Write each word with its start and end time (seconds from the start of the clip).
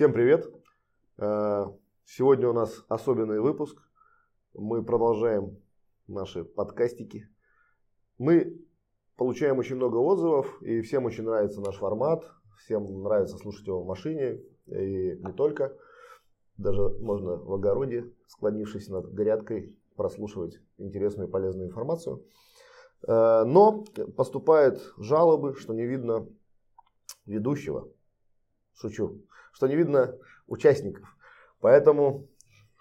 Всем 0.00 0.14
привет! 0.14 0.50
Э, 1.18 1.66
сегодня 2.06 2.48
у 2.48 2.54
нас 2.54 2.86
особенный 2.88 3.38
выпуск. 3.38 3.76
Мы 4.54 4.82
продолжаем 4.82 5.58
наши 6.06 6.42
подкастики. 6.42 7.28
Мы 8.16 8.64
получаем 9.16 9.58
очень 9.58 9.76
много 9.76 9.96
отзывов, 9.96 10.62
и 10.62 10.80
всем 10.80 11.04
очень 11.04 11.24
нравится 11.24 11.60
наш 11.60 11.76
формат. 11.76 12.24
Всем 12.60 13.02
нравится 13.02 13.36
слушать 13.36 13.66
его 13.66 13.82
в 13.82 13.86
машине, 13.86 14.40
и 14.68 15.18
не 15.18 15.32
только. 15.34 15.76
Даже 16.56 16.80
можно 17.00 17.36
в 17.36 17.52
огороде, 17.52 18.10
склонившись 18.26 18.88
над 18.88 19.04
грядкой, 19.12 19.76
прослушивать 19.96 20.62
интересную 20.78 21.28
и 21.28 21.30
полезную 21.30 21.68
информацию. 21.68 22.24
Э, 23.06 23.44
но 23.44 23.84
поступают 24.16 24.80
жалобы, 24.96 25.56
что 25.56 25.74
не 25.74 25.84
видно 25.84 26.26
ведущего. 27.26 27.92
Шучу. 28.72 29.20
Что 29.52 29.66
не 29.66 29.76
видно 29.76 30.14
участников. 30.46 31.06
Поэтому 31.60 32.28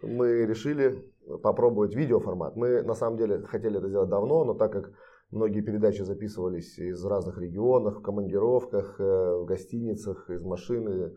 мы 0.02 0.46
решили 0.46 1.04
попробовать 1.44 1.94
видеоформат. 1.94 2.56
Мы 2.56 2.82
на 2.82 2.94
самом 2.94 3.18
деле 3.18 3.44
хотели 3.44 3.78
это 3.78 3.88
сделать 3.88 4.10
давно, 4.10 4.44
но 4.46 4.54
так 4.54 4.72
как 4.72 4.92
многие 5.32 5.62
передачи 5.62 6.02
записывались 6.02 6.78
из 6.80 7.04
разных 7.06 7.38
регионов, 7.38 7.98
в 7.98 8.02
командировках, 8.02 9.00
э, 9.00 9.36
в 9.38 9.46
гостиницах, 9.46 10.30
из 10.30 10.44
машины, 10.44 11.16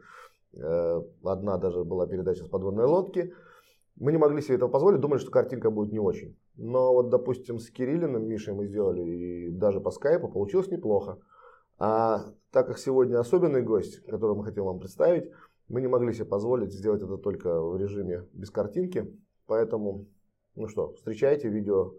э, 0.54 1.02
одна 1.24 1.56
даже 1.56 1.84
была 1.84 2.06
передача 2.06 2.44
с 2.44 2.48
подводной 2.48 2.84
лодки, 2.84 3.32
мы 3.96 4.12
не 4.12 4.18
могли 4.18 4.40
себе 4.42 4.56
этого 4.56 4.68
позволить, 4.68 5.00
думали, 5.00 5.18
что 5.18 5.30
картинка 5.30 5.70
будет 5.70 5.92
не 5.92 5.98
очень. 5.98 6.36
Но 6.56 6.92
вот, 6.92 7.10
допустим, 7.10 7.58
с 7.58 7.70
Кириллиным 7.70 8.26
Мишей 8.26 8.54
мы 8.54 8.66
сделали, 8.66 9.02
и 9.02 9.50
даже 9.50 9.80
по 9.80 9.90
скайпу 9.90 10.28
получилось 10.28 10.68
неплохо. 10.68 11.18
А 11.78 12.32
так 12.50 12.66
как 12.66 12.78
сегодня 12.78 13.18
особенный 13.18 13.62
гость, 13.62 14.04
которого 14.06 14.36
мы 14.36 14.44
хотим 14.44 14.64
вам 14.64 14.78
представить, 14.78 15.30
мы 15.68 15.80
не 15.80 15.88
могли 15.88 16.12
себе 16.12 16.26
позволить 16.26 16.72
сделать 16.72 17.02
это 17.02 17.16
только 17.16 17.60
в 17.60 17.76
режиме 17.76 18.26
без 18.32 18.50
картинки. 18.50 19.12
Поэтому, 19.46 20.06
ну 20.54 20.68
что, 20.68 20.92
встречайте 20.94 21.48
видео 21.48 21.94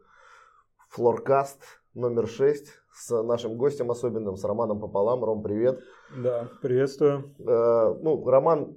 Флоркаст 0.90 1.60
номер 1.94 2.28
6 2.28 2.68
с 2.94 3.24
нашим 3.24 3.58
гостем 3.58 3.92
особенным, 3.92 4.38
с 4.38 4.44
Романом 4.44 4.80
Пополам. 4.80 5.24
Ром, 5.24 5.44
привет. 5.44 5.80
Да, 6.16 6.50
приветствую. 6.62 7.36
Э, 7.40 7.96
ну, 8.02 8.24
Роман 8.26 8.76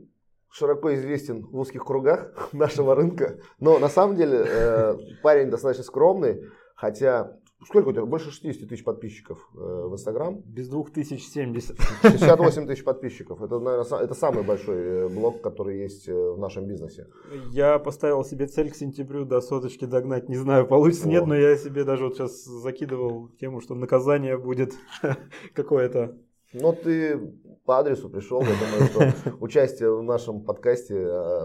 широко 0.50 0.94
известен 0.94 1.46
в 1.46 1.58
узких 1.58 1.84
кругах 1.84 2.32
нашего 2.52 2.94
рынка, 2.94 3.38
но 3.60 3.78
на 3.78 3.88
самом 3.88 4.16
деле 4.16 4.44
э, 4.46 4.96
парень 5.22 5.50
достаточно 5.50 5.84
скромный, 5.84 6.42
хотя 6.74 7.38
Сколько 7.64 7.88
у 7.88 7.92
тебя? 7.92 8.04
Больше 8.04 8.30
60 8.30 8.68
тысяч 8.68 8.84
подписчиков 8.84 9.38
э, 9.54 9.58
в 9.58 9.94
Инстаграм? 9.94 10.40
Без 10.44 10.68
2070. 10.68 11.76
68 12.02 12.66
тысяч 12.68 12.84
подписчиков. 12.84 13.42
Это, 13.42 13.58
наверное, 13.58 14.00
это 14.00 14.14
самый 14.14 14.44
большой 14.44 14.76
э, 14.76 15.08
блог, 15.08 15.40
который 15.40 15.78
есть 15.78 16.06
э, 16.06 16.12
в 16.12 16.38
нашем 16.38 16.66
бизнесе. 16.66 17.08
Я 17.50 17.78
поставил 17.78 18.24
себе 18.24 18.46
цель 18.46 18.70
к 18.70 18.76
сентябрю 18.76 19.24
до 19.24 19.40
соточки 19.40 19.86
догнать. 19.86 20.28
Не 20.28 20.36
знаю, 20.36 20.66
получится, 20.66 21.08
О. 21.08 21.10
нет, 21.10 21.26
но 21.26 21.34
я 21.34 21.56
себе 21.56 21.84
даже 21.84 22.04
вот 22.04 22.16
сейчас 22.16 22.44
закидывал 22.44 23.30
тему, 23.40 23.60
что 23.60 23.74
наказание 23.74 24.36
будет 24.36 24.74
какое-то. 25.54 26.18
Но 26.52 26.72
ты 26.72 27.18
по 27.64 27.78
адресу 27.78 28.10
пришел, 28.10 28.42
я 28.42 28.48
думаю, 28.48 29.14
что 29.14 29.34
участие 29.40 29.96
в 29.96 30.02
нашем 30.02 30.44
подкасте 30.44 30.94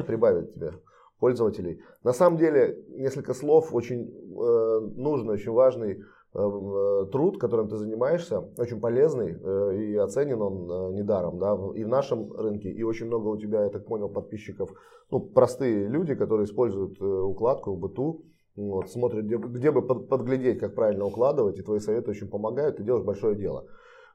прибавит 0.06 0.54
тебе 0.54 0.74
пользователей. 1.22 1.80
На 2.04 2.14
самом 2.14 2.38
деле, 2.38 2.84
несколько 2.90 3.34
слов, 3.34 3.74
очень 3.74 4.10
э, 4.10 4.80
нужный, 4.96 5.36
очень 5.36 5.52
важный 5.52 5.92
э, 5.92 6.00
э, 6.34 7.06
труд, 7.12 7.40
которым 7.40 7.70
ты 7.70 7.78
занимаешься, 7.78 8.40
очень 8.58 8.82
полезный 8.82 9.38
э, 9.40 9.76
и 9.78 9.96
оценен 9.96 10.42
он 10.42 10.56
э, 10.70 10.94
недаром, 10.98 11.38
да, 11.38 11.56
и 11.76 11.84
в 11.84 11.88
нашем 11.88 12.34
рынке, 12.34 12.72
и 12.72 12.84
очень 12.84 13.06
много 13.06 13.28
у 13.28 13.38
тебя, 13.38 13.64
я 13.64 13.70
так 13.70 13.86
понял, 13.86 14.10
подписчиков, 14.10 14.72
ну, 15.12 15.20
простые 15.20 15.88
люди, 15.88 16.16
которые 16.16 16.46
используют 16.46 17.00
э, 17.00 17.06
укладку 17.06 17.76
в 17.76 17.80
быту, 17.80 18.26
вот, 18.56 18.90
смотрят, 18.90 19.26
где, 19.26 19.38
где 19.38 19.72
бы 19.72 19.84
под, 19.84 20.10
подглядеть, 20.10 20.60
как 20.60 20.74
правильно 20.74 21.06
укладывать, 21.06 21.60
и 21.60 21.62
твои 21.62 21.80
советы 21.80 22.10
очень 22.12 22.30
помогают, 22.30 22.78
ты 22.78 22.84
делаешь 22.84 23.06
большое 23.06 23.36
дело. 23.36 23.66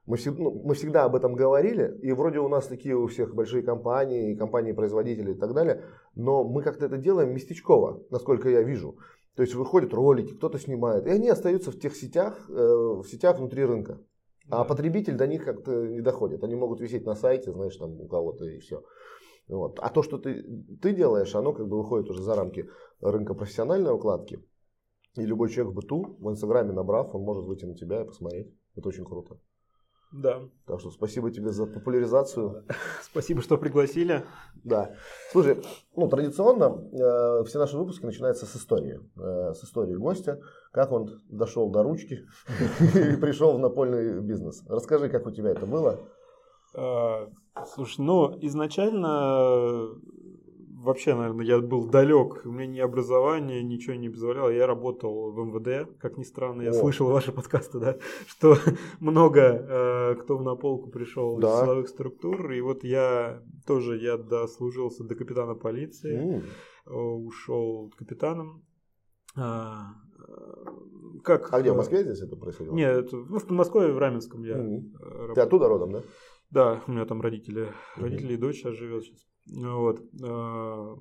Мы, 0.06 0.17
всегда, 0.17 0.43
ну, 0.44 0.62
мы 0.65 0.75
всегда 0.75 1.05
об 1.05 1.17
этом 1.17 1.34
говорили, 1.34 1.99
и 2.00 2.12
вроде 2.12 2.39
у 2.39 2.49
нас 2.49 2.67
такие 2.69 2.97
у 2.97 3.09
всех 3.09 3.34
большие 3.34 3.62
компании, 3.62 4.37
компании-производители 4.37 5.33
и 5.33 5.34
так 5.34 5.53
далее, 5.53 5.83
но 6.15 6.44
мы 6.44 6.62
как-то 6.62 6.87
это 6.87 6.97
делаем 6.97 7.34
местечково, 7.34 8.05
насколько 8.11 8.49
я 8.49 8.62
вижу. 8.62 8.99
То 9.34 9.43
есть 9.43 9.55
выходят 9.55 9.93
ролики, 9.93 10.34
кто-то 10.34 10.59
снимает, 10.59 11.06
и 11.06 11.11
они 11.11 11.28
остаются 11.28 11.72
в 11.72 11.78
тех 11.78 11.94
сетях, 11.94 12.49
э, 12.49 12.53
в 12.53 13.05
сетях 13.05 13.39
внутри 13.39 13.65
рынка. 13.65 13.99
А 14.49 14.65
потребитель 14.65 15.17
до 15.17 15.27
них 15.27 15.44
как-то 15.44 15.87
не 15.89 16.00
доходит. 16.00 16.44
Они 16.44 16.55
могут 16.55 16.81
висеть 16.81 17.05
на 17.05 17.17
сайте, 17.17 17.50
знаешь, 17.50 17.77
там 17.77 18.00
у 18.00 18.06
кого-то 18.06 18.44
и 18.44 18.59
все. 18.59 18.84
Вот. 19.49 19.78
А 19.81 19.91
то, 19.91 20.03
что 20.03 20.19
ты, 20.19 20.43
ты 20.81 20.94
делаешь, 20.94 21.34
оно 21.34 21.53
как 21.53 21.67
бы 21.67 21.78
выходит 21.78 22.09
уже 22.11 22.23
за 22.23 22.34
рамки 22.37 22.69
рынка 23.00 23.34
профессиональной 23.34 23.93
укладки. 23.93 24.41
И 25.17 25.23
любой 25.23 25.49
человек 25.49 25.73
в 25.73 25.77
быту, 25.77 26.17
в 26.21 26.31
Инстаграме 26.31 26.73
набрав, 26.73 27.15
он 27.15 27.23
может 27.23 27.44
выйти 27.44 27.65
на 27.65 27.75
тебя 27.75 28.03
и 28.03 28.06
посмотреть. 28.06 28.55
Это 28.77 28.88
очень 28.88 29.05
круто. 29.05 29.38
Да. 30.12 30.43
Так 30.67 30.81
что 30.81 30.91
спасибо 30.91 31.31
тебе 31.31 31.50
за 31.50 31.67
популяризацию. 31.67 32.65
Спасибо, 33.03 33.43
что 33.43 33.59
пригласили. 33.59 34.25
Да. 34.65 34.94
Слушай, 35.33 35.62
ну 35.97 36.09
традиционно 36.09 36.89
э, 36.93 37.44
все 37.44 37.59
наши 37.59 37.77
выпуски 37.77 38.06
начинаются 38.06 38.47
с 38.47 38.56
истории. 38.56 39.00
Э, 39.17 39.53
с 39.55 39.65
истории 39.65 39.94
гостя, 39.94 40.41
как 40.71 40.93
он 40.93 41.22
дошел 41.28 41.71
до 41.71 41.83
ручки 41.83 42.25
и 42.94 43.17
пришел 43.17 43.56
в 43.56 43.59
напольный 43.59 44.21
бизнес. 44.21 44.62
Расскажи, 44.69 45.09
как 45.09 45.27
у 45.27 45.31
тебя 45.31 45.50
это 45.50 45.67
было. 45.67 45.99
Э, 46.75 47.27
слушай, 47.75 48.00
ну 48.00 48.38
изначально 48.41 49.88
вообще, 50.87 51.15
наверное, 51.15 51.45
я 51.45 51.59
был 51.61 51.87
далек, 51.87 52.43
у 52.45 52.53
меня 52.53 52.67
ни 52.67 52.79
образования, 52.79 53.63
ничего 53.63 53.97
не 53.97 54.09
позволяло. 54.09 54.49
Я 54.49 54.67
работал 54.67 55.33
в 55.33 55.39
МВД, 55.39 55.99
как 55.99 56.17
ни 56.17 56.23
странно, 56.23 56.63
я 56.63 56.71
О. 56.71 56.73
слышал 56.73 57.09
ваши 57.09 57.33
подкасты, 57.33 57.79
да, 57.79 57.97
что 58.27 58.57
много 59.01 59.41
э, 59.41 60.15
кто 60.23 60.41
на 60.41 60.55
полку 60.55 60.89
пришел 60.91 61.39
да. 61.39 61.49
из 61.49 61.61
силовых 61.65 61.89
структур, 61.89 62.53
и 62.53 62.61
вот 62.61 62.85
я 62.85 63.43
тоже, 63.67 63.99
я 63.99 64.17
дослужился 64.17 65.05
до 65.05 65.17
капитана 65.17 65.55
полиции, 65.55 66.43
mm. 66.87 66.95
ушел 66.95 67.93
капитаном. 67.99 68.65
А, 69.37 69.89
как, 71.25 71.53
а 71.53 71.61
где, 71.61 71.73
в 71.73 71.77
Москве 71.77 72.05
здесь 72.05 72.23
это 72.23 72.37
происходило? 72.37 72.75
Нет, 72.75 73.11
ну, 73.13 73.39
в 73.39 73.47
Подмосковье, 73.47 73.93
в 73.93 73.99
Раменском 73.99 74.45
я 74.45 74.57
mm. 74.57 75.35
Ты 75.35 75.41
оттуда 75.41 75.69
родом, 75.69 75.93
да? 75.93 76.03
Да, 76.51 76.83
у 76.87 76.93
меня 76.93 77.05
там 77.05 77.21
родители, 77.21 77.73
родители 77.97 78.31
mm. 78.31 78.35
и 78.35 78.37
дочь 78.37 78.57
сейчас 78.57 78.77
живет 78.77 79.03
сейчас. 79.03 79.27
Вот. 79.49 80.01
А, 80.23 80.97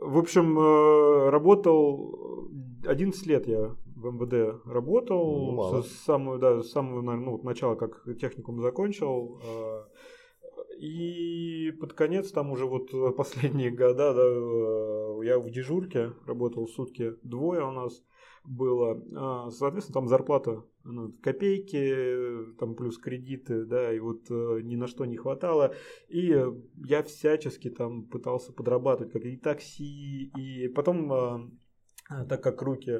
в 0.00 0.18
общем, 0.18 0.58
э, 0.58 1.30
работал 1.30 2.48
11 2.86 3.26
лет 3.26 3.46
я 3.48 3.74
в 3.96 4.06
МВД 4.06 4.64
работал. 4.66 5.82
С 5.82 5.90
самого, 6.04 6.38
да, 6.38 6.62
с 6.62 6.70
самого 6.70 7.00
наверное, 7.00 7.32
ну, 7.32 7.42
начала, 7.42 7.74
как 7.74 8.04
техникум 8.18 8.60
закончил. 8.60 9.40
И 10.78 11.72
под 11.80 11.92
конец, 11.94 12.30
там 12.30 12.52
уже 12.52 12.66
вот 12.66 12.90
последние 13.16 13.70
года, 13.70 14.14
да, 14.14 14.22
э, 14.22 15.24
я 15.24 15.38
в 15.38 15.50
дежурке 15.50 16.12
работал 16.26 16.68
сутки 16.68 17.14
двое 17.22 17.66
у 17.66 17.72
нас 17.72 18.04
было. 18.44 19.50
Соответственно, 19.50 19.94
там 19.94 20.08
зарплата 20.08 20.62
ну, 20.92 21.12
копейки, 21.22 22.54
там 22.58 22.74
плюс 22.74 22.98
кредиты, 22.98 23.64
да, 23.64 23.92
и 23.92 23.98
вот 23.98 24.30
э, 24.30 24.60
ни 24.62 24.76
на 24.76 24.86
что 24.86 25.04
не 25.04 25.16
хватало. 25.16 25.74
И 26.08 26.34
я 26.86 27.02
всячески 27.02 27.70
там 27.70 28.04
пытался 28.04 28.52
подрабатывать, 28.52 29.12
как 29.12 29.24
и 29.24 29.36
такси, 29.36 30.30
и 30.36 30.68
потом, 30.68 31.12
э, 31.12 32.24
так 32.28 32.42
как 32.42 32.62
руки 32.62 32.90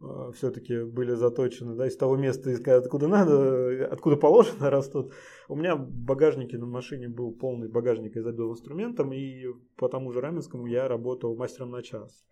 э, 0.00 0.30
все-таки 0.34 0.82
были 0.82 1.14
заточены, 1.14 1.74
да, 1.76 1.86
из 1.86 1.96
того 1.96 2.16
места, 2.16 2.50
откуда 2.76 3.08
надо, 3.08 3.86
откуда 3.86 4.16
положено 4.16 4.70
растут. 4.70 5.12
У 5.48 5.56
меня 5.56 5.76
в 5.76 5.90
багажнике 5.90 6.58
на 6.58 6.66
машине 6.66 7.08
был 7.08 7.32
полный 7.32 7.68
багажник, 7.68 8.16
я 8.16 8.22
забил 8.22 8.52
инструментом, 8.52 9.12
и 9.12 9.46
по 9.76 9.88
тому 9.88 10.12
же 10.12 10.20
Раменскому 10.20 10.66
я 10.66 10.88
работал 10.88 11.36
мастером 11.36 11.70
на 11.70 11.82
час. 11.82 12.24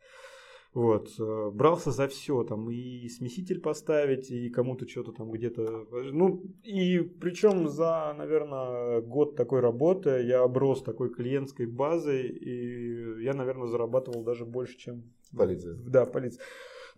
Вот, 0.76 1.08
э, 1.19 1.50
брался 1.55 1.90
за 1.90 2.06
все, 2.06 2.44
там 2.44 2.70
и 2.70 3.08
смеситель 3.08 3.61
поставить, 3.61 4.31
и 4.31 4.50
кому-то 4.50 4.87
что-то 4.87 5.11
там 5.12 5.31
где-то. 5.31 5.87
Ну, 6.12 6.43
и 6.64 6.99
причем 6.99 7.67
за, 7.67 8.14
наверное, 8.19 9.00
год 9.00 9.37
такой 9.37 9.61
работы 9.61 10.23
я 10.23 10.43
оброс 10.43 10.82
такой 10.82 11.08
клиентской 11.08 11.64
базой, 11.64 12.28
и 12.28 13.23
я, 13.23 13.32
наверное, 13.32 13.69
зарабатывал 13.69 14.23
даже 14.23 14.44
больше, 14.44 14.76
чем... 14.76 15.05
Полиция. 15.34 15.76
Да, 15.76 16.05
в 16.05 16.12
полиции. 16.12 16.43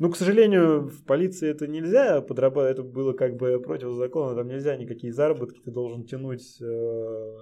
Ну, 0.00 0.10
к 0.10 0.16
сожалению, 0.16 0.88
в 0.88 1.04
полиции 1.04 1.48
это 1.48 1.68
нельзя 1.68 2.20
подрабатывать, 2.20 2.72
это 2.72 2.82
было 2.82 3.12
как 3.12 3.36
бы 3.36 3.60
против 3.60 3.92
закона, 3.92 4.34
там 4.34 4.48
нельзя 4.48 4.76
никакие 4.76 5.12
заработки, 5.12 5.60
ты 5.60 5.70
должен 5.70 6.02
тянуть 6.02 6.60
э, 6.60 7.34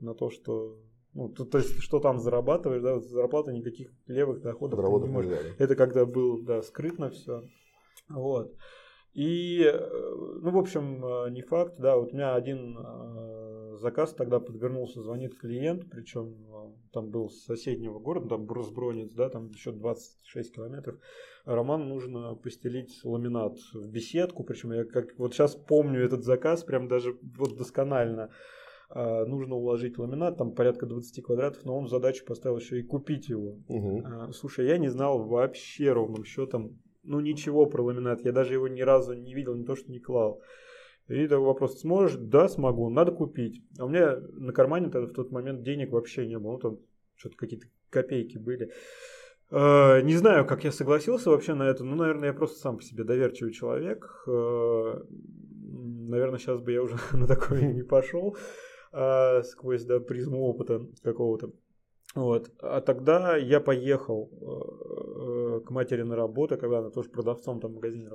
на 0.00 0.14
то, 0.14 0.30
что 0.30 0.78
ну, 1.14 1.28
то, 1.28 1.44
то 1.44 1.58
есть, 1.58 1.80
что 1.80 2.00
там 2.00 2.18
зарабатываешь, 2.18 2.82
да, 2.82 3.00
зарплата 3.00 3.52
никаких 3.52 3.90
левых 4.06 4.40
доходов 4.40 4.78
не 4.78 5.08
можешь. 5.08 5.38
Это 5.58 5.76
когда 5.76 6.06
был, 6.06 6.42
да, 6.42 6.62
скрытно 6.62 7.10
все. 7.10 7.42
Вот. 8.08 8.54
И, 9.14 9.62
э, 9.62 9.78
ну, 10.40 10.50
в 10.50 10.56
общем, 10.56 11.04
э, 11.04 11.30
не 11.30 11.42
факт, 11.42 11.74
да, 11.78 11.96
вот 11.98 12.12
у 12.12 12.16
меня 12.16 12.34
один 12.34 12.78
э, 12.78 13.76
заказ 13.78 14.14
тогда 14.14 14.40
подвернулся, 14.40 15.02
звонит 15.02 15.38
клиент, 15.38 15.90
причем 15.90 16.34
там 16.92 17.10
был 17.10 17.28
с 17.28 17.44
соседнего 17.44 17.98
города, 17.98 18.30
там 18.30 18.46
Брусбронец, 18.46 19.12
да, 19.12 19.28
там 19.28 19.50
еще 19.50 19.70
26 19.70 20.54
километров. 20.54 20.98
Роман 21.44 21.90
нужно 21.90 22.34
постелить 22.36 23.04
ламинат 23.04 23.58
в 23.74 23.90
беседку, 23.90 24.44
причем 24.44 24.72
я 24.72 24.84
как 24.84 25.18
вот 25.18 25.34
сейчас 25.34 25.56
помню 25.56 26.02
этот 26.02 26.24
заказ 26.24 26.64
прям 26.64 26.88
даже 26.88 27.18
вот 27.36 27.58
досконально. 27.58 28.30
А, 28.94 29.24
нужно 29.24 29.54
уложить 29.54 29.96
ламинат, 29.96 30.36
там 30.36 30.52
порядка 30.52 30.84
20 30.84 31.24
квадратов, 31.24 31.64
но 31.64 31.78
он 31.78 31.88
задачу 31.88 32.26
поставил 32.26 32.58
еще 32.58 32.78
и 32.78 32.82
купить 32.82 33.30
его. 33.30 33.56
Угу. 33.68 34.32
Слушай, 34.32 34.66
я 34.66 34.76
не 34.76 34.88
знал 34.88 35.22
вообще 35.22 35.92
ровным 35.92 36.24
счетом, 36.24 36.78
ну 37.02 37.20
ничего 37.20 37.64
про 37.64 37.82
ламинат, 37.82 38.22
я 38.22 38.32
даже 38.32 38.52
его 38.52 38.68
ни 38.68 38.82
разу 38.82 39.14
не 39.14 39.32
видел, 39.34 39.54
не 39.54 39.64
то 39.64 39.76
что 39.76 39.90
не 39.90 39.98
клал. 39.98 40.42
И 41.08 41.26
такой 41.26 41.46
вопрос, 41.46 41.80
сможешь? 41.80 42.18
Да, 42.18 42.48
смогу, 42.48 42.90
надо 42.90 43.12
купить. 43.12 43.62
А 43.78 43.86
у 43.86 43.88
меня 43.88 44.18
на 44.34 44.52
кармане 44.52 44.90
тогда 44.90 45.08
в 45.08 45.14
тот 45.14 45.32
момент 45.32 45.62
денег 45.62 45.92
вообще 45.92 46.26
не 46.26 46.38
было, 46.38 46.52
ну 46.52 46.58
там 46.58 46.78
что-то 47.16 47.36
какие-то 47.36 47.68
копейки 47.88 48.36
были. 48.36 48.72
А, 49.50 50.02
не 50.02 50.16
знаю, 50.16 50.44
как 50.46 50.64
я 50.64 50.72
согласился 50.72 51.30
вообще 51.30 51.54
на 51.54 51.62
это. 51.62 51.82
Ну, 51.82 51.96
наверное, 51.96 52.28
я 52.28 52.34
просто 52.34 52.58
сам 52.60 52.76
по 52.76 52.82
себе 52.82 53.04
доверчивый 53.04 53.54
человек. 53.54 54.22
Наверное, 56.04 56.38
сейчас 56.38 56.60
бы 56.60 56.72
я 56.72 56.82
уже 56.82 56.96
на 57.12 57.26
такое 57.26 57.72
не 57.72 57.82
пошел 57.82 58.36
а, 58.92 59.42
сквозь 59.42 59.84
да, 59.84 60.00
призму 60.00 60.42
опыта 60.42 60.86
какого-то. 61.02 61.52
Вот. 62.14 62.50
А 62.60 62.80
тогда 62.82 63.36
я 63.36 63.58
поехал 63.58 64.28
э, 64.30 65.60
к 65.64 65.70
матери 65.70 66.02
на 66.02 66.14
работу, 66.14 66.58
когда 66.58 66.80
она 66.80 66.90
тоже 66.90 67.08
продавцом 67.08 67.58
там 67.58 67.72
в 67.72 67.74
магазине. 67.76 68.10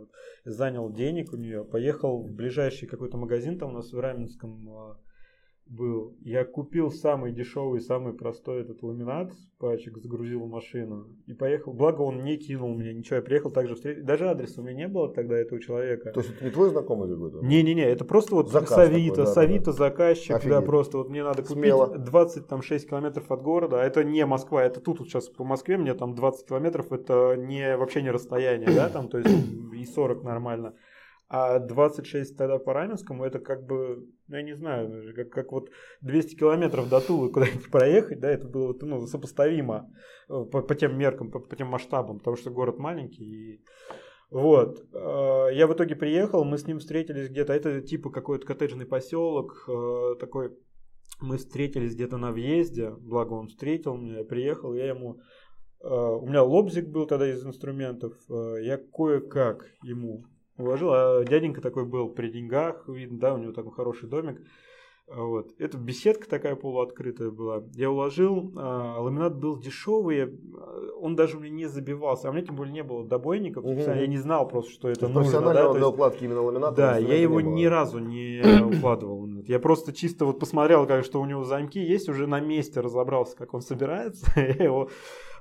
Занял 0.45 0.91
денег 0.91 1.33
у 1.33 1.37
нее, 1.37 1.65
поехал 1.65 2.21
в 2.21 2.31
ближайший 2.31 2.87
какой-то 2.87 3.17
магазин 3.17 3.57
там 3.57 3.69
у 3.69 3.73
нас 3.73 3.91
в 3.91 3.99
Раменском 3.99 4.69
э, 4.69 4.95
был. 5.69 6.15
Я 6.21 6.45
купил 6.45 6.91
самый 6.91 7.31
дешевый, 7.31 7.81
самый 7.81 8.13
простой 8.13 8.61
этот 8.61 8.81
ламинат, 8.83 9.31
пачек, 9.59 9.97
загрузил 9.97 10.43
в 10.45 10.49
машину 10.49 11.07
и 11.25 11.33
поехал. 11.33 11.73
Благо 11.73 12.01
он 12.01 12.23
не 12.23 12.37
кинул 12.37 12.73
мне 12.75 12.93
ничего, 12.93 13.17
я 13.17 13.21
приехал 13.21 13.51
также 13.51 13.75
встретить. 13.75 14.05
Даже 14.05 14.29
адреса 14.29 14.61
у 14.61 14.63
меня 14.63 14.75
не 14.75 14.87
было 14.87 15.13
тогда 15.13 15.37
этого 15.37 15.61
человека. 15.61 16.11
То 16.11 16.21
есть 16.21 16.33
это 16.35 16.45
не 16.45 16.51
твой 16.51 16.69
знакомый 16.69 17.09
какой-то? 17.09 17.45
Не-не-не, 17.45 17.83
это 17.83 18.05
просто 18.05 18.35
вот 18.35 18.49
Заказ 18.49 18.69
Савита, 18.69 19.15
такой, 19.15 19.25
да, 19.25 19.31
Савита 19.33 19.65
да, 19.65 19.71
заказчик, 19.71 20.35
Офигеть. 20.35 20.51
да, 20.51 20.61
просто 20.61 20.97
вот 20.97 21.09
мне 21.09 21.23
надо 21.23 21.41
купить 21.41 21.57
Смело. 21.57 21.97
26 21.97 22.89
километров 22.89 23.31
от 23.31 23.41
города, 23.41 23.81
а 23.81 23.85
это 23.85 24.03
не 24.03 24.25
Москва, 24.25 24.63
это 24.63 24.79
тут 24.79 24.99
вот 24.99 25.07
сейчас 25.09 25.29
по 25.29 25.43
Москве 25.43 25.77
мне 25.77 25.93
там 25.93 26.15
20 26.15 26.47
километров, 26.47 26.91
это 26.91 27.35
не, 27.35 27.77
вообще 27.77 28.01
не 28.01 28.11
расстояние, 28.11 28.69
да, 28.73 28.89
там, 28.89 29.09
то 29.09 29.17
есть 29.17 29.29
и 29.73 29.85
40 29.85 30.23
нормально. 30.23 30.73
А 31.29 31.59
26 31.59 32.37
тогда 32.37 32.57
по 32.57 32.73
Раменскому 32.73 33.25
это 33.25 33.39
как 33.39 33.65
бы, 33.65 34.07
ну, 34.27 34.35
я 34.37 34.43
не 34.43 34.55
знаю, 34.55 35.13
как, 35.13 35.29
как 35.29 35.51
вот 35.51 35.69
200 35.99 36.35
километров 36.35 36.87
до 36.87 37.01
Тулы 37.01 37.29
куда-нибудь 37.31 37.69
проехать, 37.71 38.21
да, 38.21 38.31
это 38.31 38.47
было 38.47 38.73
ну, 38.79 39.05
сопоставимо 39.07 39.91
э, 40.29 40.45
по, 40.49 40.61
по 40.61 40.75
тем 40.75 40.97
меркам, 40.97 41.29
по, 41.29 41.39
по 41.39 41.55
тем 41.57 41.67
масштабам, 41.67 42.19
потому 42.19 42.37
что 42.37 42.49
город 42.49 42.77
маленький. 42.77 43.25
И... 43.25 43.61
Вот. 44.31 44.79
Э, 44.93 45.49
я 45.51 45.67
в 45.67 45.73
итоге 45.73 45.97
приехал, 45.97 46.45
мы 46.45 46.57
с 46.57 46.65
ним 46.65 46.79
встретились 46.79 47.29
где-то, 47.29 47.51
это 47.51 47.81
типа 47.81 48.09
какой-то 48.09 48.47
коттеджный 48.47 48.85
поселок, 48.85 49.65
э, 49.67 50.15
такой, 50.21 50.57
мы 51.19 51.35
встретились 51.35 51.95
где-то 51.95 52.15
на 52.15 52.31
въезде, 52.31 52.91
благо 52.91 53.33
он 53.33 53.47
встретил 53.47 53.97
меня, 53.97 54.19
я 54.19 54.23
приехал, 54.23 54.73
я 54.73 54.87
ему 54.87 55.19
у 55.79 56.25
меня 56.25 56.41
лобзик 56.41 56.87
был 56.89 57.05
тогда 57.05 57.29
из 57.31 57.45
инструментов, 57.45 58.15
я 58.27 58.79
кое-как 58.91 59.63
ему 59.83 60.25
уложил. 60.57 60.89
А 60.93 61.23
дяденька 61.23 61.61
такой 61.61 61.85
был 61.85 62.09
при 62.09 62.29
деньгах, 62.29 62.87
видно, 62.87 63.19
да, 63.19 63.33
у 63.33 63.37
него 63.37 63.51
такой 63.51 63.71
хороший 63.71 64.09
домик. 64.09 64.41
Вот. 65.07 65.53
Это 65.57 65.77
беседка 65.77 66.27
такая 66.27 66.55
полуоткрытая 66.55 67.31
была. 67.31 67.63
Я 67.75 67.89
уложил, 67.89 68.51
а, 68.57 68.99
ламинат 68.99 69.37
был 69.37 69.57
дешевый, 69.57 70.23
а, 70.23 70.27
он 70.99 71.15
даже 71.15 71.37
у 71.37 71.39
меня 71.39 71.55
не 71.55 71.65
забивался. 71.67 72.27
А 72.27 72.31
у 72.31 72.33
меня 72.33 72.45
тем 72.45 72.55
более 72.55 72.73
не 72.73 72.83
было 72.83 73.05
добойников. 73.05 73.63
Угу. 73.63 73.79
Я 73.79 74.05
не 74.05 74.17
знал 74.17 74.47
просто, 74.47 74.71
что 74.71 74.89
это 74.89 75.07
нужно. 75.07 75.41
Да? 75.41 75.73
для 75.73 75.87
укладки 75.87 76.25
именно 76.25 76.41
ламината? 76.41 76.75
Да, 76.75 76.97
я 76.97 77.15
его 77.15 77.39
ни 77.39 77.65
разу 77.65 77.99
не 77.99 78.41
укладывал. 78.77 79.27
Я 79.45 79.59
просто 79.59 79.93
чисто 79.93 80.25
вот 80.25 80.39
посмотрел, 80.39 80.85
как, 80.85 81.05
что 81.05 81.21
у 81.21 81.25
него 81.25 81.45
замки 81.45 81.79
есть, 81.79 82.09
уже 82.09 82.27
на 82.27 82.41
месте 82.41 82.81
разобрался, 82.81 83.37
как 83.37 83.53
он 83.53 83.61
собирается. 83.61 84.29
Я 84.35 84.65
его 84.65 84.89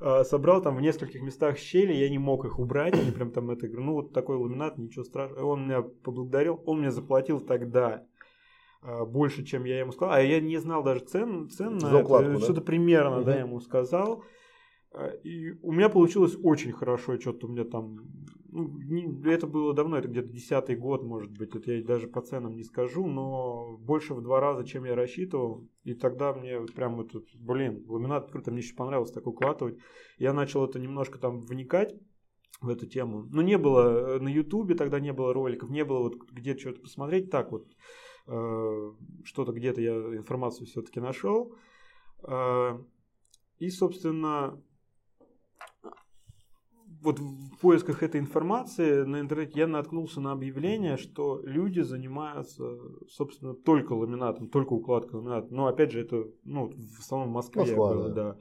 а, 0.01 0.23
собрал 0.23 0.63
там 0.63 0.77
в 0.77 0.81
нескольких 0.81 1.23
местах 1.23 1.59
щели, 1.59 1.93
я 1.93 2.09
не 2.09 2.19
мог 2.19 2.45
их 2.45 2.59
убрать, 2.59 2.95
они 2.95 3.11
прям 3.11 3.31
там 3.31 3.51
это, 3.51 3.67
ну 3.67 3.95
вот 3.95 4.13
такой 4.13 4.37
ламинат, 4.37 4.79
ничего 4.79 5.05
страшного. 5.05 5.45
Он 5.47 5.65
меня 5.65 5.83
поблагодарил, 5.83 6.61
он 6.67 6.81
мне 6.81 6.91
заплатил 6.91 7.41
тогда 7.41 8.05
больше, 9.05 9.45
чем 9.45 9.65
я 9.65 9.81
ему 9.81 9.93
сказал. 9.93 10.15
А 10.15 10.21
я 10.21 10.41
не 10.41 10.59
знал 10.59 10.83
даже 10.83 11.01
цен, 11.01 11.49
цен 11.51 11.79
на 11.79 11.91
это. 12.01 12.39
Да? 12.39 12.45
Что-то 12.45 12.61
примерно, 12.61 13.19
угу. 13.19 13.25
да, 13.25 13.35
я 13.35 13.41
ему 13.41 13.61
сказал. 13.61 14.25
А, 14.93 15.09
и 15.09 15.53
у 15.63 15.73
меня 15.73 15.89
получилось 15.89 16.37
очень 16.43 16.73
хорошо, 16.73 17.19
что-то 17.21 17.47
у 17.47 17.51
меня 17.51 17.65
там, 17.65 17.99
ну, 18.51 18.79
не, 18.79 19.31
это 19.31 19.47
было 19.47 19.75
давно, 19.75 19.99
это 19.99 20.09
где-то 20.09 20.29
десятый 20.29 20.77
год, 20.77 21.03
может 21.03 21.37
быть, 21.37 21.55
это 21.55 21.73
я 21.73 21.85
даже 21.85 22.09
по 22.09 22.23
ценам 22.23 22.57
не 22.57 22.63
скажу, 22.63 23.07
но 23.07 23.77
больше 23.77 24.15
в 24.15 24.23
два 24.23 24.41
раза, 24.41 24.65
чем 24.65 24.85
я 24.85 24.95
рассчитывал, 24.95 25.69
и 25.85 25.93
тогда 25.93 26.33
мне 26.33 26.61
прям 26.75 26.97
вот, 26.97 27.13
блин, 27.35 27.85
ламинат 27.89 28.31
круто, 28.31 28.51
мне 28.51 28.61
еще 28.61 28.75
понравилось 28.75 29.13
так 29.13 29.27
укладывать, 29.27 29.77
я 30.17 30.33
начал 30.33 30.65
это 30.65 30.79
немножко 30.79 31.19
там 31.19 31.45
вникать, 31.45 31.95
в 32.63 32.71
эту 32.71 32.87
тему. 32.87 33.27
Но 33.31 33.43
не 33.43 33.59
было 33.59 34.17
э, 34.17 34.19
на 34.19 34.29
Ютубе 34.29 34.75
тогда 34.75 34.99
не 34.99 35.13
было 35.13 35.35
роликов, 35.35 35.69
не 35.69 35.85
было 35.85 36.05
вот 36.05 36.15
где 36.31 36.57
что-то 36.57 36.81
посмотреть. 36.81 37.31
Так 37.31 37.53
вот, 37.53 37.67
что-то 38.27 39.53
где-то 39.53 39.81
я 39.81 39.93
информацию 39.93 40.67
все-таки 40.67 41.01
нашел. 41.01 41.55
Э, 42.23 42.79
и, 43.59 43.71
собственно, 43.71 44.61
вот 47.03 47.19
в 47.19 47.59
поисках 47.61 48.03
этой 48.03 48.21
информации 48.21 49.05
на 49.05 49.21
интернете 49.21 49.61
я 49.61 49.67
наткнулся 49.67 50.21
на 50.21 50.33
объявление, 50.33 50.97
что 50.97 51.41
люди 51.45 51.81
занимаются, 51.81 52.79
собственно, 53.09 53.55
только 53.55 53.93
ламинатом, 53.93 54.49
только 54.49 54.73
укладкой 54.73 55.21
ламината. 55.21 55.55
Но 55.55 55.67
опять 55.67 55.93
же, 55.93 56.01
это 56.01 56.27
ну, 56.45 56.71
в 56.71 56.99
основном 56.99 57.31
в 57.31 57.33
Москве 57.33 57.63
Москва, 57.63 57.95
было, 57.95 58.09
да. 58.09 58.15
да. 58.15 58.39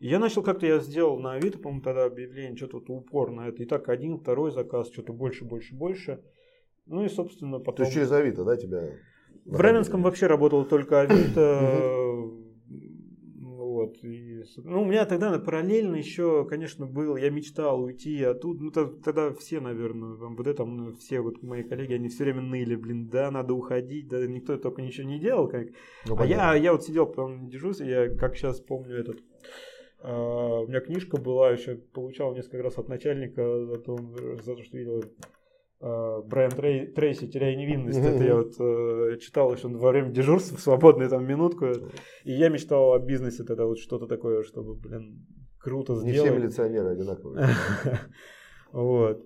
И 0.00 0.08
я 0.08 0.18
начал 0.18 0.42
как-то, 0.42 0.66
я 0.66 0.78
сделал 0.78 1.18
на 1.18 1.32
Авито, 1.32 1.58
по-моему, 1.58 1.82
тогда 1.82 2.04
объявление, 2.04 2.56
что-то 2.56 2.78
вот 2.78 2.90
упор 2.90 3.30
на 3.30 3.48
это. 3.48 3.62
И 3.62 3.66
так 3.66 3.88
один, 3.88 4.18
второй 4.18 4.52
заказ, 4.52 4.90
что-то 4.92 5.12
больше, 5.12 5.44
больше, 5.44 5.74
больше. 5.74 6.22
Ну 6.86 7.04
и, 7.04 7.08
собственно, 7.08 7.58
потом... 7.58 7.76
То 7.76 7.82
есть 7.82 7.94
через 7.94 8.12
Авито, 8.12 8.44
да, 8.44 8.56
тебя 8.56 8.92
в 9.48 9.60
Раменском 9.60 10.02
вообще 10.02 10.26
работал 10.26 10.64
только 10.64 11.00
Авито. 11.00 12.28
Вот. 13.34 13.96
И, 14.02 14.42
ну, 14.56 14.82
у 14.82 14.84
меня 14.84 15.06
тогда 15.06 15.38
параллельно 15.38 15.96
еще, 15.96 16.44
конечно, 16.44 16.86
был, 16.86 17.16
я 17.16 17.30
мечтал 17.30 17.82
уйти 17.82 18.22
оттуда. 18.24 18.64
Ну, 18.64 18.70
тогда 18.70 19.32
все, 19.32 19.60
наверное, 19.60 20.14
в 20.14 20.30
МВД, 20.30 20.56
там 20.56 20.96
все 20.96 21.20
вот 21.20 21.42
мои 21.42 21.62
коллеги, 21.62 21.94
они 21.94 22.08
все 22.08 22.24
время 22.24 22.42
ныли, 22.42 22.74
блин, 22.74 23.08
да, 23.08 23.30
надо 23.30 23.54
уходить, 23.54 24.08
да, 24.08 24.26
никто 24.26 24.56
только 24.58 24.82
ничего 24.82 25.08
не 25.08 25.20
делал. 25.20 25.48
Как. 25.48 25.68
Ну, 26.06 26.18
а 26.18 26.26
я, 26.26 26.54
я 26.54 26.72
вот 26.72 26.84
сидел 26.84 27.06
потом 27.06 27.48
дежурстве, 27.48 27.88
я 27.88 28.08
как 28.16 28.36
сейчас 28.36 28.60
помню 28.60 28.96
этот, 28.96 29.20
Uh, 30.00 30.62
у 30.62 30.68
меня 30.68 30.78
книжка 30.78 31.20
была, 31.20 31.50
еще 31.50 31.74
получал 31.74 32.32
несколько 32.32 32.62
раз 32.62 32.78
от 32.78 32.88
начальника 32.88 33.42
за 33.66 33.80
то, 33.80 33.96
за 33.96 34.54
то 34.54 34.62
что 34.62 34.78
видел 34.78 35.02
Брайан 35.80 36.50
Трей, 36.50 36.86
Трейси 36.88 37.28
«Теряя 37.28 37.54
невинность». 37.54 37.98
Mm-hmm. 37.98 38.14
Это 38.16 38.24
я 38.24 38.34
вот 38.34 38.54
э, 38.58 39.18
читал 39.20 39.54
еще 39.54 39.68
во 39.68 39.90
время 39.90 40.10
дежурства, 40.10 40.56
в 40.56 40.60
свободную 40.60 41.08
там 41.08 41.24
минутку. 41.24 41.66
И 42.24 42.32
я 42.32 42.48
мечтал 42.48 42.94
о 42.94 42.98
бизнесе 42.98 43.44
тогда, 43.44 43.64
вот 43.64 43.78
что-то 43.78 44.06
такое, 44.06 44.42
чтобы, 44.42 44.74
блин, 44.74 45.24
круто 45.60 45.94
сделать. 45.94 46.16
Не 46.16 46.30
все 46.30 46.38
милиционеры 46.38 46.90
одинаковые. 46.90 47.48
Вот. 48.70 49.24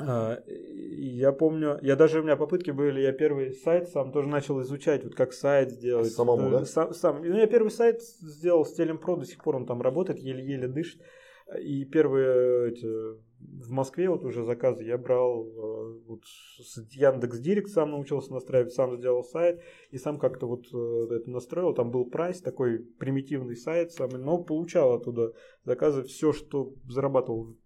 А, 0.00 0.38
я 0.46 1.32
помню, 1.32 1.78
я 1.82 1.96
даже 1.96 2.20
у 2.20 2.22
меня 2.22 2.36
попытки 2.36 2.70
были, 2.70 3.00
я 3.00 3.12
первый 3.12 3.52
сайт 3.52 3.88
сам 3.88 4.12
тоже 4.12 4.28
начал 4.28 4.60
изучать, 4.62 5.02
вот 5.04 5.14
как 5.14 5.32
сайт 5.32 5.72
сделать. 5.72 6.12
Самому, 6.12 6.50
да? 6.50 6.64
Сам, 6.64 6.92
сам. 6.92 7.22
Ну, 7.22 7.36
я 7.36 7.46
первый 7.46 7.70
сайт 7.70 8.00
сделал 8.02 8.64
с 8.64 8.74
Телемпро, 8.74 9.16
до 9.16 9.24
сих 9.24 9.42
пор 9.42 9.56
он 9.56 9.66
там 9.66 9.82
работает, 9.82 10.20
еле-еле 10.20 10.68
дышит. 10.68 11.02
И 11.56 11.84
первые 11.86 12.72
эти, 12.72 12.86
в 13.40 13.70
Москве 13.70 14.10
вот 14.10 14.22
уже 14.24 14.44
заказы 14.44 14.84
я 14.84 14.98
брал 14.98 15.46
э, 15.46 16.00
вот, 16.06 16.24
с 16.24 16.78
Яндекс 16.90 17.38
Директ 17.38 17.70
сам 17.70 17.92
научился 17.92 18.34
настраивать, 18.34 18.74
сам 18.74 18.96
сделал 18.96 19.24
сайт 19.24 19.62
и 19.90 19.96
сам 19.96 20.18
как-то 20.18 20.46
вот 20.46 20.66
э, 20.74 21.14
это 21.14 21.30
настроил. 21.30 21.72
Там 21.72 21.90
был 21.90 22.04
прайс, 22.04 22.42
такой 22.42 22.80
примитивный 22.80 23.56
сайт 23.56 23.92
самый, 23.92 24.18
но 24.18 24.42
получал 24.42 24.92
оттуда 24.92 25.32
заказы. 25.64 26.02
Все, 26.02 26.34
что 26.34 26.74
зарабатывал 26.86 27.56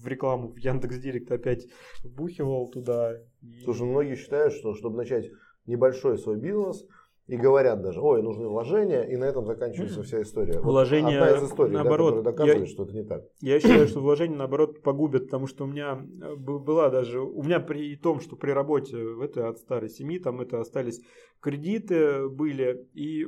в 0.00 0.06
рекламу 0.06 0.52
в 0.52 0.58
Яндекс 0.58 0.98
Директ 0.98 1.32
опять 1.32 1.66
вбухивал 2.04 2.70
туда. 2.70 3.20
И... 3.42 3.62
Слушай, 3.64 3.86
многие 3.86 4.14
считают, 4.14 4.52
что 4.52 4.74
чтобы 4.74 4.96
начать 4.96 5.30
небольшой 5.66 6.18
свой 6.18 6.38
бизнес, 6.38 6.86
и 7.26 7.36
говорят 7.36 7.80
даже, 7.80 8.00
ой, 8.00 8.22
нужны 8.22 8.46
вложения, 8.46 9.02
и 9.02 9.16
на 9.16 9.24
этом 9.24 9.46
заканчивается 9.46 10.02
вся 10.02 10.20
история. 10.20 10.60
Вложения, 10.60 11.20
вот 11.20 11.28
одна 11.28 11.38
из 11.38 11.50
историй, 11.50 11.72
наоборот, 11.72 12.16
да, 12.16 12.22
доказывает, 12.22 12.66
я, 12.66 12.66
что 12.66 12.84
это 12.84 12.92
не 12.92 13.04
так. 13.04 13.24
Я 13.40 13.60
считаю, 13.60 13.86
что 13.88 14.00
вложения, 14.00 14.36
наоборот, 14.36 14.82
погубят, 14.82 15.24
потому 15.24 15.46
что 15.46 15.64
у 15.64 15.66
меня 15.66 16.06
э, 16.22 16.34
была 16.36 16.90
даже, 16.90 17.20
у 17.20 17.42
меня 17.42 17.60
при 17.60 17.96
том, 17.96 18.20
что 18.20 18.36
при 18.36 18.50
работе 18.50 18.96
в 18.96 19.22
этой 19.22 19.48
от 19.48 19.58
старой 19.58 19.88
семьи, 19.88 20.18
там 20.18 20.40
это 20.40 20.60
остались 20.60 21.00
кредиты 21.40 22.28
были, 22.28 22.86
и 22.92 23.26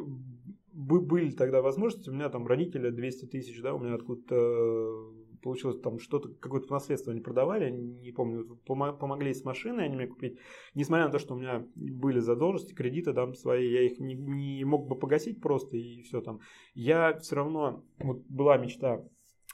были 0.73 1.31
тогда 1.31 1.62
возможности, 1.62 2.11
у 2.11 2.12
меня 2.12 2.29
там 2.29 2.47
родители 2.47 2.91
200 2.91 3.26
тысяч, 3.26 3.62
да, 3.62 3.75
у 3.75 3.79
меня 3.79 3.95
откуда-то 3.95 5.11
получилось 5.43 5.81
там 5.81 5.99
что-то, 5.99 6.28
какое-то 6.28 6.73
наследство 6.73 7.12
они 7.12 7.21
продавали, 7.21 7.71
не 7.71 8.12
помню, 8.12 8.57
помогли 8.66 9.33
с 9.33 9.45
машиной 9.45 9.87
они 9.87 9.97
мне 9.97 10.07
купить. 10.07 10.38
Несмотря 10.75 11.07
на 11.07 11.12
то, 11.12 11.19
что 11.19 11.35
у 11.35 11.38
меня 11.38 11.66
были 11.75 12.19
задолженности, 12.19 12.75
кредиты 12.75 13.12
там 13.12 13.35
свои, 13.35 13.71
я 13.71 13.83
их 13.83 13.99
не, 13.99 14.14
не 14.14 14.64
мог 14.64 14.88
бы 14.88 14.97
погасить 14.97 15.40
просто 15.40 15.76
и 15.76 16.02
все 16.02 16.21
там. 16.21 16.40
Я 16.75 17.19
все 17.19 17.37
равно, 17.37 17.85
вот 17.99 18.23
была 18.28 18.57
мечта 18.59 19.05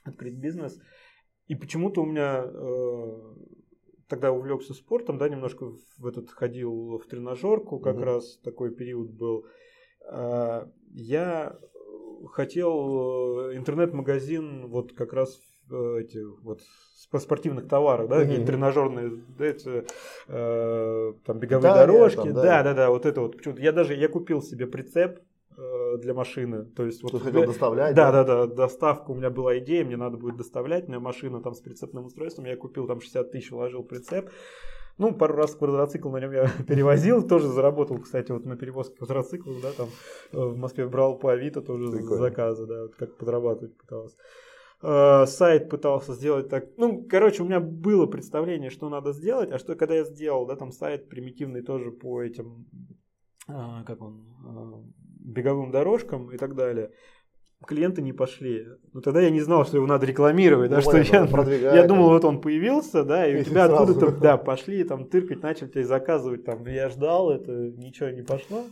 открыть 0.04 0.36
бизнес, 0.36 0.80
и 1.46 1.54
почему-то 1.54 2.02
у 2.02 2.06
меня 2.06 2.44
э, 2.44 3.34
тогда 4.08 4.32
увлекся 4.32 4.74
спортом, 4.74 5.18
да, 5.18 5.28
немножко 5.28 5.72
в 5.98 6.06
этот 6.06 6.30
ходил 6.30 6.98
в 6.98 7.06
тренажерку, 7.06 7.78
как 7.78 7.96
mm-hmm. 7.96 8.04
раз 8.04 8.38
такой 8.38 8.74
период 8.74 9.10
был. 9.10 9.46
Э, 10.10 10.66
я 10.94 11.58
хотел 12.30 13.50
э, 13.50 13.56
интернет-магазин 13.56 14.68
вот 14.68 14.92
как 14.92 15.12
раз 15.12 15.40
эти 15.70 16.18
вот 16.42 16.60
спортивных 17.20 17.68
товаров, 17.68 18.08
да, 18.08 18.20
какие-то 18.20 18.46
тренажерные, 18.46 19.22
да, 19.38 19.46
эти, 19.46 19.84
э, 20.28 21.12
там 21.24 21.38
беговые 21.38 21.72
да, 21.72 21.86
дорожки, 21.86 22.16
там, 22.16 22.34
да. 22.34 22.42
да, 22.42 22.62
да, 22.62 22.74
да, 22.74 22.90
вот 22.90 23.06
это 23.06 23.20
вот. 23.20 23.36
Почему-то 23.36 23.60
я 23.60 23.72
даже 23.72 23.94
я 23.94 24.08
купил 24.08 24.42
себе 24.42 24.66
прицеп 24.66 25.20
э, 25.56 25.96
для 25.98 26.14
машины, 26.14 26.64
то 26.64 26.84
есть 26.84 27.02
вот. 27.02 27.12
Ты 27.12 27.18
хотел 27.18 27.46
доставлять? 27.46 27.94
Да, 27.94 28.12
да, 28.12 28.24
да, 28.24 28.46
доставка 28.46 29.10
у 29.10 29.14
меня 29.14 29.30
была 29.30 29.58
идея, 29.58 29.84
мне 29.84 29.96
надо 29.96 30.16
будет 30.16 30.36
доставлять, 30.36 30.84
у 30.86 30.88
меня 30.88 31.00
машина 31.00 31.42
там 31.42 31.54
с 31.54 31.60
прицепным 31.60 32.06
устройством, 32.06 32.44
я 32.46 32.56
купил 32.56 32.86
там 32.86 33.00
60 33.00 33.30
тысяч, 33.30 33.50
вложил 33.50 33.82
прицеп. 33.82 34.30
Ну, 34.98 35.14
пару 35.14 35.34
раз 35.34 35.54
квадроцикл 35.54 36.10
на 36.10 36.18
нем 36.18 36.32
я 36.32 36.50
перевозил, 36.68 37.26
тоже 37.26 37.48
заработал, 37.48 37.98
кстати, 37.98 38.30
вот 38.30 38.44
на 38.44 38.56
перевозке 38.56 38.96
квадроциклов, 38.96 39.60
да, 39.62 39.72
там 39.72 39.88
в 40.32 40.56
Москве 40.56 40.86
брал 40.86 41.18
по 41.18 41.32
Авито 41.32 41.62
тоже 41.62 41.90
Прикольно. 41.90 42.16
заказы, 42.16 42.66
да, 42.66 42.82
вот 42.82 42.94
как 42.96 43.16
подрабатывать 43.16 43.76
пытался. 43.76 44.16
Э, 44.82 45.26
сайт 45.26 45.68
пытался 45.68 46.12
сделать 46.14 46.48
так. 46.48 46.64
Ну, 46.76 47.06
короче, 47.08 47.42
у 47.42 47.46
меня 47.46 47.60
было 47.60 48.06
представление, 48.06 48.70
что 48.70 48.88
надо 48.88 49.12
сделать, 49.12 49.52
а 49.52 49.58
что 49.58 49.76
когда 49.76 49.94
я 49.94 50.04
сделал, 50.04 50.44
да, 50.44 50.56
там 50.56 50.72
сайт 50.72 51.08
примитивный 51.08 51.62
тоже 51.62 51.92
по 51.92 52.20
этим, 52.20 52.66
э, 53.48 53.84
как 53.86 54.02
он, 54.02 54.24
э, 54.44 54.72
беговым 55.20 55.70
дорожкам 55.70 56.32
и 56.32 56.36
так 56.36 56.56
далее. 56.56 56.90
Клиенты 57.64 58.02
не 58.02 58.12
пошли. 58.12 58.66
Но 58.92 59.00
тогда 59.02 59.20
я 59.20 59.30
не 59.30 59.40
знал, 59.40 59.64
что 59.64 59.76
его 59.76 59.86
надо 59.86 60.04
рекламировать, 60.04 60.68
ну, 60.70 60.76
да, 60.76 60.82
что 60.82 60.96
я, 60.96 61.76
я 61.76 61.86
думал, 61.86 62.08
вот 62.08 62.24
он 62.24 62.40
появился, 62.40 63.04
да, 63.04 63.24
и, 63.24 63.36
и 63.36 63.40
у 63.40 63.44
тебя 63.44 63.66
откуда-то, 63.66 64.10
да, 64.18 64.36
пошли 64.36 64.82
там 64.82 65.08
тыркать, 65.08 65.44
начали 65.44 65.68
тебя 65.68 65.84
заказывать, 65.84 66.44
там, 66.44 66.66
я 66.66 66.88
ждал, 66.88 67.30
это 67.30 67.52
ничего 67.52 68.08
не 68.08 68.22
пошло. 68.22 68.64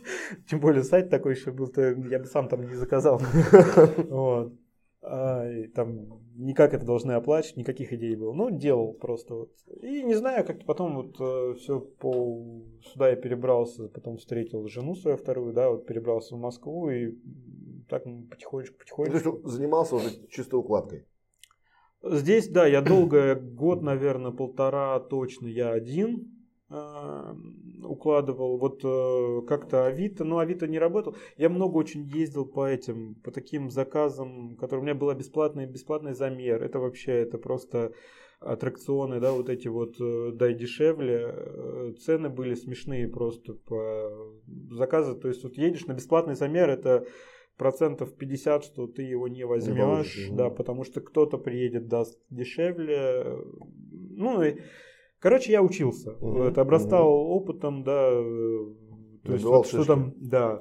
Тем 0.49 0.59
более 0.59 0.83
сайт 0.83 1.09
такой 1.09 1.35
еще 1.35 1.51
был, 1.51 1.67
то 1.67 1.81
я 1.81 2.19
бы 2.19 2.25
сам 2.25 2.49
там 2.49 2.67
не 2.67 2.75
заказал. 2.75 3.21
Вот 4.09 4.60
а, 5.03 5.47
там 5.73 6.21
никак 6.35 6.73
это 6.73 6.85
должны 6.85 7.13
оплачивать, 7.13 7.57
никаких 7.57 7.91
идей 7.93 8.15
было. 8.15 8.33
Ну, 8.33 8.51
делал 8.51 8.93
просто 8.93 9.33
вот. 9.33 9.51
И 9.81 10.03
не 10.03 10.13
знаю, 10.13 10.45
как-то 10.45 10.65
потом 10.65 10.95
вот 10.95 11.15
э, 11.19 11.55
все 11.57 11.79
по... 11.79 12.63
Сюда 12.83 13.09
я 13.09 13.15
перебрался, 13.15 13.87
потом 13.87 14.17
встретил 14.17 14.67
жену 14.67 14.95
свою 14.95 15.17
вторую, 15.17 15.53
да, 15.53 15.69
вот 15.69 15.87
перебрался 15.87 16.35
в 16.35 16.39
Москву 16.39 16.89
и 16.89 17.15
так 17.89 18.03
потихонечку, 18.29 18.77
потихонечку. 18.77 19.19
То 19.19 19.37
есть 19.37 19.47
занимался 19.47 19.95
уже 19.95 20.09
чистой 20.29 20.59
укладкой? 20.59 21.07
Здесь, 22.03 22.47
да, 22.47 22.65
я 22.65 22.81
долго, 22.81 23.35
год, 23.35 23.81
наверное, 23.81 24.31
полтора 24.31 24.99
точно 24.99 25.47
я 25.47 25.71
один 25.71 26.40
укладывал. 27.83 28.57
Вот 28.57 28.81
э, 28.83 29.41
как-то 29.47 29.85
Авито, 29.85 30.23
но 30.23 30.39
Авито 30.39 30.67
не 30.67 30.79
работал. 30.79 31.15
Я 31.37 31.49
много 31.49 31.77
очень 31.77 32.03
ездил 32.03 32.45
по 32.45 32.67
этим, 32.67 33.15
по 33.15 33.31
таким 33.31 33.69
заказам, 33.69 34.55
которые 34.55 34.81
у 34.81 34.83
меня 34.83 34.95
был 34.95 35.13
бесплатный, 35.13 35.65
бесплатный 35.65 36.13
замер. 36.13 36.63
Это 36.63 36.79
вообще, 36.79 37.11
это 37.13 37.37
просто 37.37 37.93
аттракционы, 38.39 39.19
да, 39.19 39.33
вот 39.33 39.49
эти 39.49 39.67
вот 39.67 39.99
э, 40.01 40.31
дай 40.33 40.53
дешевле, 40.55 41.33
э, 41.33 41.93
цены 41.99 42.29
были 42.29 42.55
смешные 42.55 43.07
просто 43.07 43.53
по 43.53 44.09
заказу. 44.71 45.15
То 45.15 45.27
есть 45.27 45.43
вот 45.43 45.57
едешь 45.57 45.85
на 45.85 45.93
бесплатный 45.93 46.35
замер, 46.35 46.69
это 46.69 47.05
процентов 47.57 48.15
50, 48.15 48.63
что 48.63 48.87
ты 48.87 49.03
его 49.03 49.27
не 49.27 49.45
возьмешь, 49.45 50.29
да, 50.31 50.49
потому 50.49 50.83
что 50.83 51.01
кто-то 51.01 51.37
приедет, 51.37 51.87
даст 51.87 52.19
дешевле. 52.31 53.37
Ну 53.91 54.41
и 54.41 54.61
Короче, 55.21 55.51
я 55.51 55.61
учился, 55.61 56.13
угу, 56.13 56.31
вот, 56.31 56.57
обрастал 56.57 57.07
угу. 57.07 57.35
опытом, 57.35 57.83
да, 57.83 58.09
э, 58.11 58.73
то 59.23 59.33
есть 59.33 59.45
вот, 59.45 59.67
что 59.67 59.85
там, 59.85 60.13
да, 60.17 60.59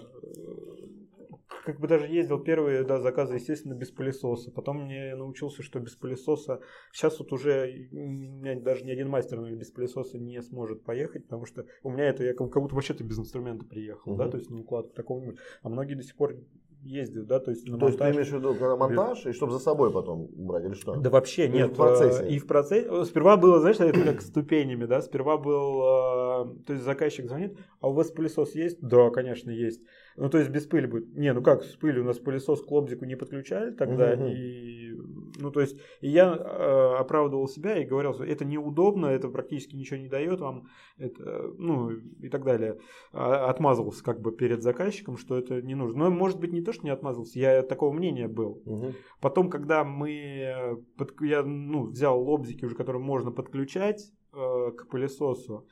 как 1.65 1.81
бы 1.81 1.89
даже 1.89 2.07
ездил 2.07 2.39
первые 2.39 2.85
да, 2.85 3.01
заказы, 3.01 3.35
естественно, 3.37 3.75
без 3.75 3.91
пылесоса. 3.91 4.51
Потом 4.51 4.85
мне 4.85 5.15
научился, 5.15 5.63
что 5.63 5.79
без 5.79 5.95
пылесоса, 5.95 6.61
сейчас 6.93 7.19
вот 7.19 7.33
уже 7.33 7.89
у 7.93 7.97
меня 7.97 8.61
даже 8.61 8.85
ни 8.85 8.91
один 8.91 9.09
мастер 9.09 9.39
наверное, 9.39 9.61
без 9.61 9.71
пылесоса 9.71 10.19
не 10.19 10.41
сможет 10.43 10.85
поехать, 10.85 11.25
потому 11.25 11.47
что 11.47 11.67
у 11.83 11.91
меня 11.91 12.05
это, 12.05 12.25
я 12.25 12.35
как, 12.35 12.53
будто 12.53 12.75
вообще-то 12.75 13.05
без 13.05 13.19
инструмента 13.19 13.65
приехал, 13.65 14.13
угу. 14.13 14.19
да, 14.19 14.29
то 14.29 14.37
есть 14.37 14.51
на 14.51 14.61
укладку 14.61 14.95
такого-нибудь. 14.95 15.39
А 15.63 15.69
многие 15.69 15.95
до 15.95 16.03
сих 16.03 16.17
пор 16.17 16.37
ездят, 16.83 17.27
да, 17.27 17.41
то 17.41 17.51
есть 17.51 17.67
на 17.67 17.79
То 17.79 17.87
монтаж. 17.87 17.91
есть 17.91 17.99
ты 17.99 18.11
имеешь 18.11 18.29
в 18.29 18.37
виду 18.37 18.55
на 18.55 18.77
монтаж, 18.77 19.27
и 19.27 19.33
чтобы 19.33 19.53
за 19.53 19.59
собой 19.59 19.93
потом 19.93 20.29
брать, 20.33 20.65
или 20.65 20.75
что? 20.75 20.97
Да 20.97 21.11
вообще 21.11 21.47
или 21.47 21.59
нет. 21.59 21.73
в 21.73 21.77
процессе? 21.77 22.29
И 22.29 22.39
в 22.39 22.47
процессе. 22.47 23.05
Сперва 23.05 23.37
было, 23.37 23.61
знаешь, 23.61 23.79
это 23.79 24.01
как 24.03 24.21
ступенями, 24.23 24.87
да, 24.87 25.01
сперва 25.03 25.37
был, 25.37 25.83
а, 25.83 26.57
то 26.67 26.73
есть 26.73 26.85
заказчик 26.85 27.27
звонит, 27.27 27.57
а 27.81 27.89
у 27.89 27.93
вас 27.93 28.11
пылесос 28.11 28.55
есть? 28.55 28.81
Да, 28.81 29.11
конечно, 29.11 29.51
есть. 29.51 29.83
Ну, 30.17 30.29
то 30.29 30.39
есть 30.39 30.51
без 30.51 30.67
пыли 30.67 30.87
будет. 30.87 31.17
Не, 31.17 31.33
ну 31.33 31.43
как 31.43 31.63
с 31.63 31.77
пылью? 31.77 32.03
У 32.03 32.07
нас 32.07 32.19
пылесос 32.19 32.63
к 32.63 32.71
лобзику 32.71 33.05
не 33.05 33.17
подключали 33.17 33.71
тогда. 33.73 34.15
Угу. 34.15 34.27
И, 34.27 34.93
ну, 35.39 35.51
то 35.51 35.61
есть, 35.61 35.79
и 36.01 36.09
я 36.09 36.35
э, 36.35 36.97
оправдывал 36.99 37.49
себя 37.49 37.79
и 37.79 37.85
говорил, 37.85 38.15
что 38.15 38.25
это 38.25 38.45
неудобно, 38.45 39.07
это 39.07 39.29
практически 39.29 39.77
ничего 39.77 39.99
не 39.99 40.09
дает 40.09 40.41
вам, 40.41 40.69
это, 40.99 41.53
ну, 41.59 41.91
и 41.91 42.29
так 42.29 42.45
далее. 42.45 42.79
А, 43.13 43.49
отмазывался 43.49 44.05
как 44.05 44.21
бы 44.21 44.33
перед 44.33 44.63
заказчиком, 44.63 45.17
что 45.17 45.39
это 45.39 45.63
не 45.63 45.75
нужно. 45.75 46.05
Но, 46.05 46.11
может 46.11 46.39
быть, 46.39 46.53
не 46.53 46.63
то, 46.63 46.73
что 46.73 46.85
не 46.85 46.91
отмазывался, 46.91 47.39
я 47.39 47.63
такого 47.63 47.93
мнения 47.93 48.29
был. 48.29 48.63
Угу. 48.65 48.93
Потом, 49.21 49.51
когда 49.51 49.85
мы, 49.85 50.83
под, 50.97 51.15
я, 51.23 51.43
ну, 51.43 51.87
взял 51.87 52.21
лобзики 52.21 52.65
уже, 52.65 52.75
которые 52.75 53.03
можно 53.03 53.31
подключать 53.31 54.13
э, 54.33 54.71
к 54.77 54.89
пылесосу, 54.89 55.67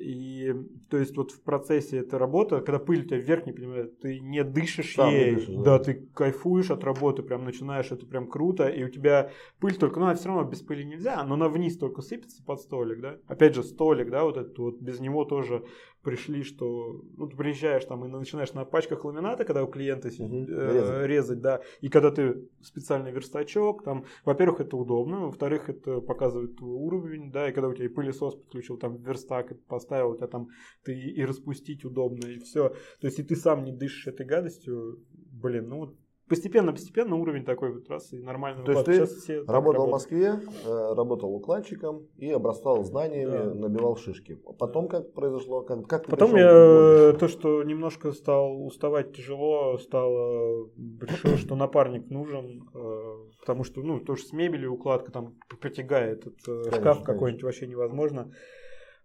и 0.00 0.54
то 0.88 0.96
есть 0.96 1.16
вот 1.16 1.30
в 1.30 1.42
процессе 1.42 1.98
эта 1.98 2.18
работа, 2.18 2.60
когда 2.60 2.78
пыль 2.78 3.02
у 3.02 3.04
тебя 3.04 3.18
вверх 3.18 3.46
не 3.46 3.52
понимаешь, 3.52 3.90
ты 4.00 4.18
не 4.20 4.42
дышишь 4.42 4.94
Сам 4.94 5.12
ей, 5.12 5.34
дышишь, 5.34 5.54
да. 5.56 5.62
да, 5.62 5.78
ты 5.78 6.08
кайфуешь 6.14 6.70
от 6.70 6.82
работы, 6.84 7.22
прям 7.22 7.44
начинаешь, 7.44 7.92
это 7.92 8.06
прям 8.06 8.26
круто, 8.26 8.68
и 8.68 8.82
у 8.82 8.88
тебя 8.88 9.30
пыль 9.60 9.76
только, 9.76 10.00
ну, 10.00 10.06
а 10.06 10.14
все 10.14 10.28
равно 10.28 10.44
без 10.44 10.62
пыли 10.62 10.84
нельзя, 10.84 11.22
но 11.24 11.36
на 11.36 11.48
вниз 11.48 11.76
только 11.76 12.00
сыпется 12.00 12.42
под 12.42 12.60
столик, 12.60 13.00
да. 13.00 13.18
Опять 13.26 13.54
же, 13.54 13.62
столик, 13.62 14.10
да, 14.10 14.24
вот 14.24 14.38
этот 14.38 14.58
вот, 14.58 14.80
без 14.80 15.00
него 15.00 15.24
тоже 15.24 15.64
пришли, 16.02 16.42
что 16.42 17.02
ну, 17.16 17.28
ты 17.28 17.36
приезжаешь 17.36 17.84
там 17.84 18.04
и 18.04 18.08
начинаешь 18.08 18.52
на 18.52 18.64
пачках 18.64 19.04
ламината, 19.04 19.44
когда 19.44 19.64
у 19.64 19.66
клиента 19.66 20.08
угу, 20.18 20.46
э, 20.48 20.72
резать. 20.72 21.06
резать, 21.06 21.40
да, 21.40 21.60
и 21.80 21.88
когда 21.88 22.10
ты 22.10 22.48
специальный 22.62 23.12
верстачок, 23.12 23.84
там, 23.84 24.04
во-первых, 24.24 24.60
это 24.60 24.76
удобно, 24.76 25.26
во-вторых, 25.26 25.68
это 25.68 26.00
показывает 26.00 26.56
твой 26.56 26.74
уровень, 26.74 27.30
да, 27.30 27.48
и 27.48 27.52
когда 27.52 27.68
у 27.68 27.74
тебя 27.74 27.86
и 27.86 27.88
пылесос 27.88 28.34
подключил, 28.36 28.78
там, 28.78 28.96
верстак 28.96 29.58
поставил, 29.66 30.10
у 30.10 30.16
тебя 30.16 30.28
там, 30.28 30.48
ты 30.84 30.98
и 30.98 31.24
распустить 31.24 31.84
удобно, 31.84 32.26
и 32.26 32.38
все. 32.38 32.70
То 33.00 33.06
есть, 33.06 33.18
и 33.18 33.22
ты 33.22 33.36
сам 33.36 33.64
не 33.64 33.72
дышишь 33.72 34.06
этой 34.06 34.26
гадостью, 34.26 35.04
блин, 35.12 35.68
ну, 35.68 35.96
постепенно-постепенно 36.30 37.16
уровень 37.16 37.44
такой 37.44 37.72
вот 37.72 37.88
раз 37.90 38.12
и 38.12 38.20
нормально. 38.20 38.64
То 38.64 38.72
есть 38.72 38.84
ты 38.84 39.04
все 39.04 39.42
работал 39.42 39.88
в 39.88 39.90
Москве, 39.90 40.40
э, 40.64 40.94
работал 40.94 41.34
укладчиком 41.34 42.06
и 42.16 42.30
обрастал 42.30 42.84
знаниями, 42.84 43.30
да. 43.32 43.54
набивал 43.54 43.96
шишки. 43.96 44.40
Потом 44.58 44.86
как 44.88 45.12
произошло? 45.12 45.62
Как, 45.62 45.86
как 45.88 46.06
Потом 46.06 46.36
я 46.36 47.12
то, 47.18 47.26
что 47.26 47.64
немножко 47.64 48.12
стал 48.12 48.64
уставать 48.64 49.12
тяжело, 49.12 49.76
стало 49.78 50.70
решил, 51.00 51.36
что 51.36 51.56
напарник 51.56 52.08
нужен, 52.10 52.68
э, 52.74 53.16
потому 53.40 53.64
что 53.64 53.82
ну 53.82 53.98
тоже 53.98 54.22
с 54.22 54.32
мебелью 54.32 54.74
укладка 54.74 55.10
там 55.10 55.34
протягает 55.60 56.20
этот 56.20 56.38
э, 56.46 56.62
конечно, 56.70 56.80
шкаф 56.80 57.02
какой-нибудь 57.02 57.42
вообще 57.42 57.66
невозможно. 57.66 58.30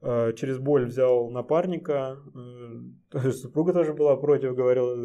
Э, 0.02 0.34
через 0.34 0.60
боль 0.60 0.86
взял 0.86 1.32
напарника. 1.32 2.20
Э, 3.14 3.30
супруга 3.32 3.74
тоже 3.74 3.94
была 3.94 4.16
против, 4.16 4.54
говорила, 4.54 4.96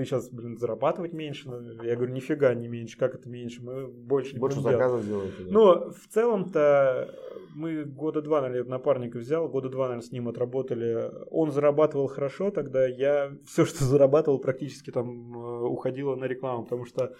ты 0.00 0.06
сейчас, 0.06 0.30
блин, 0.30 0.56
зарабатывать 0.56 1.12
меньше. 1.12 1.46
Я 1.82 1.94
говорю, 1.94 2.14
нифига 2.14 2.54
не 2.54 2.68
меньше. 2.68 2.96
Как 2.96 3.14
это 3.14 3.28
меньше? 3.28 3.62
Мы 3.62 3.86
больше 3.86 4.32
не 4.32 4.38
Больше 4.38 4.60
заказов 4.60 5.06
делаете. 5.06 5.34
Да? 5.40 5.50
Ну, 5.50 5.90
в 5.90 6.08
целом-то 6.08 7.14
мы 7.54 7.84
года 7.84 8.22
два, 8.22 8.40
наверное, 8.40 8.70
напарника 8.70 9.18
взял, 9.18 9.46
года 9.48 9.68
два, 9.68 9.88
наверное, 9.88 10.06
с 10.06 10.10
ним 10.10 10.28
отработали. 10.28 11.10
Он 11.30 11.52
зарабатывал 11.52 12.06
хорошо, 12.06 12.50
тогда 12.50 12.86
я 12.86 13.36
все, 13.44 13.66
что 13.66 13.84
зарабатывал, 13.84 14.38
практически 14.38 14.90
там 14.90 15.36
э, 15.36 15.66
уходило 15.66 16.16
на 16.16 16.24
рекламу, 16.24 16.64
потому 16.64 16.86
что 16.86 17.14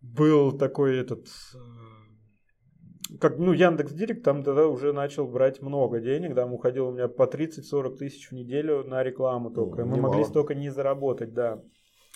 был 0.00 0.56
такой 0.56 0.96
этот 0.96 1.26
как, 3.18 3.38
ну, 3.38 3.52
Яндекс 3.52 3.92
Директ 3.92 4.22
там 4.22 4.42
тогда 4.42 4.66
уже 4.66 4.92
начал 4.92 5.26
брать 5.26 5.62
много 5.62 6.00
денег, 6.00 6.34
там 6.34 6.52
уходило 6.52 6.88
у 6.88 6.92
меня 6.92 7.08
по 7.08 7.24
30-40 7.24 7.96
тысяч 7.96 8.30
в 8.30 8.32
неделю 8.32 8.84
на 8.84 9.02
рекламу 9.02 9.50
только. 9.50 9.84
Ну, 9.84 9.96
Мы 9.96 10.02
могли 10.02 10.24
столько 10.24 10.54
не 10.54 10.70
заработать, 10.70 11.32
да. 11.32 11.62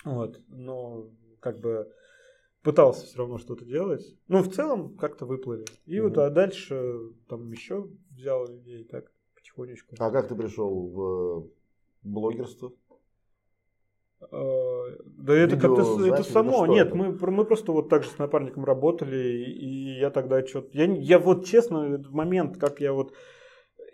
Вот, 0.05 0.39
но 0.47 1.09
как 1.39 1.59
бы 1.59 1.91
пытался 2.61 3.05
все 3.05 3.17
равно 3.17 3.37
что-то 3.37 3.65
делать. 3.65 4.17
Ну, 4.27 4.41
в 4.41 4.51
целом 4.53 4.95
как-то 4.97 5.25
выплыли. 5.25 5.65
И 5.85 5.99
угу. 5.99 6.09
вот, 6.09 6.17
а 6.19 6.29
дальше 6.29 7.11
там 7.27 7.51
еще 7.51 7.89
взял 8.11 8.47
людей 8.47 8.83
так 8.83 9.11
потихонечку. 9.35 9.95
А 9.99 10.11
как 10.11 10.27
ты 10.27 10.35
пришел 10.35 10.87
в 10.87 11.49
блогерство? 12.03 12.71
А, 14.31 14.83
да 15.05 15.35
это 15.35 15.57
как-то 15.57 16.05
это 16.05 16.23
само. 16.23 16.65
Нет, 16.65 16.87
это? 16.87 16.95
мы, 16.95 17.11
мы 17.11 17.45
просто 17.45 17.71
вот 17.71 17.89
так 17.89 18.03
же 18.03 18.09
с 18.09 18.17
напарником 18.17 18.65
работали, 18.65 19.43
и 19.43 19.99
я 19.99 20.09
тогда 20.09 20.45
что-то. 20.45 20.69
Я, 20.77 20.85
я 20.85 21.19
вот 21.19 21.45
честно, 21.45 22.03
момент, 22.09 22.57
как 22.57 22.79
я 22.79 22.93
вот. 22.93 23.13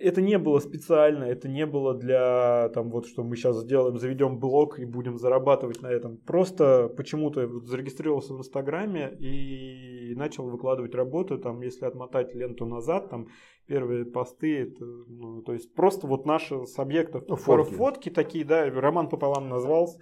Это 0.01 0.21
не 0.21 0.37
было 0.37 0.59
специально, 0.59 1.25
это 1.25 1.47
не 1.47 1.65
было 1.65 1.93
для 1.93 2.69
там 2.73 2.89
вот, 2.89 3.05
что 3.05 3.23
мы 3.23 3.35
сейчас 3.35 3.61
сделаем, 3.61 3.97
заведем 3.97 4.39
блог 4.39 4.79
и 4.79 4.85
будем 4.85 5.17
зарабатывать 5.17 5.81
на 5.81 5.87
этом. 5.87 6.17
Просто 6.17 6.89
почему-то 6.97 7.47
зарегистрировался 7.65 8.33
в 8.33 8.39
Инстаграме 8.39 9.13
и 9.19 10.15
начал 10.15 10.49
выкладывать 10.49 10.95
работу. 10.95 11.37
Там, 11.37 11.61
если 11.61 11.85
отмотать 11.85 12.33
ленту 12.33 12.65
назад, 12.65 13.09
там 13.09 13.27
первые 13.67 14.05
посты, 14.05 14.63
это, 14.63 14.85
ну, 14.85 15.41
то 15.41 15.53
есть 15.53 15.73
просто 15.73 16.07
вот 16.07 16.25
наши 16.25 16.65
с 16.65 16.77
объектов 16.79 17.23
ну, 17.27 17.35
фотки. 17.35 17.73
фотки 17.73 18.09
такие, 18.09 18.43
да, 18.43 18.69
роман 18.69 19.09
пополам 19.09 19.49
назвался. 19.49 19.99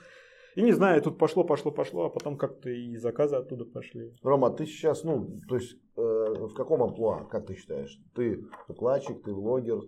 И 0.56 0.62
не 0.62 0.72
знаю, 0.72 1.02
тут 1.02 1.18
пошло, 1.18 1.44
пошло, 1.44 1.72
пошло, 1.72 2.06
а 2.06 2.10
потом 2.10 2.38
как-то 2.38 2.70
и 2.70 2.96
заказы 2.98 3.36
оттуда 3.36 3.66
пошли. 3.66 4.14
Рома, 4.24 4.50
ты 4.50 4.66
сейчас, 4.66 5.04
ну, 5.04 5.40
то 5.48 5.56
есть, 5.56 5.76
э, 5.96 6.02
в 6.02 6.54
каком 6.54 6.84
амплуа, 6.84 7.26
как 7.26 7.46
ты 7.46 7.56
считаешь? 7.56 8.00
Ты 8.16 8.46
укладчик, 8.68 9.24
ты 9.24 9.34
блогер, 9.34 9.82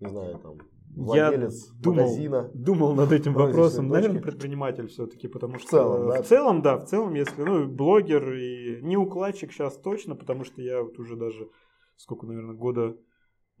не 0.00 0.08
знаю, 0.08 0.38
там, 0.38 0.58
владелец 0.96 1.68
Я 1.68 1.82
думал, 1.82 1.96
магазина? 2.02 2.50
Думал 2.54 2.94
над 2.94 3.12
этим 3.12 3.34
вопросом. 3.34 3.88
Наверное, 3.88 4.22
предприниматель 4.22 4.88
все-таки, 4.88 5.28
потому 5.28 5.58
что 5.58 5.66
в 5.66 5.70
целом, 5.70 6.08
да? 6.08 6.22
в 6.22 6.26
целом, 6.26 6.62
да, 6.62 6.76
в 6.78 6.84
целом, 6.86 7.14
если, 7.14 7.42
ну, 7.42 7.68
блогер 7.68 8.32
и 8.32 8.80
не 8.82 8.96
укладчик 8.96 9.52
сейчас 9.52 9.76
точно, 9.76 10.16
потому 10.16 10.44
что 10.44 10.62
я 10.62 10.82
вот 10.82 10.98
уже 10.98 11.16
даже 11.16 11.48
сколько, 11.96 12.26
наверное, 12.26 12.54
года 12.54 12.96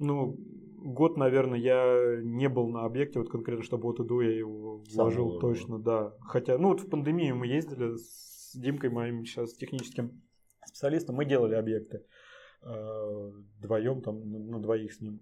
ну, 0.00 0.38
год, 0.82 1.16
наверное, 1.16 1.58
я 1.58 2.20
не 2.22 2.48
был 2.48 2.68
на 2.68 2.84
объекте, 2.84 3.18
вот 3.18 3.30
конкретно, 3.30 3.62
чтобы 3.64 3.84
вот 3.84 4.00
иду, 4.00 4.20
я 4.20 4.36
его 4.36 4.82
вложил 4.92 5.32
Сам 5.32 5.40
точно, 5.40 5.78
да. 5.78 6.14
Хотя, 6.20 6.58
ну, 6.58 6.68
вот 6.68 6.80
в 6.80 6.88
пандемию 6.88 7.36
мы 7.36 7.46
ездили 7.46 7.96
с 7.96 8.52
Димкой, 8.54 8.90
моим 8.90 9.24
сейчас 9.24 9.54
техническим 9.54 10.22
специалистом, 10.66 11.16
мы 11.16 11.24
делали 11.24 11.54
объекты 11.54 12.04
э, 12.62 13.30
вдвоем, 13.58 14.02
там, 14.02 14.48
на 14.48 14.60
двоих 14.60 14.92
с 14.92 15.00
ним. 15.00 15.20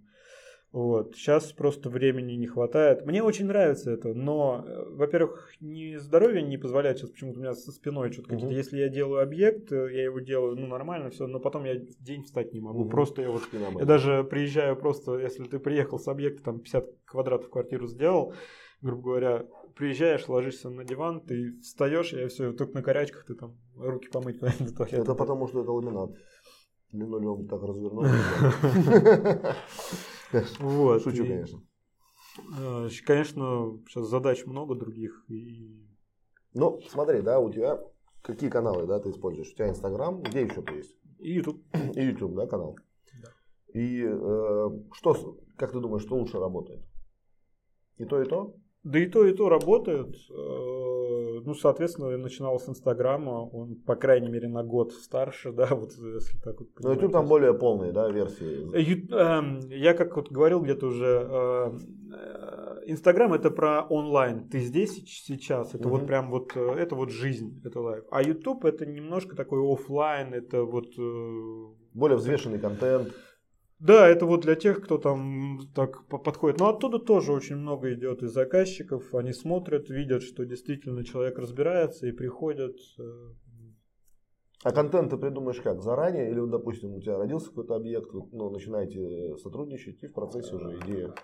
Вот. 0.70 1.14
Сейчас 1.14 1.52
просто 1.52 1.88
времени 1.88 2.32
не 2.32 2.46
хватает. 2.46 3.06
Мне 3.06 3.22
очень 3.22 3.46
нравится 3.46 3.90
это, 3.90 4.12
но, 4.12 4.64
э, 4.66 4.84
во-первых, 4.90 5.54
не 5.60 5.98
здоровье 5.98 6.42
не 6.42 6.58
позволяет 6.58 6.98
сейчас 6.98 7.10
почему-то 7.10 7.38
у 7.38 7.42
меня 7.42 7.54
со 7.54 7.72
спиной 7.72 8.12
что-то 8.12 8.34
угу. 8.34 8.48
Если 8.48 8.78
я 8.78 8.88
делаю 8.88 9.22
объект, 9.22 9.72
э, 9.72 9.88
я 9.94 10.04
его 10.04 10.20
делаю, 10.20 10.56
ну, 10.56 10.66
нормально 10.66 11.08
все, 11.10 11.26
но 11.26 11.40
потом 11.40 11.64
я 11.64 11.76
день 12.00 12.22
встать 12.22 12.52
не 12.52 12.60
могу. 12.60 12.82
Угу. 12.82 12.90
Просто 12.90 13.22
я 13.22 13.30
вот, 13.30 13.42
я 13.52 13.84
даже 13.86 14.24
приезжаю 14.24 14.76
просто, 14.76 15.18
если 15.18 15.44
ты 15.44 15.58
приехал 15.58 15.98
с 15.98 16.06
объекта, 16.06 16.42
там 16.42 16.60
50 16.60 16.86
квадратов 17.06 17.48
квартиру 17.48 17.86
сделал, 17.86 18.34
грубо 18.82 19.02
говоря, 19.02 19.46
приезжаешь, 19.74 20.28
ложишься 20.28 20.68
на 20.68 20.84
диван, 20.84 21.20
ты 21.20 21.58
встаешь, 21.60 22.12
и 22.12 22.26
все, 22.26 22.52
только 22.52 22.74
на 22.74 22.82
корячках 22.82 23.24
ты 23.24 23.34
там 23.34 23.56
руки 23.76 24.08
помыть. 24.08 24.38
Это 24.90 25.14
потому, 25.14 25.48
что 25.48 25.62
это 25.62 25.72
ламинат. 25.72 26.10
Линолеум 26.92 27.48
так 27.48 27.62
развернул. 27.62 28.04
Вот. 30.58 31.02
Шучу, 31.02 31.24
конечно. 31.24 31.62
Э, 32.58 32.88
конечно, 33.06 33.80
сейчас 33.88 34.08
задач 34.08 34.44
много 34.44 34.74
других. 34.74 35.24
И... 35.28 35.88
Ну, 36.52 36.80
смотри, 36.90 37.22
да, 37.22 37.40
у 37.40 37.50
тебя 37.50 37.80
какие 38.22 38.50
каналы, 38.50 38.86
да, 38.86 39.00
ты 39.00 39.10
используешь? 39.10 39.50
У 39.50 39.54
тебя 39.54 39.70
Инстаграм, 39.70 40.22
где 40.22 40.42
еще 40.42 40.62
ты 40.62 40.74
есть? 40.74 40.94
И 41.18 41.32
YouTube. 41.32 41.62
И 41.94 42.02
YouTube, 42.02 42.34
да, 42.34 42.46
канал? 42.46 42.76
Да. 43.22 43.30
И 43.72 44.04
э, 44.04 44.70
что, 44.92 45.38
как 45.56 45.72
ты 45.72 45.80
думаешь, 45.80 46.02
что 46.02 46.16
лучше 46.16 46.38
работает? 46.38 46.84
И 47.96 48.04
то, 48.04 48.20
и 48.20 48.26
то? 48.26 48.54
Да 48.84 48.98
и 48.98 49.06
то, 49.06 49.24
и 49.24 49.34
то 49.34 49.48
работают. 49.48 50.14
Э, 51.08 51.40
ну, 51.44 51.54
соответственно, 51.54 52.16
начинал 52.18 52.58
с 52.58 52.68
Инстаграма, 52.68 53.30
он, 53.30 53.76
по 53.76 53.96
крайней 53.96 54.28
мере, 54.28 54.48
на 54.48 54.62
год 54.62 54.92
старше, 54.92 55.52
да, 55.58 55.68
вот 55.74 55.92
если 55.92 56.38
так 56.38 56.58
вот. 56.58 56.68
Но 56.80 56.92
YouTube 56.92 57.12
там 57.12 57.26
более 57.26 57.54
полные, 57.54 57.92
да, 57.92 58.10
версии. 58.10 58.68
Э, 58.74 59.74
я 59.74 59.94
как 59.94 60.16
вот 60.16 60.30
говорил 60.30 60.60
где-то 60.60 60.86
уже, 60.86 61.26
э, 61.30 61.78
Инстаграм 62.86 63.32
это 63.32 63.50
про 63.50 63.82
онлайн. 63.82 64.48
Ты 64.48 64.60
здесь 64.60 65.02
сейчас, 65.06 65.74
это 65.74 65.88
угу. 65.88 65.98
вот 65.98 66.06
прям 66.06 66.30
вот, 66.30 66.56
это 66.56 66.94
вот 66.94 67.10
жизнь, 67.10 67.60
это 67.64 67.80
лайф. 67.80 68.04
А 68.10 68.22
YouTube 68.22 68.64
это 68.64 68.86
немножко 68.86 69.36
такой 69.36 69.60
офлайн, 69.60 70.34
это 70.34 70.64
вот... 70.64 70.88
Более 71.94 72.16
взвешенный 72.16 72.58
контент. 72.58 73.12
Да, 73.80 74.08
это 74.08 74.26
вот 74.26 74.40
для 74.40 74.56
тех, 74.56 74.82
кто 74.82 74.98
там 74.98 75.60
так 75.74 76.06
подходит. 76.08 76.58
Но 76.58 76.68
оттуда 76.68 76.98
тоже 76.98 77.32
очень 77.32 77.56
много 77.56 77.94
идет 77.94 78.22
из 78.22 78.32
заказчиков. 78.32 79.14
Они 79.14 79.32
смотрят, 79.32 79.88
видят, 79.88 80.22
что 80.22 80.44
действительно 80.44 81.04
человек 81.04 81.38
разбирается 81.38 82.08
и 82.08 82.12
приходят. 82.12 82.76
Э, 82.98 83.02
а 84.64 84.72
контент 84.72 85.10
ты 85.10 85.16
придумаешь 85.16 85.60
как? 85.60 85.80
Заранее? 85.80 86.28
Или, 86.28 86.44
допустим, 86.44 86.94
у 86.94 87.00
тебя 87.00 87.18
родился 87.18 87.50
какой-то 87.50 87.76
объект, 87.76 88.12
ну, 88.32 88.50
начинаете 88.50 89.36
сотрудничать, 89.36 90.02
и 90.02 90.08
в 90.08 90.12
процессе 90.12 90.56
уже 90.56 90.76
идея 90.80 91.14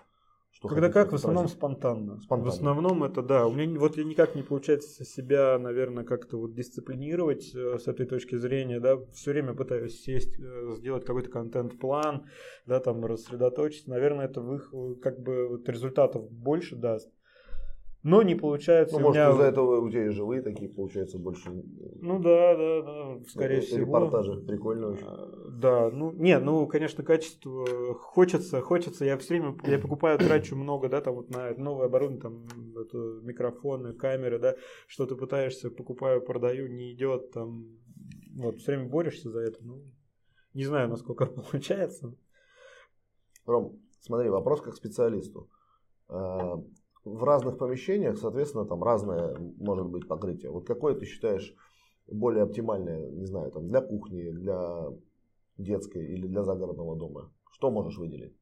что 0.55 0.69
Когда 0.69 0.89
как, 0.89 1.11
в 1.11 1.15
основном 1.15 1.49
спонтанно. 1.49 2.17
спонтанно. 2.21 2.49
В 2.49 2.53
основном 2.53 3.03
это 3.03 3.21
да. 3.21 3.45
У 3.45 3.51
меня 3.51 3.77
вот 3.77 3.97
я 3.97 4.05
никак 4.05 4.35
не 4.35 4.41
получается 4.41 5.03
себя, 5.03 5.59
наверное, 5.59 6.05
как-то 6.05 6.37
вот 6.37 6.53
дисциплинировать 6.53 7.53
э, 7.53 7.77
с 7.77 7.87
этой 7.87 8.05
точки 8.05 8.37
зрения, 8.37 8.79
да. 8.79 8.97
Все 9.11 9.31
время 9.31 9.53
пытаюсь 9.53 10.01
сесть, 10.01 10.39
э, 10.39 10.75
сделать 10.77 11.03
какой-то 11.03 11.29
контент-план, 11.29 12.27
да, 12.65 12.79
там 12.79 13.05
рассредоточиться. 13.05 13.89
Наверное, 13.89 14.25
это 14.25 14.39
в 14.39 14.55
их 14.55 14.73
как 15.01 15.19
бы 15.19 15.49
вот 15.49 15.67
результатов 15.67 16.31
больше 16.31 16.77
даст 16.77 17.11
но 18.05 18.21
не 18.21 18.35
получается. 18.35 18.97
Ну, 18.97 19.07
может, 19.07 19.15
меня... 19.15 19.31
из-за 19.31 19.43
этого 19.45 19.81
у 19.81 19.89
тебя 19.89 20.05
и 20.05 20.09
живые 20.09 20.43
такие, 20.43 20.69
получается, 20.69 21.17
больше. 21.17 21.49
Ну 21.49 22.19
да, 22.19 22.55
да, 22.55 22.81
да, 22.83 23.19
скорее 23.27 23.61
всего. 23.61 23.79
Репортажи 23.79 24.41
прикольно 24.41 24.89
очень. 24.89 25.07
А, 25.07 25.49
да, 25.49 25.89
ну, 25.89 26.11
не, 26.11 26.37
ну, 26.37 26.67
конечно, 26.67 27.03
качество 27.03 27.65
хочется, 27.95 28.61
хочется. 28.61 29.05
Я 29.05 29.17
все 29.17 29.29
время, 29.29 29.57
я 29.63 29.79
покупаю, 29.79 30.19
трачу 30.19 30.55
много, 30.55 30.87
да, 30.87 31.01
там 31.01 31.15
вот 31.15 31.31
на 31.31 31.55
новое 31.57 31.87
оборудование, 31.87 32.21
там, 32.21 32.77
это, 32.77 32.97
микрофоны, 33.23 33.93
камеры, 33.93 34.37
да, 34.37 34.55
что 34.85 35.07
ты 35.07 35.15
пытаешься, 35.15 35.71
покупаю, 35.71 36.21
продаю, 36.21 36.67
не 36.67 36.93
идет, 36.93 37.31
там, 37.31 37.65
вот, 38.35 38.59
все 38.59 38.73
время 38.73 38.87
борешься 38.87 39.31
за 39.31 39.39
это, 39.39 39.57
ну, 39.63 39.81
не 40.53 40.65
знаю, 40.65 40.89
насколько 40.89 41.25
получается. 41.51 42.15
Ром, 43.47 43.79
смотри, 43.99 44.29
вопрос 44.29 44.61
как 44.61 44.75
специалисту 44.75 45.49
в 47.05 47.23
разных 47.23 47.57
помещениях, 47.57 48.17
соответственно, 48.17 48.65
там 48.65 48.83
разное 48.83 49.37
может 49.57 49.87
быть 49.87 50.07
покрытие. 50.07 50.51
Вот 50.51 50.65
какое 50.65 50.95
ты 50.95 51.05
считаешь 51.05 51.55
более 52.07 52.43
оптимальное, 52.43 53.09
не 53.11 53.25
знаю, 53.25 53.51
там 53.51 53.67
для 53.67 53.81
кухни, 53.81 54.31
для 54.31 54.87
детской 55.57 56.05
или 56.05 56.27
для 56.27 56.43
загородного 56.43 56.97
дома? 56.97 57.31
Что 57.51 57.71
можешь 57.71 57.97
выделить? 57.97 58.35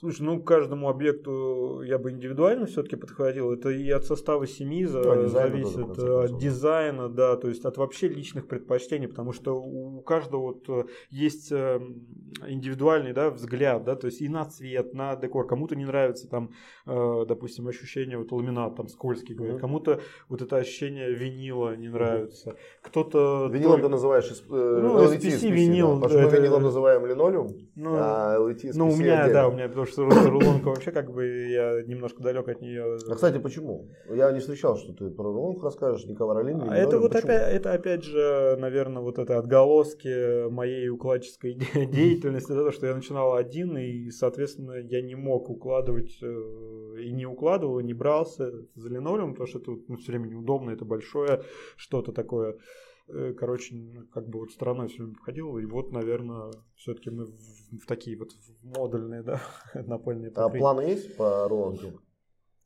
Слушай, 0.00 0.22
ну 0.22 0.42
к 0.42 0.46
каждому 0.46 0.88
объекту 0.88 1.82
я 1.82 1.98
бы 1.98 2.10
индивидуально 2.10 2.66
все-таки 2.66 2.96
подходил. 2.96 3.52
Это 3.52 3.70
и 3.70 3.88
от 3.90 4.04
состава 4.04 4.44
семьи 4.46 4.84
ну, 4.84 5.28
зависит, 5.28 5.94
тоже, 5.94 6.34
от 6.34 6.38
дизайна, 6.38 7.08
да, 7.08 7.36
то 7.36 7.48
есть 7.48 7.64
от 7.64 7.76
вообще 7.76 8.08
личных 8.08 8.48
предпочтений, 8.48 9.06
потому 9.06 9.32
что 9.32 9.52
у 9.52 10.00
каждого 10.02 10.40
вот 10.42 10.68
э, 10.68 10.84
есть 11.10 11.52
эм, 11.52 12.06
индивидуальный 12.44 13.12
да, 13.12 13.30
взгляд, 13.30 13.84
да, 13.84 13.94
то 13.94 14.06
есть 14.06 14.20
и 14.20 14.28
на 14.28 14.44
цвет, 14.44 14.94
на 14.94 15.14
декор. 15.14 15.46
Кому-то 15.46 15.76
не 15.76 15.84
нравится 15.84 16.28
там, 16.28 16.50
э, 16.86 17.24
допустим, 17.28 17.68
ощущение 17.68 18.18
вот 18.18 18.32
ламинат 18.32 18.74
там 18.74 18.88
скользкий, 18.88 19.36
говорит, 19.36 19.56
mm-hmm. 19.56 19.60
кому-то 19.60 20.00
вот 20.28 20.42
это 20.42 20.56
ощущение 20.56 21.14
винила 21.14 21.76
не 21.76 21.88
нравится, 21.88 22.50
mm-hmm. 22.50 22.56
кто-то... 22.82 23.48
Винилом 23.52 23.80
ты 23.80 23.88
называешь 23.88 24.28
э, 24.28 24.44
ну, 24.48 25.04
LT, 25.04 25.18
SPC, 25.18 25.50
винил. 25.50 25.88
Да, 25.88 25.94
потому 25.94 26.10
что 26.10 26.30
мы 26.30 26.36
винилом 26.36 26.62
называем 26.64 27.06
линолеум, 27.06 27.48
ну, 27.76 27.94
а 27.94 28.36
LT 28.40 28.72
Ну, 28.74 28.90
у 28.90 28.96
меня, 28.96 29.22
отдельно. 29.22 29.40
да, 29.40 29.48
у 29.48 29.52
меня, 29.52 29.68
потому 29.86 30.12
что 30.12 30.30
рулонка 30.30 30.68
вообще 30.68 30.90
как 30.90 31.12
бы 31.12 31.24
я 31.48 31.82
немножко 31.82 32.22
далек 32.22 32.48
от 32.48 32.60
нее. 32.60 32.98
А 33.08 33.14
кстати, 33.14 33.38
почему? 33.38 33.90
Я 34.10 34.32
не 34.32 34.40
встречал, 34.40 34.76
что 34.76 34.92
ты 34.92 35.10
про 35.10 35.24
рулонку 35.24 35.62
расскажешь, 35.62 36.06
не 36.06 36.14
ковролин, 36.14 36.58
не 36.58 36.68
а 36.68 36.76
это 36.76 36.98
вот 36.98 37.14
опять, 37.14 37.52
это 37.54 37.72
опять 37.72 38.04
же, 38.04 38.56
наверное, 38.58 39.02
вот 39.02 39.18
это 39.18 39.38
отголоски 39.38 40.48
моей 40.48 40.88
укладческой 40.88 41.54
деятельности, 41.86 42.48
то, 42.48 42.70
что 42.72 42.86
я 42.86 42.94
начинал 42.94 43.34
один, 43.34 43.76
и, 43.76 44.10
соответственно, 44.10 44.74
я 44.74 45.02
не 45.02 45.14
мог 45.14 45.50
укладывать, 45.50 46.16
э, 46.22 47.00
и 47.00 47.12
не 47.12 47.26
укладывал, 47.26 47.78
и 47.78 47.84
не 47.84 47.94
брался 47.94 48.52
за 48.74 48.88
линолеум, 48.88 49.32
потому 49.32 49.48
что 49.48 49.58
это 49.58 49.72
ну, 49.88 49.96
все 49.96 50.12
время 50.12 50.28
неудобно, 50.28 50.70
это 50.70 50.84
большое 50.84 51.42
что-то 51.76 52.12
такое. 52.12 52.56
Э, 53.06 53.34
короче, 53.34 53.76
как 54.12 54.28
бы 54.28 54.40
вот 54.40 54.50
стороной 54.50 54.88
все 54.88 55.02
время 55.02 55.16
ходил, 55.22 55.58
и 55.58 55.66
вот, 55.66 55.92
наверное, 55.92 56.50
все-таки 56.74 57.10
мы 57.10 57.26
в, 57.26 57.78
в 57.82 57.86
такие 57.86 58.16
вот 58.16 58.30
модульные, 58.62 59.22
да, 59.22 59.42
напольные 59.74 60.30
покрытия. 60.30 60.56
А 60.56 60.58
планы 60.58 60.80
есть 60.82 61.16
по 61.16 61.46
роллинге? 61.48 61.98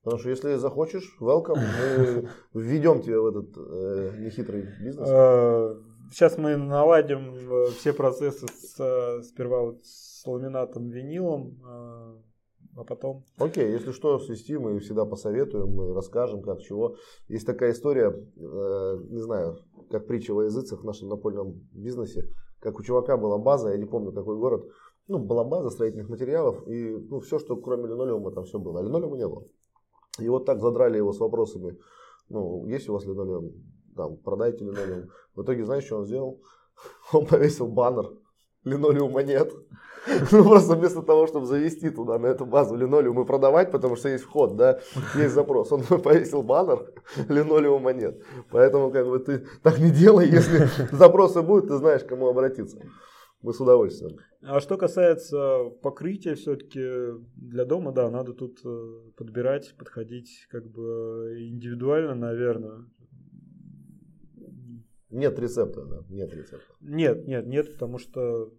Потому 0.05 0.21
что 0.21 0.31
если 0.31 0.55
захочешь, 0.55 1.17
welcome, 1.21 1.59
мы 1.59 2.29
введем 2.55 3.03
тебя 3.03 3.21
в 3.21 3.27
этот 3.27 3.57
э, 3.57 4.13
нехитрый 4.21 4.69
бизнес. 4.81 5.09
Э, 5.11 5.75
сейчас 6.13 6.39
мы 6.39 6.57
наладим 6.57 7.35
э, 7.35 7.67
все 7.73 7.93
процессы 7.93 8.47
с, 8.47 9.23
сперва 9.25 9.63
вот 9.63 9.85
с 9.85 10.25
ламинатом, 10.25 10.89
винилом, 10.89 11.59
а 12.79 12.85
потом... 12.85 13.25
Окей, 13.39 13.73
если 13.73 13.91
что, 13.91 14.21
свести 14.21 14.57
мы 14.57 14.79
всегда 14.79 15.05
посоветуем, 15.05 15.69
мы 15.69 15.95
расскажем, 15.95 16.43
как, 16.43 16.61
чего. 16.63 16.97
Есть 17.27 17.45
такая 17.45 17.73
история, 17.73 18.11
э, 18.11 18.99
не 19.11 19.21
знаю, 19.21 19.59
как 19.91 20.07
притча 20.07 20.33
во 20.35 20.45
языцах 20.45 20.81
в 20.81 20.85
нашем 20.85 21.09
напольном 21.09 21.61
бизнесе, 21.73 22.29
как 22.61 22.79
у 22.79 22.83
чувака 22.83 23.17
была 23.17 23.39
база, 23.39 23.71
я 23.71 23.77
не 23.77 23.85
помню 23.85 24.13
какой 24.13 24.37
город, 24.37 24.69
ну, 25.07 25.19
была 25.19 25.45
база 25.45 25.71
строительных 25.71 26.09
материалов, 26.09 26.67
и 26.69 26.97
ну, 26.97 27.21
все, 27.21 27.39
что 27.39 27.57
кроме 27.57 27.89
линолеума, 27.89 28.31
там 28.31 28.45
все 28.45 28.59
было, 28.59 28.81
а 28.81 28.83
линолеума 28.83 29.17
не 29.17 29.27
было. 29.27 29.47
И 30.19 30.29
вот 30.29 30.45
так 30.45 30.61
задрали 30.61 30.97
его 30.99 31.13
с 31.13 31.21
вопросами, 31.21 31.79
ну, 32.29 32.67
есть 32.67 32.89
у 32.89 32.93
вас 32.93 33.05
линолеум, 33.05 33.53
там, 33.97 34.17
продайте 34.17 34.65
линолеум. 34.65 35.09
В 35.35 35.43
итоге, 35.43 35.65
знаешь, 35.65 35.85
что 35.85 35.99
он 35.99 36.05
сделал? 36.05 36.43
Он 37.13 37.27
повесил 37.27 37.67
баннер, 37.67 38.09
линолеума 38.65 39.23
нет. 39.23 39.53
Ну, 40.33 40.45
просто 40.45 40.75
вместо 40.75 41.03
того, 41.03 41.27
чтобы 41.27 41.47
завести 41.47 41.91
туда, 41.91 42.19
на 42.19 42.27
эту 42.29 42.47
базу 42.47 42.77
линолеум 42.77 43.21
и 43.21 43.27
продавать, 43.27 43.71
потому 43.71 43.97
что 43.97 44.09
есть 44.09 44.25
вход, 44.25 44.57
да, 44.57 44.81
есть 45.15 45.35
запрос. 45.35 45.73
Он 45.73 45.83
повесил 46.03 46.43
баннер, 46.43 46.91
линолеума 47.29 47.93
нет. 47.93 48.23
Поэтому, 48.51 48.91
как 48.91 49.07
бы, 49.07 49.19
ты 49.19 49.47
так 49.63 49.79
не 49.79 49.91
делай, 49.91 50.27
если 50.29 50.69
запросы 50.93 51.43
будут, 51.43 51.69
ты 51.69 51.77
знаешь, 51.77 52.05
к 52.05 52.09
кому 52.09 52.29
обратиться. 52.29 52.79
Мы 53.43 53.53
с 53.53 53.61
удовольствием. 53.61 54.17
А 54.43 54.61
что 54.61 54.77
касается 54.77 55.71
покрытия, 55.83 56.35
все-таки 56.35 56.81
для 57.37 57.65
дома, 57.65 57.93
да, 57.93 58.11
надо 58.11 58.33
тут 58.33 58.59
э, 58.65 59.11
подбирать, 59.17 59.77
подходить 59.79 60.47
как 60.51 60.67
бы 60.67 61.37
индивидуально, 61.39 62.15
наверное. 62.15 62.85
Нет 65.11 65.39
рецепта, 65.39 65.85
да, 65.85 66.05
нет 66.09 66.33
рецепта. 66.33 66.75
Нет, 66.81 67.27
нет, 67.27 67.47
нет, 67.47 67.73
потому 67.73 67.99
что 67.99 68.53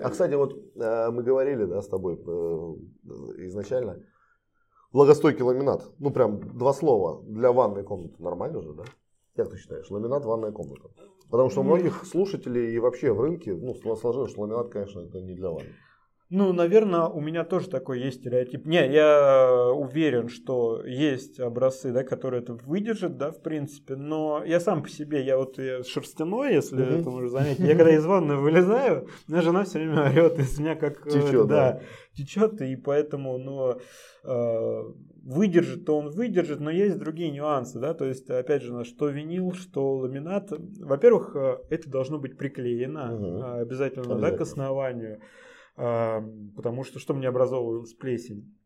а, 0.00 0.10
кстати, 0.10 0.34
вот 0.34 0.56
э, 0.76 1.10
мы 1.10 1.22
говорили 1.22 1.64
да, 1.64 1.82
с 1.82 1.88
тобой 1.88 2.14
э, 2.14 2.18
изначально. 3.46 4.02
Влагостойкий 4.92 5.42
ламинат. 5.42 5.90
Ну, 5.98 6.10
прям 6.10 6.40
два 6.56 6.72
слова. 6.72 7.22
Для 7.24 7.52
ванной 7.52 7.82
комнаты 7.82 8.22
нормально 8.22 8.62
же, 8.62 8.72
да? 8.72 8.84
Как 9.36 9.50
ты 9.50 9.58
считаешь? 9.58 9.90
Ламинат, 9.90 10.24
ванная 10.24 10.52
комната. 10.52 10.88
Потому 11.30 11.50
что 11.50 11.60
у 11.60 11.64
многих 11.64 12.04
слушателей 12.06 12.74
и 12.74 12.78
вообще 12.78 13.12
в 13.12 13.20
рынке 13.20 13.54
ну, 13.54 13.74
сложилось, 13.74 14.30
что 14.30 14.42
ламинат, 14.42 14.68
конечно, 14.70 15.00
это 15.00 15.20
не 15.20 15.34
для 15.34 15.50
ванны. 15.50 15.74
Ну, 16.30 16.52
наверное, 16.54 17.06
у 17.06 17.20
меня 17.20 17.44
тоже 17.44 17.68
такой 17.68 18.00
есть 18.00 18.20
стереотип. 18.20 18.64
Не, 18.64 18.90
я 18.90 19.70
уверен, 19.72 20.28
что 20.28 20.82
есть 20.84 21.38
образцы, 21.38 21.92
да, 21.92 22.02
которые 22.02 22.42
это 22.42 22.54
выдержат, 22.54 23.18
да, 23.18 23.30
в 23.30 23.42
принципе, 23.42 23.94
но 23.94 24.42
я 24.44 24.58
сам 24.58 24.82
по 24.82 24.88
себе, 24.88 25.22
я 25.22 25.36
вот 25.36 25.58
я 25.58 25.82
шерстяной, 25.82 26.54
если 26.54 26.78
mm-hmm. 26.78 27.00
это 27.00 27.10
можно 27.10 27.28
заметить. 27.28 27.60
Я 27.60 27.76
когда 27.76 27.94
из 27.94 28.06
ванны 28.06 28.36
вылезаю, 28.36 29.06
моя 29.28 29.42
жена 29.42 29.64
все 29.64 29.78
время 29.78 30.10
орет 30.10 30.38
из 30.38 30.58
меня 30.58 30.76
как... 30.76 31.04
Течет, 31.04 31.46
да, 31.46 31.72
да. 31.72 31.80
Течет, 32.16 32.60
и 32.62 32.74
поэтому, 32.76 33.36
ну, 33.36 33.78
э, 34.24 34.82
выдержит, 35.24 35.84
то 35.84 35.98
он 35.98 36.08
выдержит, 36.08 36.58
но 36.58 36.70
есть 36.70 36.98
другие 36.98 37.30
нюансы, 37.32 37.78
да, 37.78 37.92
то 37.92 38.06
есть, 38.06 38.30
опять 38.30 38.62
же, 38.62 38.84
что 38.84 39.08
винил, 39.08 39.52
что 39.52 39.96
ламинат. 39.96 40.50
Во-первых, 40.80 41.36
э, 41.36 41.58
это 41.68 41.90
должно 41.90 42.18
быть 42.18 42.38
приклеено 42.38 43.14
угу. 43.14 43.24
обязательно, 43.60 43.60
обязательно, 43.60 44.14
да, 44.16 44.30
к 44.30 44.40
основанию 44.40 45.20
потому 45.76 46.84
что 46.84 46.98
что 46.98 47.14
мне 47.14 47.28
образовывалась 47.28 47.94
плесень? 47.94 48.56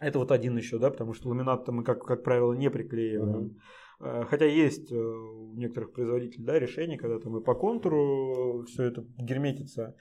Это 0.00 0.18
вот 0.18 0.30
один 0.30 0.56
еще, 0.56 0.78
да, 0.78 0.90
потому 0.90 1.12
что 1.12 1.28
ламинат 1.28 1.66
мы, 1.68 1.82
как, 1.82 2.04
как 2.04 2.22
правило, 2.22 2.52
не 2.52 2.70
приклеиваем. 2.70 3.56
Uh-huh. 4.00 4.26
Хотя 4.26 4.44
есть 4.44 4.92
э, 4.92 4.96
у 4.96 5.54
некоторых 5.56 5.92
производителей 5.92 6.44
да, 6.44 6.56
решения, 6.56 6.96
когда 6.96 7.18
там 7.18 7.36
и 7.36 7.42
по 7.42 7.56
контуру 7.56 8.64
все 8.68 8.84
это 8.84 9.04
герметится 9.16 9.96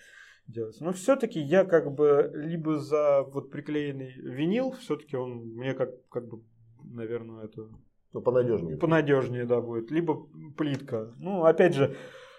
делается. 0.48 0.84
Но 0.84 0.94
все-таки 0.94 1.40
я 1.40 1.66
как 1.66 1.94
бы 1.94 2.32
либо 2.34 2.78
за 2.78 3.24
вот 3.24 3.52
приклеенный 3.52 4.14
винил, 4.18 4.72
все-таки 4.72 5.18
он 5.18 5.56
мне 5.56 5.74
как, 5.74 5.90
как 6.10 6.28
бы, 6.28 6.42
наверное, 6.84 7.46
это... 7.46 7.68
Ну, 8.14 8.22
понадежнее. 8.22 8.78
Понадежнее, 8.78 9.46
да, 9.46 9.62
будет. 9.62 9.92
Либо 9.92 10.28
плитка. 10.56 11.14
Ну, 11.18 11.44
опять 11.44 11.76
же, 11.76 11.96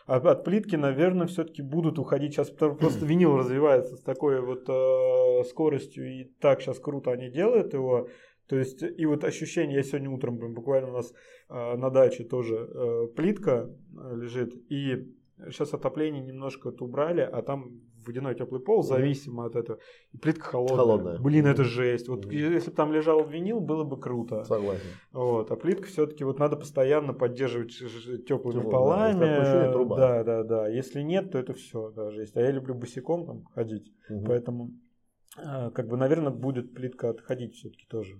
от 0.09 0.45
плитки, 0.45 0.75
наверное, 0.75 1.27
все-таки 1.27 1.63
будут 1.63 1.99
уходить. 1.99 2.33
Сейчас 2.33 2.51
просто 2.51 3.05
винил 3.07 3.37
развивается 3.37 3.97
с 3.97 4.03
такой 4.03 4.41
вот 4.41 4.69
э, 4.69 5.45
скоростью, 5.45 6.21
и 6.21 6.25
так 6.41 6.63
сейчас 6.63 6.79
круто 6.79 7.13
они 7.13 7.29
делают 7.29 7.75
его. 7.75 8.09
То 8.49 8.57
есть, 8.57 8.83
и 8.83 9.05
вот 9.05 9.25
ощущение, 9.25 9.77
я 9.77 9.83
сегодня 9.83 10.11
утром, 10.11 10.39
буквально 10.55 10.89
у 10.89 10.93
нас 10.95 11.13
э, 11.51 11.77
на 11.77 11.91
даче 11.91 12.25
тоже 12.25 12.57
э, 12.57 13.07
плитка 13.15 13.69
э, 13.69 14.17
лежит, 14.17 14.55
и 14.71 15.13
сейчас 15.51 15.75
отопление 15.75 16.23
немножко 16.23 16.71
вот 16.71 16.81
убрали, 16.81 17.21
а 17.21 17.43
там 17.43 17.83
водяной 18.07 18.35
теплый 18.35 18.61
пол, 18.61 18.83
зависимо 18.83 19.47
от 19.47 19.57
этого. 19.57 19.79
И 20.13 20.19
плитка 20.19 20.45
холодная. 20.45 20.77
холодная. 20.77 21.19
Блин, 21.19 21.47
это 21.47 21.65
жесть. 21.65 22.09
Вот 22.09 22.27
если 22.31 22.71
бы 22.71 22.77
там 22.77 22.93
лежал 22.93 23.25
винил, 23.27 23.61
было 23.61 23.85
бы 23.85 23.99
круто. 23.99 24.45
Согласен. 24.45 24.89
Вот. 25.13 25.51
А 25.51 25.57
плитка 25.57 25.87
все-таки 25.87 26.25
вот 26.25 26.39
надо 26.39 26.57
постоянно 26.57 27.13
поддерживать 27.13 27.77
теплыми 28.27 28.61
Тепло, 28.61 28.71
полами. 28.71 29.21
Да, 29.21 29.73
труба. 29.73 29.97
да, 29.97 30.25
да, 30.25 30.43
да. 30.43 30.69
Если 30.69 31.03
нет, 31.03 31.33
то 31.33 31.39
это 31.39 31.55
все, 31.55 31.91
да, 31.91 32.11
жесть. 32.11 32.37
А 32.37 32.41
я 32.41 32.51
люблю 32.51 32.75
босиком 32.75 33.27
там 33.27 33.45
ходить. 33.55 33.93
Угу. 34.09 34.25
Поэтому, 34.27 34.71
э, 35.37 35.71
как 35.71 35.89
бы, 35.89 35.97
наверное, 35.97 36.33
будет 36.33 36.75
плитка 36.75 37.11
отходить 37.11 37.55
все-таки 37.55 37.87
тоже. 37.89 38.19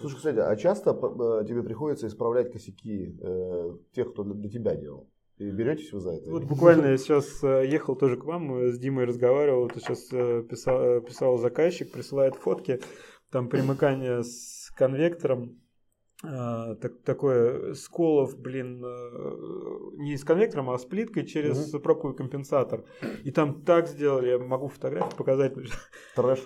Слушай, 0.00 0.16
кстати, 0.16 0.38
а 0.38 0.56
часто 0.56 0.90
э, 0.90 1.44
тебе 1.46 1.62
приходится 1.62 2.06
исправлять 2.06 2.52
косяки 2.52 3.16
э, 3.20 3.76
тех, 3.92 4.12
кто 4.12 4.24
для 4.24 4.50
тебя 4.50 4.74
делал? 4.74 5.08
И 5.38 5.50
беретесь 5.50 5.92
вы 5.92 6.00
за 6.00 6.10
это? 6.14 6.30
Вот 6.30 6.44
буквально 6.44 6.86
я 6.90 6.98
сейчас 6.98 7.42
э, 7.44 7.66
ехал 7.66 7.94
тоже 7.94 8.16
к 8.16 8.24
вам, 8.24 8.72
с 8.72 8.78
Димой 8.78 9.04
разговаривал, 9.04 9.62
вот 9.62 9.74
сейчас 9.76 10.08
э, 10.12 10.42
писал, 10.42 10.82
э, 10.82 11.00
писал 11.00 11.38
заказчик, 11.38 11.92
присылает 11.92 12.34
фотки, 12.34 12.80
там 13.30 13.48
примыкание 13.48 14.22
с 14.22 14.70
конвектором, 14.76 15.60
так, 16.20 17.02
такое 17.04 17.74
сколов, 17.74 18.36
блин, 18.36 18.80
не 19.98 20.16
с 20.16 20.24
конвектором, 20.24 20.70
а 20.70 20.78
с 20.78 20.84
плиткой 20.84 21.24
через 21.24 21.72
угу. 21.72 21.80
пробковый 21.80 22.16
компенсатор. 22.16 22.84
И 23.22 23.30
там 23.30 23.62
так 23.62 23.86
сделали, 23.86 24.30
я 24.30 24.38
могу 24.40 24.66
фотографию 24.66 25.16
показать. 25.16 25.54
Трэш. 26.16 26.40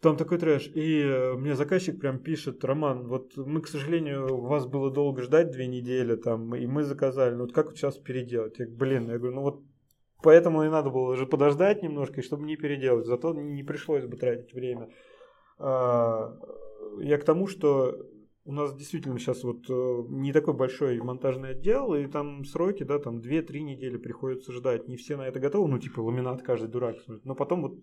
Там 0.00 0.16
такой 0.16 0.38
трэш. 0.38 0.70
И 0.74 1.00
э, 1.00 1.34
мне 1.34 1.56
заказчик 1.56 2.00
прям 2.00 2.20
пишет, 2.20 2.64
Роман, 2.64 3.08
вот 3.08 3.36
мы, 3.36 3.60
к 3.60 3.66
сожалению, 3.66 4.36
вас 4.36 4.66
было 4.66 4.92
долго 4.92 5.22
ждать, 5.22 5.50
две 5.50 5.66
недели 5.66 6.14
там, 6.14 6.54
и 6.54 6.66
мы 6.66 6.84
заказали, 6.84 7.34
ну 7.34 7.42
вот 7.42 7.52
как 7.52 7.66
вот 7.66 7.76
сейчас 7.76 7.98
переделать? 7.98 8.58
Я, 8.58 8.66
блин, 8.68 9.10
я 9.10 9.18
говорю, 9.18 9.34
ну 9.34 9.42
вот 9.42 9.62
поэтому 10.22 10.62
и 10.64 10.68
надо 10.68 10.90
было 10.90 11.12
уже 11.12 11.26
подождать 11.26 11.82
немножко, 11.82 12.22
чтобы 12.22 12.44
не 12.44 12.56
переделать, 12.56 13.06
зато 13.06 13.34
не 13.34 13.64
пришлось 13.64 14.04
бы 14.04 14.16
тратить 14.16 14.54
время. 14.54 14.88
А, 15.58 16.32
я 17.00 17.18
к 17.18 17.24
тому, 17.24 17.48
что 17.48 17.98
у 18.44 18.52
нас 18.52 18.74
действительно 18.74 19.18
сейчас 19.18 19.44
вот 19.44 19.68
э, 19.68 20.02
не 20.08 20.32
такой 20.32 20.54
большой 20.54 20.98
монтажный 21.02 21.50
отдел, 21.50 21.94
и 21.94 22.06
там 22.06 22.44
сроки, 22.44 22.82
да, 22.82 22.98
там 22.98 23.18
2-3 23.18 23.60
недели 23.60 23.98
приходится 23.98 24.52
ждать. 24.52 24.88
Не 24.88 24.96
все 24.96 25.16
на 25.16 25.26
это 25.26 25.38
готовы, 25.38 25.68
ну, 25.68 25.78
типа, 25.78 26.00
ламинат 26.00 26.40
каждый 26.42 26.68
дурак. 26.70 26.96
Но 27.24 27.34
потом 27.34 27.62
вот 27.62 27.74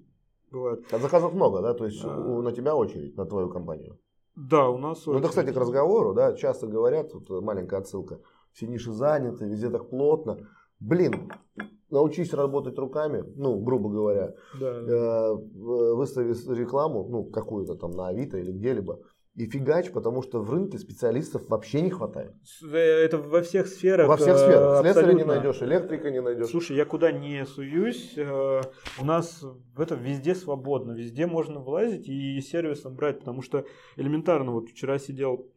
Бывает. 0.51 0.85
А 0.91 0.99
заказов 0.99 1.33
много, 1.33 1.61
да? 1.61 1.73
То 1.73 1.85
есть 1.85 2.01
а... 2.03 2.17
на 2.17 2.51
тебя 2.51 2.75
очередь, 2.75 3.17
на 3.17 3.25
твою 3.25 3.49
компанию? 3.49 3.99
Да, 4.35 4.69
у 4.69 4.77
нас 4.77 5.05
Ну, 5.05 5.17
это, 5.17 5.29
кстати, 5.29 5.51
к 5.51 5.57
разговору, 5.57 6.13
да, 6.13 6.33
часто 6.33 6.67
говорят, 6.67 7.11
тут 7.11 7.29
маленькая 7.41 7.79
отсылка, 7.79 8.19
все 8.51 8.67
ниши 8.67 8.91
заняты, 8.91 9.45
везде 9.45 9.69
так 9.69 9.89
плотно. 9.89 10.49
Блин, 10.81 11.31
научись 11.89 12.33
работать 12.33 12.77
руками, 12.77 13.23
ну, 13.35 13.57
грубо 13.59 13.89
говоря, 13.89 14.33
да. 14.59 14.67
э, 14.67 15.33
выстави 15.33 16.33
рекламу, 16.53 17.07
ну, 17.07 17.23
какую-то 17.23 17.75
там 17.75 17.91
на 17.91 18.09
Авито 18.09 18.37
или 18.37 18.51
где-либо, 18.51 18.99
и 19.35 19.45
фигач, 19.47 19.91
потому 19.91 20.21
что 20.21 20.41
в 20.41 20.49
рынке 20.49 20.77
специалистов 20.77 21.49
вообще 21.49 21.81
не 21.81 21.89
хватает. 21.89 22.33
Э, 22.63 22.77
это 22.77 23.17
во 23.17 23.41
всех 23.41 23.67
сферах. 23.67 24.07
Во 24.07 24.15
всех 24.15 24.37
сферах. 24.37 24.79
Э, 24.79 24.81
Слесаря 24.81 25.13
не 25.13 25.25
найдешь, 25.25 25.61
электрика 25.61 26.09
не 26.09 26.21
найдешь. 26.21 26.47
Слушай, 26.47 26.77
я 26.77 26.85
куда 26.85 27.11
не 27.11 27.45
суюсь, 27.45 28.13
э, 28.15 28.61
у 29.01 29.05
нас 29.05 29.43
в 29.43 29.81
этом 29.81 29.99
везде 30.01 30.35
свободно, 30.35 30.93
везде 30.93 31.27
можно 31.27 31.59
влазить 31.59 32.07
и 32.07 32.39
сервисом 32.39 32.95
брать, 32.95 33.19
потому 33.19 33.41
что 33.41 33.65
элементарно, 33.97 34.51
вот 34.51 34.69
вчера 34.69 34.97
сидел 34.99 35.51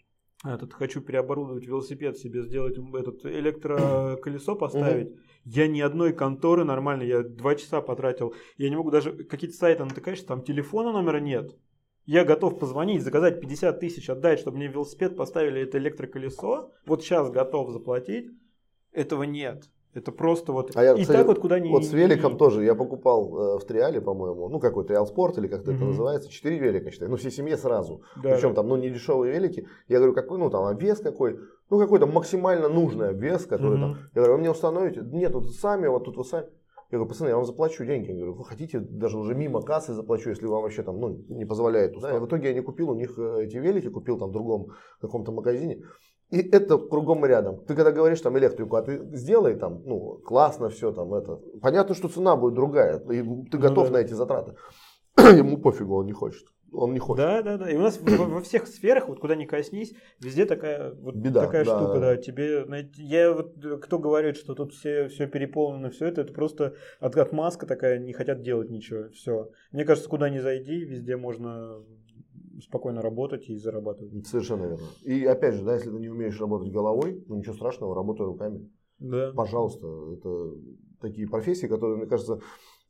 этот 0.44 0.72
хочу 0.72 1.00
переоборудовать 1.00 1.66
велосипед 1.66 2.16
себе, 2.16 2.42
сделать 2.42 2.78
этот 2.94 3.26
электроколесо 3.26 4.54
поставить. 4.54 5.12
Я 5.44 5.66
ни 5.66 5.80
одной 5.80 6.12
конторы 6.12 6.64
нормально, 6.64 7.02
я 7.02 7.22
два 7.22 7.54
часа 7.54 7.80
потратил. 7.80 8.34
Я 8.56 8.70
не 8.70 8.76
могу 8.76 8.90
даже 8.90 9.12
какие-то 9.24 9.56
сайты 9.56 9.84
натыкаешь, 9.84 10.20
там 10.22 10.42
телефона 10.42 10.92
номера 10.92 11.18
нет. 11.18 11.56
Я 12.08 12.24
готов 12.24 12.58
позвонить, 12.58 13.02
заказать 13.02 13.38
50 13.38 13.80
тысяч, 13.80 14.08
отдать, 14.08 14.38
чтобы 14.38 14.56
мне 14.56 14.68
велосипед 14.68 15.14
поставили 15.14 15.60
это 15.60 15.76
электроколесо. 15.76 16.70
Вот 16.86 17.02
сейчас 17.02 17.30
готов 17.30 17.70
заплатить. 17.70 18.30
Этого 18.92 19.24
нет. 19.24 19.64
Это 19.92 20.10
просто 20.10 20.52
вот 20.52 20.74
а 20.74 20.82
я, 20.82 20.94
и 20.94 21.02
кстати, 21.02 21.18
так 21.18 21.26
вот 21.26 21.38
куда 21.38 21.58
ни 21.58 21.68
Вот 21.68 21.84
с 21.84 21.92
великом 21.92 22.32
ни... 22.32 22.38
тоже. 22.38 22.64
Я 22.64 22.74
покупал 22.74 23.56
э, 23.56 23.58
в 23.58 23.64
Триале, 23.66 24.00
по-моему, 24.00 24.48
ну 24.48 24.58
какой 24.58 24.86
Триал 24.86 25.06
Спорт 25.06 25.36
или 25.36 25.48
как-то 25.48 25.70
mm-hmm. 25.70 25.76
это 25.76 25.84
называется, 25.84 26.30
четыре 26.30 26.58
велика, 26.58 26.90
считай. 26.90 27.08
Ну, 27.08 27.16
всей 27.16 27.30
семье 27.30 27.58
сразу. 27.58 28.00
Да, 28.16 28.32
Причем 28.32 28.54
там, 28.54 28.68
ну, 28.68 28.76
не 28.76 28.88
дешевые 28.88 29.34
велики. 29.34 29.68
Я 29.86 29.98
говорю, 29.98 30.14
какой, 30.14 30.38
ну, 30.38 30.48
там, 30.48 30.64
обвес 30.64 31.00
какой. 31.00 31.38
Ну, 31.68 31.78
какой-то 31.78 32.06
максимально 32.06 32.70
нужный 32.70 33.10
обвес, 33.10 33.44
который 33.44 33.76
mm-hmm. 33.76 33.80
там. 33.80 33.98
Я 34.14 34.22
говорю, 34.22 34.32
вы 34.32 34.38
мне 34.38 34.50
установите? 34.50 35.02
Нет, 35.12 35.34
вот 35.34 35.50
сами, 35.50 35.88
вот 35.88 36.04
тут 36.06 36.16
вы 36.16 36.24
сами. 36.24 36.46
Я 36.90 36.96
говорю, 36.96 37.10
пацаны, 37.10 37.28
я 37.28 37.36
вам 37.36 37.44
заплачу 37.44 37.84
деньги. 37.84 38.08
Я 38.08 38.16
говорю, 38.16 38.34
вы 38.34 38.44
хотите, 38.46 38.78
даже 38.78 39.18
уже 39.18 39.34
мимо 39.34 39.60
кассы 39.60 39.92
заплачу, 39.92 40.30
если 40.30 40.46
вам 40.46 40.62
вообще 40.62 40.82
там, 40.82 40.98
ну, 40.98 41.22
не 41.28 41.44
позволяет. 41.44 42.00
Да, 42.00 42.16
и 42.16 42.18
в 42.18 42.26
итоге 42.26 42.48
я 42.48 42.54
не 42.54 42.62
купил 42.62 42.90
у 42.90 42.94
них 42.94 43.18
э, 43.18 43.44
эти 43.44 43.58
велики, 43.58 43.90
купил 43.90 44.18
там 44.18 44.30
в 44.30 44.32
другом 44.32 44.68
каком-то 45.00 45.30
магазине. 45.30 45.82
И 46.30 46.38
это 46.38 46.78
кругом 46.78 47.24
и 47.26 47.28
рядом. 47.28 47.64
Ты 47.66 47.74
когда 47.74 47.92
говоришь 47.92 48.22
там 48.22 48.38
электрику, 48.38 48.76
а 48.76 48.82
ты 48.82 49.04
сделай 49.16 49.54
там, 49.56 49.82
ну, 49.84 50.18
классно 50.24 50.70
все 50.70 50.92
там, 50.92 51.12
это. 51.12 51.36
Понятно, 51.60 51.94
что 51.94 52.08
цена 52.08 52.36
будет 52.36 52.54
другая, 52.54 52.98
и 53.00 53.22
ты 53.50 53.58
готов 53.58 53.88
ну, 53.88 53.92
да. 53.92 53.98
на 53.98 54.02
эти 54.02 54.14
затраты. 54.14 54.54
Ему 55.18 55.58
пофигу, 55.58 55.94
он 55.94 56.06
не 56.06 56.12
хочет 56.12 56.48
он 56.72 56.92
не 56.92 56.98
хочет. 56.98 57.24
Да, 57.24 57.42
да, 57.42 57.58
да. 57.58 57.70
И 57.70 57.76
у 57.76 57.80
нас 57.80 57.98
во 58.00 58.40
всех 58.40 58.66
сферах, 58.66 59.08
вот 59.08 59.20
куда 59.20 59.34
ни 59.34 59.44
коснись, 59.44 59.94
везде 60.20 60.44
такая 60.44 60.92
вот 60.94 61.14
Беда, 61.14 61.46
такая 61.46 61.64
да, 61.64 61.78
штука, 61.78 62.00
да. 62.00 62.16
Тебе, 62.16 62.66
я 62.96 63.32
вот 63.32 63.54
кто 63.82 63.98
говорит, 63.98 64.36
что 64.36 64.54
тут 64.54 64.72
все 64.72 65.08
все 65.08 65.26
переполнено, 65.26 65.90
все 65.90 66.06
это, 66.06 66.22
это 66.22 66.32
просто 66.32 66.74
от, 67.00 67.16
отмазка 67.16 67.66
такая, 67.66 67.98
не 67.98 68.12
хотят 68.12 68.42
делать 68.42 68.70
ничего, 68.70 69.10
все. 69.10 69.50
Мне 69.72 69.84
кажется, 69.84 70.08
куда 70.08 70.28
ни 70.30 70.38
зайди, 70.38 70.84
везде 70.84 71.16
можно 71.16 71.82
спокойно 72.62 73.02
работать 73.02 73.48
и 73.48 73.56
зарабатывать. 73.56 74.26
Совершенно 74.26 74.64
верно. 74.64 74.86
И 75.02 75.24
опять 75.24 75.54
же, 75.54 75.64
да, 75.64 75.74
если 75.74 75.90
ты 75.90 75.98
не 75.98 76.08
умеешь 76.08 76.40
работать 76.40 76.72
головой, 76.72 77.24
ну 77.28 77.36
ничего 77.36 77.54
страшного, 77.54 77.94
работай 77.94 78.26
руками. 78.26 78.68
Да. 78.98 79.32
Пожалуйста, 79.34 79.86
это 80.12 80.54
такие 81.00 81.28
профессии, 81.28 81.66
которые, 81.66 81.98
мне 81.98 82.06
кажется, 82.06 82.40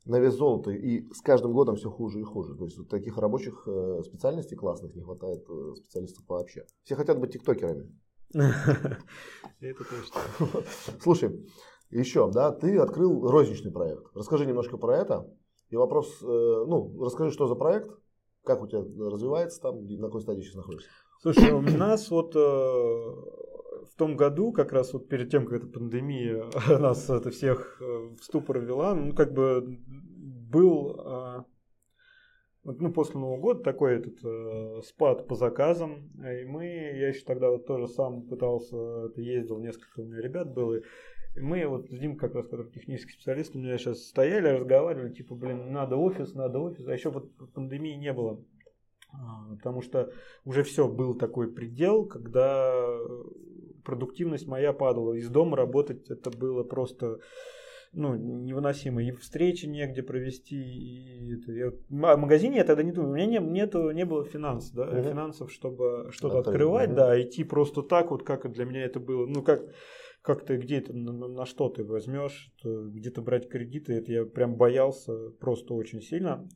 на 0.09 0.19
вес 0.19 0.33
золота, 0.33 0.71
и 0.71 1.07
с 1.13 1.21
каждым 1.21 1.53
годом 1.53 1.75
все 1.75 1.89
хуже 1.91 2.19
и 2.19 2.23
хуже. 2.23 2.55
То 2.55 2.65
есть 2.65 2.77
вот 2.79 2.89
таких 2.89 3.17
рабочих 3.17 3.63
э, 3.67 4.01
специальностей 4.03 4.57
классных 4.57 4.95
не 4.95 5.03
хватает 5.03 5.45
э, 5.47 5.75
специалистов 5.75 6.25
вообще. 6.27 6.65
Все 6.83 6.95
хотят 6.95 7.19
быть 7.19 7.33
тиктокерами. 7.33 7.95
Это 8.33 9.83
точно. 9.83 10.63
Слушай, 10.99 11.47
еще, 11.91 12.31
да, 12.31 12.51
ты 12.51 12.79
открыл 12.79 13.29
розничный 13.29 13.71
проект. 13.71 14.03
Расскажи 14.15 14.47
немножко 14.47 14.77
про 14.77 14.97
это. 14.97 15.31
И 15.69 15.75
вопрос, 15.75 16.07
э, 16.23 16.25
ну, 16.25 16.99
расскажи, 17.03 17.31
что 17.31 17.45
за 17.45 17.53
проект, 17.53 17.91
как 18.43 18.63
у 18.63 18.67
тебя 18.67 18.81
развивается 18.81 19.61
там, 19.61 19.85
на 19.85 20.07
какой 20.07 20.21
стадии 20.21 20.41
сейчас 20.41 20.55
находишься? 20.55 20.89
Слушай, 21.21 21.51
у 21.51 21.61
нас 21.61 22.09
вот 22.09 22.33
в 23.91 23.95
том 23.95 24.15
году, 24.15 24.51
как 24.51 24.71
раз 24.71 24.93
вот 24.93 25.07
перед 25.07 25.29
тем, 25.29 25.45
как 25.45 25.63
эта 25.63 25.67
пандемия 25.67 26.45
нас 26.79 27.09
это 27.09 27.29
всех 27.31 27.81
э, 27.81 27.85
в 28.19 28.23
ступор 28.23 28.59
ввела, 28.59 28.95
ну, 28.95 29.13
как 29.13 29.33
бы 29.33 29.79
был 30.49 30.99
а, 30.99 31.45
ну, 32.63 32.91
после 32.91 33.19
Нового 33.19 33.39
года 33.39 33.63
такой 33.63 33.95
этот 33.95 34.23
э, 34.23 34.81
спад 34.83 35.27
по 35.27 35.35
заказам. 35.35 36.09
И 36.17 36.45
мы, 36.45 36.65
я 36.65 37.09
еще 37.09 37.23
тогда 37.25 37.49
вот 37.49 37.65
тоже 37.65 37.87
сам 37.87 38.23
пытался, 38.23 39.07
это 39.07 39.21
ездил, 39.21 39.59
несколько 39.59 40.01
у 40.01 40.05
меня 40.05 40.21
ребят 40.21 40.53
было. 40.53 40.75
И 41.35 41.39
мы 41.39 41.65
вот 41.67 41.89
с 41.89 41.97
Дим 41.97 42.17
как 42.17 42.35
раз, 42.35 42.45
который 42.45 42.69
технический 42.71 43.13
специалист, 43.13 43.55
у 43.55 43.59
меня 43.59 43.77
сейчас 43.77 44.03
стояли, 44.03 44.47
разговаривали, 44.49 45.13
типа, 45.13 45.35
блин, 45.35 45.71
надо 45.71 45.95
офис, 45.95 46.33
надо 46.33 46.59
офис. 46.59 46.87
А 46.87 46.93
еще 46.93 47.09
вот 47.09 47.31
пандемии 47.53 47.95
не 47.95 48.13
было. 48.13 48.43
А, 49.11 49.55
потому 49.55 49.81
что 49.81 50.11
уже 50.43 50.63
все, 50.63 50.87
был 50.87 51.15
такой 51.15 51.51
предел, 51.51 52.05
когда 52.05 52.73
продуктивность 53.83 54.47
моя 54.47 54.73
падала. 54.73 55.13
Из 55.13 55.29
дома 55.29 55.57
работать 55.57 56.09
это 56.09 56.29
было 56.29 56.63
просто 56.63 57.19
ну, 57.93 58.15
невыносимо. 58.15 59.03
И 59.03 59.11
встречи 59.11 59.65
негде 59.65 60.03
провести. 60.03 60.55
И 60.55 61.33
это, 61.35 61.51
я, 61.51 61.71
в 61.89 62.17
магазине 62.17 62.57
я 62.57 62.63
тогда 62.63 62.83
не 62.83 62.91
думаю. 62.91 63.11
У 63.11 63.15
меня 63.15 63.25
не, 63.25 63.39
нету, 63.39 63.91
не 63.91 64.05
было 64.05 64.23
финансов, 64.25 64.75
да, 64.75 64.83
угу. 64.83 65.09
финансов, 65.09 65.51
чтобы 65.51 66.09
что-то 66.11 66.39
открывать, 66.39 66.93
да, 66.93 67.19
идти 67.19 67.43
просто 67.43 67.81
так, 67.81 68.11
вот 68.11 68.23
как 68.23 68.51
для 68.51 68.65
меня 68.65 68.83
это 68.83 68.99
было. 68.99 69.25
Ну, 69.25 69.43
как 69.43 69.61
как 70.21 70.45
ты 70.45 70.57
где 70.57 70.81
то 70.81 70.93
на, 70.93 71.13
на 71.13 71.45
что 71.45 71.69
ты 71.69 71.83
возьмешь, 71.83 72.53
где-то 72.63 73.21
брать 73.21 73.49
кредиты, 73.49 73.93
это 73.93 74.11
я 74.11 74.25
прям 74.25 74.57
боялся 74.57 75.13
просто 75.39 75.73
очень 75.73 76.01
сильно. 76.01 76.31
А, 76.33 76.47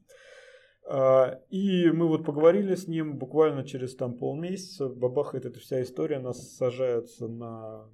и 1.49 1.91
мы 1.91 2.07
вот 2.07 2.25
поговорили 2.25 2.75
с 2.75 2.87
ним 2.87 3.17
буквально 3.17 3.65
через 3.65 3.95
там 3.95 4.17
полмесяца, 4.17 4.89
бабахает 4.89 5.45
эта 5.45 5.59
вся 5.59 5.81
история, 5.81 6.19
нас 6.19 6.55
сажаются 6.57 7.27
на 7.27 7.85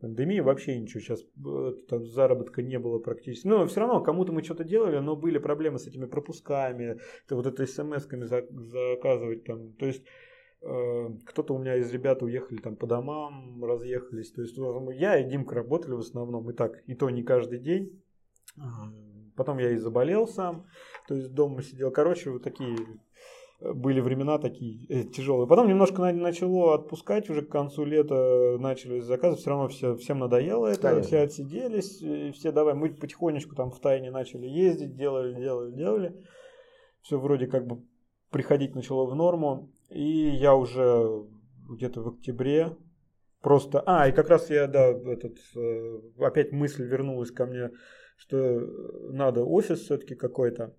пандемии, 0.00 0.40
вообще 0.40 0.78
ничего 0.78 1.00
сейчас 1.00 1.22
э, 1.22 1.72
там 1.88 2.04
заработка 2.04 2.62
не 2.62 2.78
было 2.78 2.98
практически. 2.98 3.46
Но 3.46 3.66
все 3.66 3.80
равно 3.80 4.02
кому-то 4.02 4.32
мы 4.32 4.42
что-то 4.42 4.64
делали, 4.64 4.98
но 4.98 5.16
были 5.16 5.38
проблемы 5.38 5.78
с 5.78 5.86
этими 5.86 6.06
пропусками, 6.06 6.98
это 7.24 7.36
вот 7.36 7.46
это 7.46 7.66
смс-ками 7.66 8.24
заказывать 8.24 9.44
там, 9.44 9.72
то 9.74 9.86
есть 9.86 10.04
э, 10.62 11.08
кто-то 11.26 11.54
у 11.54 11.58
меня 11.58 11.76
из 11.76 11.90
ребят 11.92 12.22
уехали 12.22 12.58
там 12.58 12.76
по 12.76 12.86
домам, 12.86 13.64
разъехались. 13.64 14.32
То 14.32 14.42
есть 14.42 14.56
я 14.98 15.18
и 15.18 15.28
Димка 15.28 15.54
работали 15.54 15.92
в 15.92 16.00
основном, 16.00 16.50
и 16.50 16.54
так, 16.54 16.82
и 16.86 16.94
то 16.94 17.10
не 17.10 17.22
каждый 17.22 17.58
день. 17.58 18.02
А, 18.58 18.92
потом 19.36 19.58
я 19.58 19.70
и 19.70 19.76
заболел 19.76 20.26
сам 20.26 20.66
то 21.06 21.14
есть 21.14 21.32
дома 21.32 21.62
сидел. 21.62 21.90
Короче, 21.90 22.30
вот 22.30 22.42
такие 22.42 22.76
э, 23.60 23.72
были 23.72 24.00
времена 24.00 24.38
такие 24.38 24.86
э, 24.88 25.04
тяжелые. 25.04 25.46
Потом 25.46 25.68
немножко 25.68 26.00
начало 26.12 26.74
отпускать, 26.74 27.28
уже 27.30 27.42
к 27.42 27.50
концу 27.50 27.84
лета 27.84 28.56
начали 28.58 29.00
заказы, 29.00 29.36
все 29.36 29.50
равно 29.50 29.68
все, 29.68 29.96
всем 29.96 30.18
надоело 30.18 30.66
это, 30.66 30.88
Конечно. 30.88 31.02
все 31.02 31.18
отсиделись, 31.20 32.00
и 32.02 32.30
все 32.32 32.52
давай, 32.52 32.74
мы 32.74 32.90
потихонечку 32.90 33.54
там 33.54 33.70
в 33.70 33.80
тайне 33.80 34.10
начали 34.10 34.46
ездить, 34.46 34.96
делали, 34.96 35.34
делали, 35.34 35.72
делали. 35.72 36.24
Все 37.02 37.18
вроде 37.18 37.46
как 37.46 37.66
бы 37.66 37.84
приходить 38.30 38.74
начало 38.74 39.06
в 39.06 39.14
норму, 39.14 39.70
и 39.90 40.28
я 40.30 40.54
уже 40.54 41.24
где-то 41.68 42.02
в 42.02 42.08
октябре 42.08 42.76
просто... 43.40 43.82
А, 43.86 44.08
и 44.08 44.12
как 44.12 44.28
раз 44.28 44.50
я, 44.50 44.66
да, 44.66 44.88
этот, 44.88 45.36
э, 45.54 46.00
опять 46.18 46.50
мысль 46.50 46.84
вернулась 46.84 47.30
ко 47.30 47.46
мне, 47.46 47.70
что 48.16 48.36
надо 49.10 49.44
офис 49.44 49.80
все-таки 49.80 50.14
какой-то. 50.14 50.74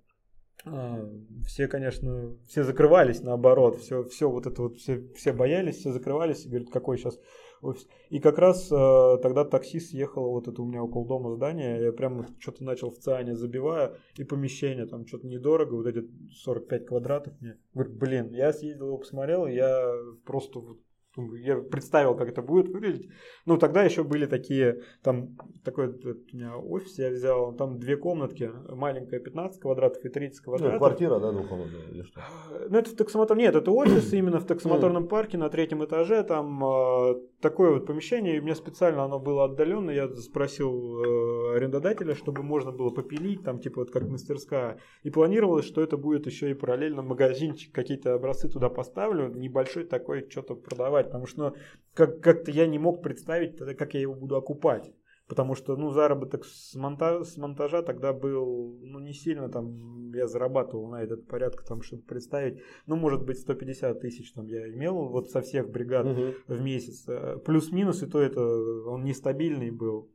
А, 0.64 1.08
все, 1.46 1.68
конечно, 1.68 2.36
все 2.48 2.64
закрывались 2.64 3.22
наоборот, 3.22 3.82
все, 3.82 4.04
все 4.04 4.30
вот 4.30 4.48
это 4.48 4.64
вот, 4.64 4.78
все, 4.78 5.08
все 5.16 5.32
боялись, 5.32 5.78
все 5.78 5.92
закрывались 5.92 6.46
и 6.46 6.50
говорят, 6.50 6.70
какой 6.70 6.98
сейчас 6.98 7.20
офис. 7.62 7.88
И 8.10 8.20
как 8.20 8.38
раз 8.38 8.72
э, 8.72 9.18
тогда 9.22 9.46
таксист 9.46 9.94
ехал, 9.94 10.30
вот 10.32 10.48
это 10.48 10.62
у 10.62 10.66
меня 10.66 10.84
около 10.84 11.08
дома 11.08 11.36
здание, 11.36 11.84
я 11.84 11.92
прям 11.92 12.26
что-то 12.40 12.64
начал 12.64 12.90
в 12.90 12.98
ЦИАНе 12.98 13.36
забивая, 13.36 13.96
и 14.18 14.24
помещение 14.24 14.86
там 14.86 15.06
что-то 15.06 15.28
недорого, 15.28 15.76
вот 15.76 15.88
эти 15.88 16.08
45 16.32 16.86
квадратов 16.88 17.34
мне. 17.42 17.58
Говорит, 17.74 17.96
блин, 17.96 18.34
я 18.34 18.52
съездил 18.54 18.88
его 18.88 18.98
посмотрел, 18.98 19.46
я 19.48 19.94
просто 20.26 20.60
вот 20.60 20.80
я 21.18 21.58
представил, 21.58 22.16
как 22.16 22.30
это 22.30 22.42
будет 22.42 22.68
выглядеть. 22.70 23.10
Ну, 23.46 23.58
тогда 23.58 23.84
еще 23.84 24.04
были 24.04 24.26
такие, 24.26 24.82
там, 25.02 25.36
такой 25.64 25.88
у 25.88 26.36
меня 26.36 26.58
офис 26.58 26.98
я 26.98 27.10
взял, 27.10 27.54
там 27.54 27.80
две 27.80 27.98
комнатки, 27.98 28.52
маленькая 28.70 29.20
15 29.20 29.62
квадратов 29.62 30.04
и 30.04 30.10
30 30.10 30.40
ну, 30.40 30.44
квадратов. 30.44 30.74
Ну, 30.74 30.80
квартира, 30.80 31.20
да, 31.20 31.32
двухкомнатная 31.32 31.88
или 31.92 32.04
что? 32.04 32.22
Ну, 32.70 32.78
это 32.78 32.90
в 32.90 32.96
таксомотор... 32.96 33.38
Нет, 33.38 33.56
это 33.56 33.72
офис 33.72 34.14
именно 34.14 34.40
в 34.40 34.46
таксомоторном 34.46 35.08
парке 35.08 35.38
на 35.38 35.50
третьем 35.50 35.84
этаже, 35.84 36.24
там 36.24 36.64
э, 36.64 37.16
такое 37.42 37.72
вот 37.72 37.86
помещение, 37.86 38.38
и 38.38 38.42
мне 38.42 38.56
специально 38.56 39.04
оно 39.04 39.20
было 39.20 39.46
отдаленно, 39.46 39.92
я 39.92 40.08
спросил 40.16 41.04
э, 41.04 41.56
арендодателя, 41.56 42.16
чтобы 42.16 42.44
можно 42.44 42.72
было 42.72 42.90
попилить, 42.90 43.44
там, 43.44 43.60
типа, 43.60 43.82
вот 43.82 43.92
как 43.92 44.04
мастерская, 44.04 44.80
и 45.04 45.10
планировалось, 45.10 45.66
что 45.66 45.82
это 45.82 45.98
будет 45.98 46.26
еще 46.26 46.52
и 46.52 46.54
параллельно 46.54 47.02
магазинчик, 47.02 47.74
какие-то 47.74 48.14
образцы 48.14 48.50
туда 48.50 48.70
поставлю, 48.70 49.30
небольшой 49.30 49.86
такой, 49.86 50.28
что-то 50.30 50.56
продавать, 50.56 51.05
потому 51.06 51.26
что 51.26 51.56
как- 51.94 52.20
как-то 52.22 52.52
я 52.52 52.68
не 52.68 52.80
мог 52.80 53.02
представить, 53.02 53.58
тогда, 53.58 53.74
как 53.74 53.94
я 53.94 54.02
его 54.02 54.14
буду 54.14 54.36
окупать. 54.36 54.92
Потому 55.28 55.56
что, 55.56 55.76
ну, 55.76 55.90
заработок 55.90 56.46
с, 56.46 56.76
монта 56.76 57.24
с 57.24 57.36
монтажа 57.38 57.82
тогда 57.82 58.14
был, 58.14 58.78
ну, 58.84 59.00
не 59.00 59.14
сильно 59.14 59.50
там 59.50 60.12
я 60.14 60.28
зарабатывал 60.28 60.88
на 60.88 61.02
этот 61.02 61.28
порядка, 61.28 61.66
там, 61.66 61.82
чтобы 61.82 62.04
представить. 62.04 62.62
Ну, 62.86 62.96
может 62.96 63.26
быть, 63.26 63.40
150 63.40 64.00
тысяч 64.00 64.34
там 64.34 64.46
я 64.46 64.70
имел 64.70 65.08
вот 65.08 65.32
со 65.32 65.42
всех 65.42 65.70
бригад 65.72 66.06
угу. 66.06 66.34
в 66.48 66.62
месяц. 66.62 67.06
Э, 67.08 67.38
плюс-минус, 67.44 68.04
и 68.04 68.08
то 68.08 68.22
это 68.22 68.40
он 68.42 69.04
нестабильный 69.04 69.72
был. 69.72 70.12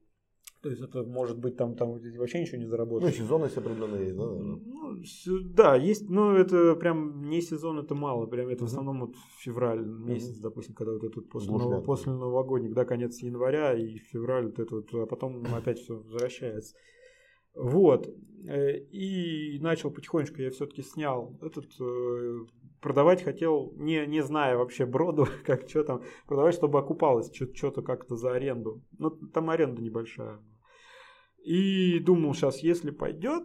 То 0.62 0.68
есть 0.68 0.82
это 0.82 1.02
может 1.04 1.38
быть 1.38 1.56
там, 1.56 1.74
там 1.74 1.92
вообще 1.92 2.40
ничего 2.40 2.58
не 2.58 2.66
заработаешь. 2.66 3.16
Ну, 3.16 3.24
сезонность 3.24 3.56
определенная 3.56 4.02
есть, 4.02 4.16
да? 4.16 4.24
Ну, 4.24 4.60
да, 5.54 5.76
есть, 5.76 6.10
но 6.10 6.36
это 6.36 6.74
прям 6.74 7.22
не 7.22 7.40
сезон, 7.40 7.78
это 7.78 7.94
мало. 7.94 8.26
Прям 8.26 8.48
это 8.48 8.64
в 8.64 8.66
основном 8.66 9.00
вот 9.00 9.14
февраль 9.38 9.84
месяц, 9.84 10.38
допустим, 10.38 10.74
когда 10.74 10.92
вот 10.92 11.04
этот 11.04 11.30
после, 11.30 11.50
нов, 11.50 11.84
после 11.84 12.12
новогодних, 12.12 12.74
да, 12.74 12.84
конец 12.84 13.18
января 13.22 13.72
и 13.72 13.96
февраль, 13.98 14.46
вот 14.46 14.58
это 14.58 14.74
вот, 14.74 14.94
а 14.94 15.06
потом 15.06 15.42
опять 15.54 15.78
все 15.78 15.96
возвращается. 15.96 16.74
Вот. 17.54 18.08
Э, 18.46 18.78
и 18.78 19.58
начал 19.60 19.90
потихонечку, 19.90 20.42
я 20.42 20.50
все-таки 20.50 20.82
снял 20.82 21.38
этот, 21.42 21.66
э, 21.80 22.38
продавать 22.80 23.22
хотел, 23.22 23.72
не, 23.76 24.06
не 24.06 24.22
зная 24.22 24.56
вообще 24.56 24.86
броду, 24.86 25.26
как 25.44 25.68
что 25.68 25.84
там, 25.84 26.02
продавать, 26.26 26.54
чтобы 26.54 26.78
окупалось 26.78 27.32
что-то 27.32 27.82
как-то 27.82 28.16
за 28.16 28.32
аренду. 28.32 28.82
Ну, 28.98 29.10
там 29.10 29.50
аренда 29.50 29.82
небольшая. 29.82 30.38
И 31.44 31.98
думал, 32.00 32.34
сейчас, 32.34 32.58
если 32.58 32.90
пойдет, 32.90 33.44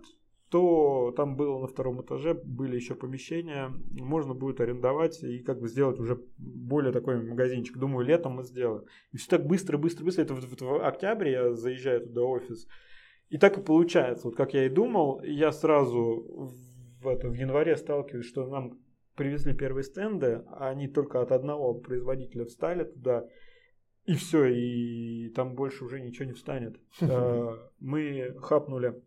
то 0.50 1.14
там 1.18 1.36
было 1.36 1.60
на 1.60 1.68
втором 1.68 2.02
этаже, 2.02 2.34
были 2.34 2.76
еще 2.76 2.96
помещения, 2.96 3.72
можно 3.92 4.34
будет 4.34 4.62
арендовать 4.62 5.22
и 5.24 5.40
как 5.40 5.60
бы 5.60 5.68
сделать 5.68 6.00
уже 6.00 6.22
более 6.38 6.94
такой 6.94 7.22
магазинчик. 7.22 7.78
Думаю, 7.78 8.06
летом 8.06 8.34
мы 8.34 8.44
сделаем. 8.44 8.86
И 9.12 9.18
все 9.18 9.30
так 9.30 9.46
быстро, 9.46 9.78
быстро, 9.78 10.06
быстро. 10.06 10.22
Это 10.22 10.36
в, 10.36 10.62
в, 10.62 10.88
октябре 10.88 11.32
я 11.32 11.54
заезжаю 11.54 12.02
туда 12.08 12.22
в 12.22 12.30
офис. 12.30 12.68
И 13.30 13.38
так 13.38 13.58
и 13.58 13.62
получается, 13.62 14.28
вот 14.28 14.36
как 14.36 14.54
я 14.54 14.66
и 14.66 14.70
думал, 14.70 15.22
я 15.24 15.52
сразу 15.52 16.26
в, 17.02 17.08
это, 17.08 17.28
в 17.28 17.34
январе 17.34 17.76
сталкиваюсь, 17.76 18.28
что 18.28 18.46
нам 18.48 18.80
привезли 19.16 19.54
первые 19.54 19.84
стенды, 19.84 20.44
а 20.48 20.70
они 20.70 20.88
только 20.88 21.22
от 21.22 21.32
одного 21.32 21.74
производителя 21.74 22.46
встали 22.46 22.84
туда. 22.84 23.28
И 24.06 24.14
все, 24.14 24.46
и 24.46 25.30
там 25.30 25.56
больше 25.56 25.84
уже 25.84 26.00
ничего 26.00 26.26
не 26.26 26.34
встанет. 26.34 26.80
Э, 27.02 27.58
мы 27.80 28.36
хапнули 28.40 29.02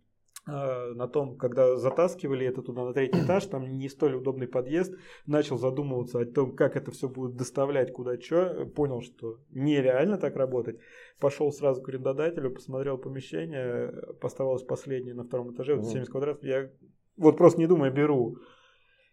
э, 0.46 0.92
на 0.94 1.06
том, 1.08 1.37
когда 1.37 1.76
затаскивали 1.76 2.46
это 2.46 2.62
туда 2.62 2.84
на 2.84 2.92
третий 2.92 3.20
этаж, 3.20 3.46
там 3.46 3.78
не 3.78 3.88
столь 3.88 4.16
удобный 4.16 4.48
подъезд, 4.48 4.94
начал 5.26 5.56
задумываться 5.56 6.20
о 6.20 6.26
том, 6.26 6.56
как 6.56 6.76
это 6.76 6.90
все 6.90 7.08
будет 7.08 7.37
доставлять 7.37 7.92
куда 7.92 8.20
что, 8.20 8.66
понял, 8.66 9.00
что 9.02 9.38
нереально 9.50 10.18
так 10.18 10.37
работать, 10.37 10.80
пошел 11.20 11.52
сразу 11.52 11.80
к 11.80 11.88
арендодателю, 11.88 12.50
посмотрел 12.50 12.98
помещение, 12.98 13.92
поставалось 14.20 14.62
последнее 14.62 15.14
на 15.14 15.24
втором 15.24 15.54
этаже, 15.54 15.76
вот 15.76 15.87
70 15.87 16.11
квадратов, 16.11 16.44
я 16.44 16.70
вот 17.16 17.37
просто 17.37 17.61
не 17.61 17.66
думая 17.66 17.90
беру, 17.90 18.38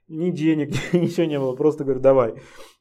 ни 0.08 0.32
денег, 0.32 0.70
ничего 0.94 1.26
не 1.26 1.40
было, 1.40 1.56
просто 1.56 1.84
говорю, 1.84 2.00
давай. 2.00 2.36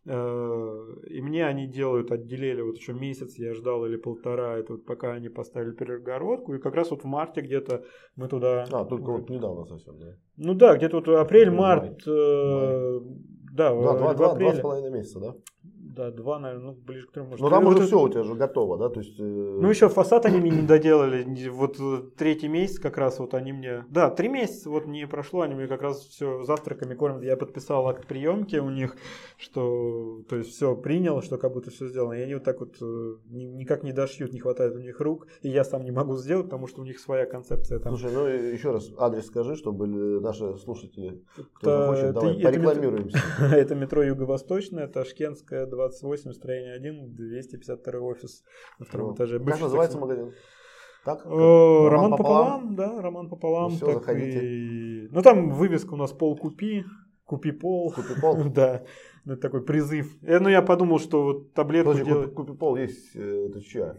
Э, 0.06 0.84
и 1.08 1.20
мне 1.22 1.46
они 1.46 1.66
делают, 1.66 2.12
отделили 2.12 2.60
вот 2.60 2.76
еще 2.76 2.92
месяц, 2.92 3.38
я 3.38 3.54
ждал 3.54 3.86
или 3.86 3.96
полтора, 3.96 4.58
это 4.58 4.74
вот 4.74 4.84
пока 4.84 5.12
они 5.12 5.28
поставили 5.28 5.72
перегородку, 5.72 6.54
и 6.54 6.58
как 6.58 6.74
раз 6.74 6.90
вот 6.90 7.02
в 7.02 7.06
марте 7.06 7.40
где-то 7.40 7.84
мы 8.16 8.28
туда... 8.28 8.66
А, 8.70 8.84
только 8.84 9.12
вот 9.12 9.30
недавно 9.30 9.64
совсем, 9.64 9.98
да? 9.98 10.16
Ну 10.36 10.54
да, 10.54 10.76
где-то 10.76 10.96
вот 10.96 11.08
апрель-март, 11.08 12.06
э, 12.06 13.00
да, 13.52 13.70
да, 13.70 13.74
два, 13.74 14.14
два, 14.14 14.34
два 14.34 14.52
с 14.52 14.60
половиной 14.60 14.90
месяца, 14.90 15.20
да? 15.20 15.34
Да, 15.94 16.10
два, 16.10 16.38
наверное, 16.38 16.72
ну, 16.72 16.72
ближе 16.72 17.06
к 17.06 17.12
трем. 17.12 17.26
Может, 17.26 17.40
Но 17.40 17.50
там 17.50 17.66
уже 17.66 17.86
все 17.86 18.00
у 18.00 18.08
тебя 18.08 18.24
же 18.24 18.34
готово, 18.34 18.76
да? 18.76 18.88
То 18.88 19.00
есть, 19.00 19.18
э... 19.18 19.22
Ну, 19.22 19.68
еще 19.68 19.88
фасад 19.88 20.26
они 20.26 20.38
мне 20.38 20.50
не 20.50 20.66
доделали. 20.66 21.24
Вот 21.50 21.76
э, 21.78 22.02
третий 22.16 22.48
месяц 22.48 22.78
как 22.78 22.98
раз 22.98 23.18
вот 23.18 23.34
они 23.34 23.52
мне... 23.52 23.84
Да, 23.90 24.10
три 24.10 24.28
месяца 24.28 24.70
вот 24.70 24.86
не 24.86 25.06
прошло, 25.06 25.42
они 25.42 25.54
мне 25.54 25.66
как 25.68 25.82
раз 25.82 26.00
все 26.00 26.42
завтраками 26.42 26.94
кормят. 26.94 27.22
Я 27.22 27.36
подписал 27.36 27.86
акт 27.88 28.06
приемки 28.06 28.56
у 28.56 28.70
них, 28.70 28.96
что, 29.36 30.22
то 30.28 30.36
есть, 30.36 30.50
все 30.50 30.74
принял, 30.74 31.22
что 31.22 31.38
как 31.38 31.52
будто 31.52 31.70
все 31.70 31.88
сделано. 31.88 32.14
И 32.14 32.22
они 32.22 32.34
вот 32.34 32.44
так 32.44 32.60
вот 32.60 32.76
э, 32.80 33.14
никак 33.30 33.84
не 33.84 33.92
дошьют, 33.92 34.32
не 34.32 34.40
хватает 34.40 34.74
у 34.74 34.80
них 34.80 35.00
рук. 35.00 35.28
И 35.42 35.48
я 35.48 35.64
сам 35.64 35.84
не 35.84 35.92
могу 35.92 36.16
сделать, 36.16 36.46
потому 36.46 36.66
что 36.66 36.82
у 36.82 36.84
них 36.84 36.98
своя 36.98 37.26
концепция 37.26 37.78
там. 37.78 37.96
Слушай, 37.96 38.14
ну 38.14 38.26
еще 38.26 38.72
раз 38.72 38.90
адрес 38.98 39.26
скажи, 39.26 39.54
чтобы 39.54 39.86
наши 39.86 40.56
слушатели, 40.58 41.22
кто 41.54 41.70
это, 41.70 41.86
хочет, 41.86 42.14
давай, 42.14 42.36
это, 42.36 42.44
порекламируемся. 42.44 43.18
Это 43.54 43.74
метро 43.74 44.02
Юго-Восточное, 44.02 44.88
Ташкентская, 44.88 45.66
2 45.66 45.83
28, 45.88 46.32
строение 46.32 46.74
1, 46.74 47.14
252 47.14 48.00
офис 48.00 48.42
на 48.78 48.86
втором 48.86 49.08
ну, 49.08 49.14
этаже. 49.14 49.38
Как 49.38 49.60
называется 49.60 49.98
магазин? 49.98 50.32
Так? 51.04 51.24
Роман, 51.24 51.90
роман 51.90 52.10
пополам? 52.12 52.16
пополам, 52.16 52.76
да, 52.76 53.02
роман 53.02 53.28
пополам. 53.28 53.70
Ну, 53.72 53.76
все, 53.76 53.92
заходите. 53.92 54.40
И... 54.42 55.08
Ну 55.10 55.22
там 55.22 55.50
вывеска 55.50 55.94
у 55.94 55.96
нас 55.96 56.12
пол 56.12 56.36
купи, 56.36 56.84
купи 57.24 57.52
пол. 57.52 57.92
Купи 57.92 58.20
пол. 58.20 58.44
да. 58.54 58.84
Это 59.26 59.36
такой 59.36 59.62
призыв. 59.64 60.16
Э, 60.22 60.38
ну 60.38 60.48
я 60.48 60.62
подумал, 60.62 60.98
что 60.98 61.22
вот 61.22 61.52
таблетку 61.52 61.92
Подожди, 61.92 62.10
делать. 62.10 62.34
Купи 62.34 62.54
пол 62.54 62.76
есть, 62.76 63.14
э, 63.14 63.48
это 63.50 63.60
чья? 63.60 63.96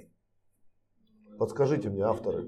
Подскажите 1.38 1.90
мне, 1.90 2.04
авторы. 2.04 2.48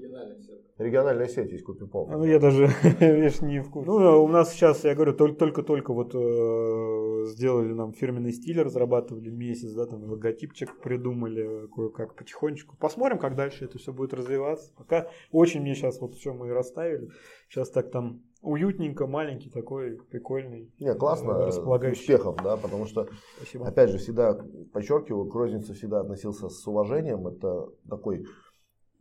Региональная 0.78 1.26
сеть 1.26 1.50
есть 1.50 1.64
Купипол. 1.64 2.06
Ну, 2.08 2.24
я 2.24 2.38
даже 2.38 2.66
видишь, 3.00 3.40
не 3.42 3.60
в 3.60 3.70
курсе. 3.70 3.90
Ну, 3.90 4.24
у 4.24 4.28
нас 4.28 4.52
сейчас, 4.52 4.84
я 4.84 4.94
говорю, 4.94 5.12
только-только 5.12 5.92
вот 5.92 6.14
э, 6.14 7.24
сделали 7.26 7.72
нам 7.72 7.92
фирменный 7.92 8.32
стиль, 8.32 8.62
разрабатывали 8.62 9.28
месяц, 9.28 9.72
да, 9.72 9.86
там 9.86 10.04
логотипчик 10.04 10.80
придумали 10.80 11.66
кое-как 11.74 12.14
потихонечку. 12.14 12.76
Посмотрим, 12.76 13.18
как 13.18 13.34
дальше 13.34 13.64
это 13.64 13.78
все 13.78 13.92
будет 13.92 14.14
развиваться. 14.14 14.72
Пока 14.76 15.08
очень 15.32 15.62
мне 15.62 15.74
сейчас 15.74 16.00
вот 16.00 16.14
все 16.14 16.32
мы 16.32 16.52
расставили. 16.52 17.08
Сейчас 17.48 17.70
так 17.70 17.90
там 17.90 18.22
уютненько, 18.40 19.08
маленький 19.08 19.50
такой, 19.50 19.98
прикольный. 20.10 20.72
Не, 20.78 20.94
классно, 20.94 21.32
э, 21.32 21.46
располагающий. 21.46 22.02
успехов, 22.02 22.36
да, 22.42 22.56
потому 22.56 22.86
что, 22.86 23.08
Спасибо. 23.38 23.66
опять 23.66 23.90
же, 23.90 23.98
всегда 23.98 24.38
подчеркиваю, 24.72 25.28
к 25.28 25.34
рознице 25.34 25.74
всегда 25.74 26.00
относился 26.00 26.48
с 26.48 26.66
уважением. 26.68 27.26
Это 27.26 27.68
такой 27.88 28.26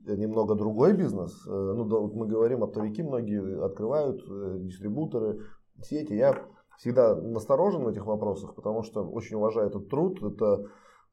немного 0.06 0.56
другой 0.56 0.94
бизнес. 0.94 1.46
Э, 1.48 1.74
ну, 1.76 1.86
да, 1.86 1.98
вот 1.98 2.14
мы 2.14 2.28
говорим, 2.28 2.64
оптовики 2.64 3.04
многие 3.04 3.64
открывают, 3.64 4.22
э, 4.30 4.58
дистрибуторы, 4.60 5.42
сети. 5.82 6.14
Я 6.14 6.36
всегда 6.78 7.16
насторожен 7.16 7.84
в 7.84 7.88
этих 7.88 8.06
вопросах, 8.06 8.56
потому 8.56 8.84
что 8.84 9.04
очень 9.04 9.38
уважаю 9.38 9.68
этот 9.68 9.90
труд. 9.90 10.22
Это 10.24 10.68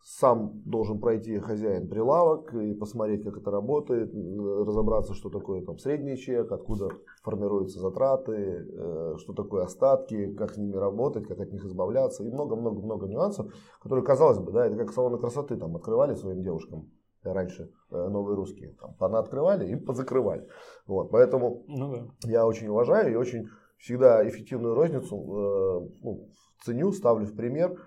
сам 0.04 0.60
должен 0.66 1.00
пройти 1.00 1.38
хозяин 1.38 1.88
прилавок 1.88 2.52
и 2.54 2.74
посмотреть, 2.74 3.24
как 3.24 3.38
это 3.38 3.50
работает, 3.50 4.12
разобраться, 4.12 5.14
что 5.14 5.30
такое 5.30 5.62
там 5.62 5.78
средний 5.78 6.18
чек, 6.18 6.52
откуда 6.52 6.90
формируются 7.22 7.80
затраты, 7.80 8.32
э, 8.32 9.14
что 9.16 9.32
такое 9.32 9.64
остатки, 9.64 10.34
как 10.34 10.52
с 10.52 10.58
ними 10.58 10.76
работать, 10.76 11.26
как 11.26 11.40
от 11.40 11.50
них 11.50 11.64
избавляться 11.64 12.22
и 12.22 12.30
много-много-много 12.30 13.06
нюансов, 13.06 13.50
которые, 13.82 14.04
казалось 14.04 14.38
бы, 14.38 14.52
да, 14.52 14.66
это 14.66 14.76
как 14.76 14.92
салоны 14.92 15.16
красоты 15.16 15.56
там 15.56 15.74
открывали 15.74 16.14
своим 16.14 16.42
девушкам 16.42 16.90
раньше 17.32 17.70
э, 17.90 18.08
новые 18.08 18.36
русские. 18.36 18.74
Там 18.98 19.14
открывали 19.14 19.70
и 19.70 19.76
позакрывали. 19.76 20.48
Вот, 20.86 21.10
поэтому 21.10 21.64
ну, 21.68 22.10
да. 22.22 22.30
я 22.30 22.46
очень 22.46 22.68
уважаю 22.68 23.12
и 23.12 23.16
очень 23.16 23.48
всегда 23.78 24.26
эффективную 24.28 24.74
розницу 24.74 25.16
э, 25.16 25.88
ну, 26.02 26.28
ценю, 26.64 26.92
ставлю 26.92 27.26
в 27.26 27.34
пример. 27.34 27.80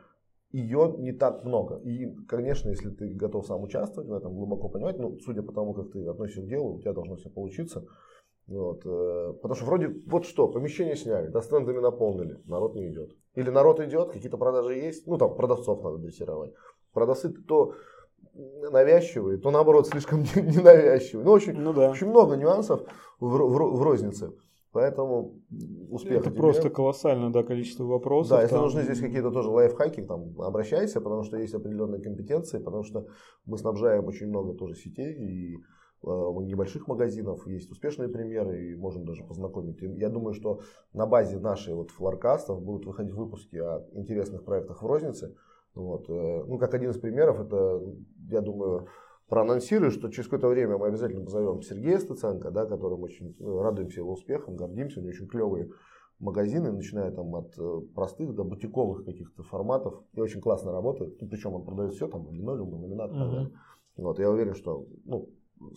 Ее 0.51 0.95
не 0.97 1.11
так 1.11 1.43
много. 1.43 1.77
И, 1.79 2.15
конечно, 2.25 2.69
если 2.69 2.89
ты 2.89 3.13
готов 3.13 3.45
сам 3.45 3.61
участвовать 3.63 4.09
в 4.09 4.13
этом, 4.13 4.33
глубоко 4.33 4.69
понимать, 4.69 4.97
ну, 4.97 5.17
судя 5.19 5.43
по 5.43 5.51
тому, 5.51 5.73
как 5.73 5.91
ты 5.91 6.07
относишься 6.07 6.41
к 6.41 6.47
делу, 6.47 6.75
у 6.75 6.79
тебя 6.79 6.93
должно 6.93 7.17
все 7.17 7.29
получиться. 7.29 7.85
Вот, 8.47 8.85
э, 8.85 9.33
потому 9.41 9.55
что 9.55 9.65
вроде, 9.65 9.93
вот 10.05 10.25
что, 10.25 10.47
помещение 10.47 10.95
сняли, 10.95 11.27
да, 11.27 11.41
стендами 11.41 11.79
наполнили, 11.79 12.39
народ 12.45 12.75
не 12.75 12.89
идет. 12.89 13.11
Или 13.35 13.49
народ 13.49 13.81
идет, 13.81 14.11
какие-то 14.11 14.37
продажи 14.37 14.75
есть, 14.75 15.05
ну 15.05 15.17
там 15.17 15.35
продавцов 15.35 15.83
надо 15.83 15.97
дрессировать. 15.97 16.53
Продавцы 16.93 17.29
то 17.29 17.73
навязчивые, 18.71 19.37
то 19.37 19.51
наоборот 19.51 19.87
слишком 19.87 20.21
ненавязчивые. 20.35 21.25
Ну, 21.25 21.31
очень, 21.31 21.53
ну, 21.53 21.73
да. 21.73 21.89
очень 21.89 22.07
много 22.07 22.35
нюансов 22.35 22.81
в, 23.19 23.27
в, 23.27 23.77
в 23.77 23.83
рознице. 23.83 24.31
Поэтому 24.77 25.41
успех. 25.89 26.19
Это 26.19 26.29
тебе. 26.29 26.39
просто 26.39 26.69
колоссальное 26.69 27.31
да, 27.31 27.41
количество 27.41 27.83
вопросов. 27.85 28.37
Да, 28.37 28.43
если 28.43 28.55
там... 28.55 28.63
нужны 28.63 28.83
здесь 28.83 28.99
какие-то 28.99 29.31
тоже 29.31 29.49
лайфхаки, 29.49 30.01
там 30.01 30.39
обращайся, 30.39 31.01
потому 31.01 31.23
что 31.23 31.37
есть 31.37 31.55
определенные 31.55 32.01
компетенции, 32.01 32.59
потому 32.59 32.83
что 32.83 33.07
мы 33.45 33.57
снабжаем 33.57 34.05
очень 34.05 34.27
много 34.27 34.53
тоже 34.53 34.75
сетей 34.75 35.13
и 35.13 35.55
э, 35.55 35.59
небольших 36.03 36.87
магазинов, 36.87 37.47
есть 37.47 37.71
успешные 37.71 38.09
примеры, 38.09 38.71
и 38.71 38.75
можем 38.75 39.05
даже 39.05 39.23
познакомить. 39.23 39.81
Я 39.81 40.09
думаю, 40.09 40.35
что 40.35 40.59
на 40.93 41.07
базе 41.07 41.39
нашей 41.39 41.73
вот 41.73 41.89
флоркастов 41.89 42.61
будут 42.61 42.85
выходить 42.85 43.15
выпуски 43.15 43.55
о 43.55 43.83
интересных 43.93 44.43
проектах 44.43 44.83
в 44.83 44.85
рознице. 44.85 45.35
Вот. 45.77 46.09
Э, 46.09 46.43
ну, 46.45 46.57
как 46.57 46.73
один 46.73 46.91
из 46.91 46.97
примеров, 46.97 47.39
это, 47.39 47.81
я 48.29 48.41
думаю, 48.41 48.87
проанонсирую, 49.29 49.91
что 49.91 50.09
через 50.09 50.25
какое-то 50.25 50.47
время 50.47 50.77
мы 50.77 50.87
обязательно 50.87 51.23
позовем 51.23 51.61
Сергея 51.61 51.99
Стаценко, 51.99 52.49
да, 52.51 52.65
которым 52.65 53.03
очень 53.03 53.35
ну, 53.39 53.61
радуемся 53.61 53.99
его 53.99 54.13
успехам, 54.13 54.55
гордимся, 54.55 54.99
у 54.99 55.03
него 55.03 55.11
очень 55.11 55.27
клевые 55.27 55.69
магазины, 56.19 56.71
начиная 56.71 57.11
там 57.11 57.35
от 57.35 57.53
э, 57.59 57.81
простых 57.93 58.33
до 58.33 58.43
бутиковых 58.43 59.05
каких-то 59.05 59.43
форматов, 59.43 60.01
и 60.13 60.19
очень 60.19 60.41
классно 60.41 60.71
работает, 60.71 61.21
ну, 61.21 61.27
причем 61.27 61.53
он 61.53 61.63
продает 61.63 61.93
все, 61.93 62.07
там, 62.07 62.27
линолеум, 62.31 62.73
ламинат, 62.73 63.11
uh-huh. 63.11 63.51
вот, 63.97 64.17
я 64.17 64.31
уверен, 64.31 64.55
что, 64.55 64.87
ну, 65.05 65.29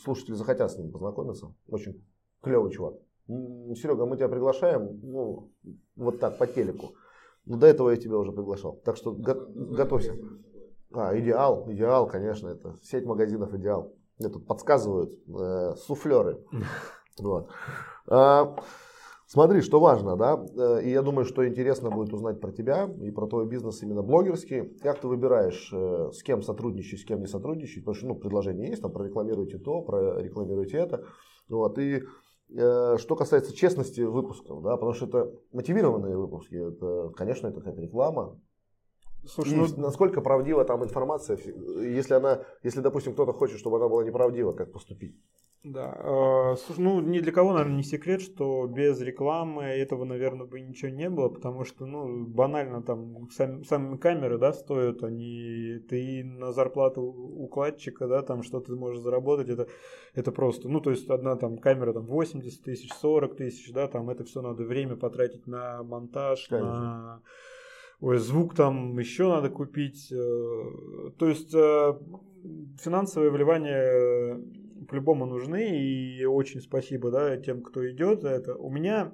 слушатели 0.02 0.34
захотят 0.34 0.70
с 0.70 0.78
ним 0.78 0.92
познакомиться, 0.92 1.54
очень 1.68 2.02
клевый 2.42 2.70
чувак. 2.72 2.94
Серега, 3.28 4.06
мы 4.06 4.16
тебя 4.16 4.28
приглашаем, 4.28 4.98
ну, 5.02 5.52
вот 5.94 6.18
так, 6.18 6.38
по 6.38 6.46
телеку. 6.46 6.94
Но 7.46 7.56
до 7.56 7.66
этого 7.66 7.90
я 7.90 7.96
тебя 7.96 8.16
уже 8.18 8.32
приглашал. 8.32 8.80
Так 8.84 8.96
что 8.96 9.12
го- 9.12 9.46
готовься. 9.54 10.14
А, 10.92 11.16
идеал, 11.18 11.70
идеал, 11.70 12.06
конечно, 12.06 12.48
это 12.48 12.76
сеть 12.82 13.04
магазинов 13.06 13.54
идеал. 13.54 13.94
Мне 14.18 14.28
тут 14.28 14.46
подсказывают 14.46 15.12
э, 15.28 15.74
суфлеры. 15.76 16.44
Вот. 17.18 17.50
А, 18.06 18.56
смотри, 19.26 19.60
что 19.60 19.78
важно, 19.78 20.16
да, 20.16 20.42
э, 20.56 20.84
и 20.84 20.90
я 20.90 21.02
думаю, 21.02 21.26
что 21.26 21.46
интересно 21.46 21.90
будет 21.90 22.14
узнать 22.14 22.40
про 22.40 22.50
тебя 22.50 22.88
и 23.02 23.10
про 23.10 23.26
твой 23.26 23.46
бизнес 23.46 23.82
именно 23.82 24.02
блогерский. 24.02 24.70
Как 24.78 25.00
ты 25.00 25.08
выбираешь, 25.08 25.70
э, 25.70 26.10
с 26.14 26.22
кем 26.22 26.40
сотрудничать, 26.40 27.00
с 27.00 27.04
кем 27.04 27.20
не 27.20 27.26
сотрудничать, 27.26 27.82
потому 27.84 27.94
что, 27.94 28.06
ну, 28.06 28.14
предложение 28.14 28.70
есть, 28.70 28.80
там, 28.80 28.92
прорекламируйте 28.92 29.58
то, 29.58 29.82
прорекламируйте 29.82 30.78
это. 30.78 31.04
Вот, 31.50 31.78
и 31.78 32.04
что 32.52 33.16
касается 33.16 33.54
честности 33.54 34.00
выпусков, 34.00 34.62
да, 34.62 34.74
потому 34.76 34.92
что 34.92 35.06
это 35.06 35.32
мотивированные 35.52 36.16
выпуски, 36.16 36.54
это, 36.54 37.10
конечно, 37.16 37.46
это 37.46 37.60
какая-то 37.60 37.80
реклама, 37.80 38.40
Слушай, 39.26 39.54
ну... 39.54 39.66
насколько 39.76 40.20
правдива 40.20 40.64
там 40.64 40.82
информация, 40.84 41.36
если 41.36 42.14
она, 42.14 42.42
если, 42.62 42.80
допустим, 42.80 43.12
кто-то 43.12 43.32
хочет, 43.32 43.58
чтобы 43.58 43.76
она 43.76 43.88
была 43.88 44.04
неправдива, 44.04 44.52
как 44.52 44.72
поступить? 44.72 45.16
Да, 45.62 45.94
э, 45.94 46.56
слушай, 46.56 46.80
ну 46.80 47.02
ни 47.02 47.20
для 47.20 47.32
кого, 47.32 47.52
наверное, 47.52 47.76
не 47.76 47.82
секрет, 47.82 48.22
что 48.22 48.66
без 48.66 48.98
рекламы 49.02 49.64
этого, 49.64 50.04
наверное, 50.04 50.46
бы 50.46 50.58
ничего 50.58 50.90
не 50.90 51.10
было, 51.10 51.28
потому 51.28 51.64
что, 51.64 51.84
ну, 51.84 52.24
банально 52.24 52.82
там 52.82 53.28
сами, 53.30 53.62
сами 53.64 53.98
камеры, 53.98 54.38
да, 54.38 54.54
стоят, 54.54 55.02
они, 55.02 55.84
ты 55.86 56.24
на 56.24 56.52
зарплату 56.52 57.02
укладчика, 57.02 58.08
да, 58.08 58.22
там 58.22 58.42
что 58.42 58.60
ты 58.60 58.74
можешь 58.74 59.02
заработать, 59.02 59.50
это, 59.50 59.68
это 60.14 60.32
просто, 60.32 60.66
ну, 60.70 60.80
то 60.80 60.92
есть 60.92 61.10
одна 61.10 61.36
там 61.36 61.58
камера 61.58 61.92
там 61.92 62.06
80 62.06 62.62
тысяч, 62.62 62.90
40 62.94 63.36
тысяч, 63.36 63.70
да, 63.70 63.86
там 63.86 64.08
это 64.08 64.24
все 64.24 64.40
надо 64.40 64.64
время 64.64 64.96
потратить 64.96 65.46
на 65.46 65.82
монтаж, 65.82 66.48
Конечно. 66.48 66.70
на 66.70 67.22
ой, 68.00 68.18
звук 68.18 68.54
там 68.54 68.98
еще 68.98 69.28
надо 69.28 69.50
купить. 69.50 70.10
Э, 70.12 71.10
то 71.18 71.28
есть 71.28 71.54
э, 71.54 71.92
финансовые 72.80 73.30
вливания 73.30 73.82
э, 73.82 74.40
по-любому 74.88 75.26
нужны, 75.26 75.78
и 75.78 76.24
очень 76.24 76.60
спасибо 76.60 77.10
да, 77.10 77.36
тем, 77.36 77.62
кто 77.62 77.88
идет 77.88 78.22
за 78.22 78.30
это. 78.30 78.54
У 78.54 78.70
меня 78.70 79.12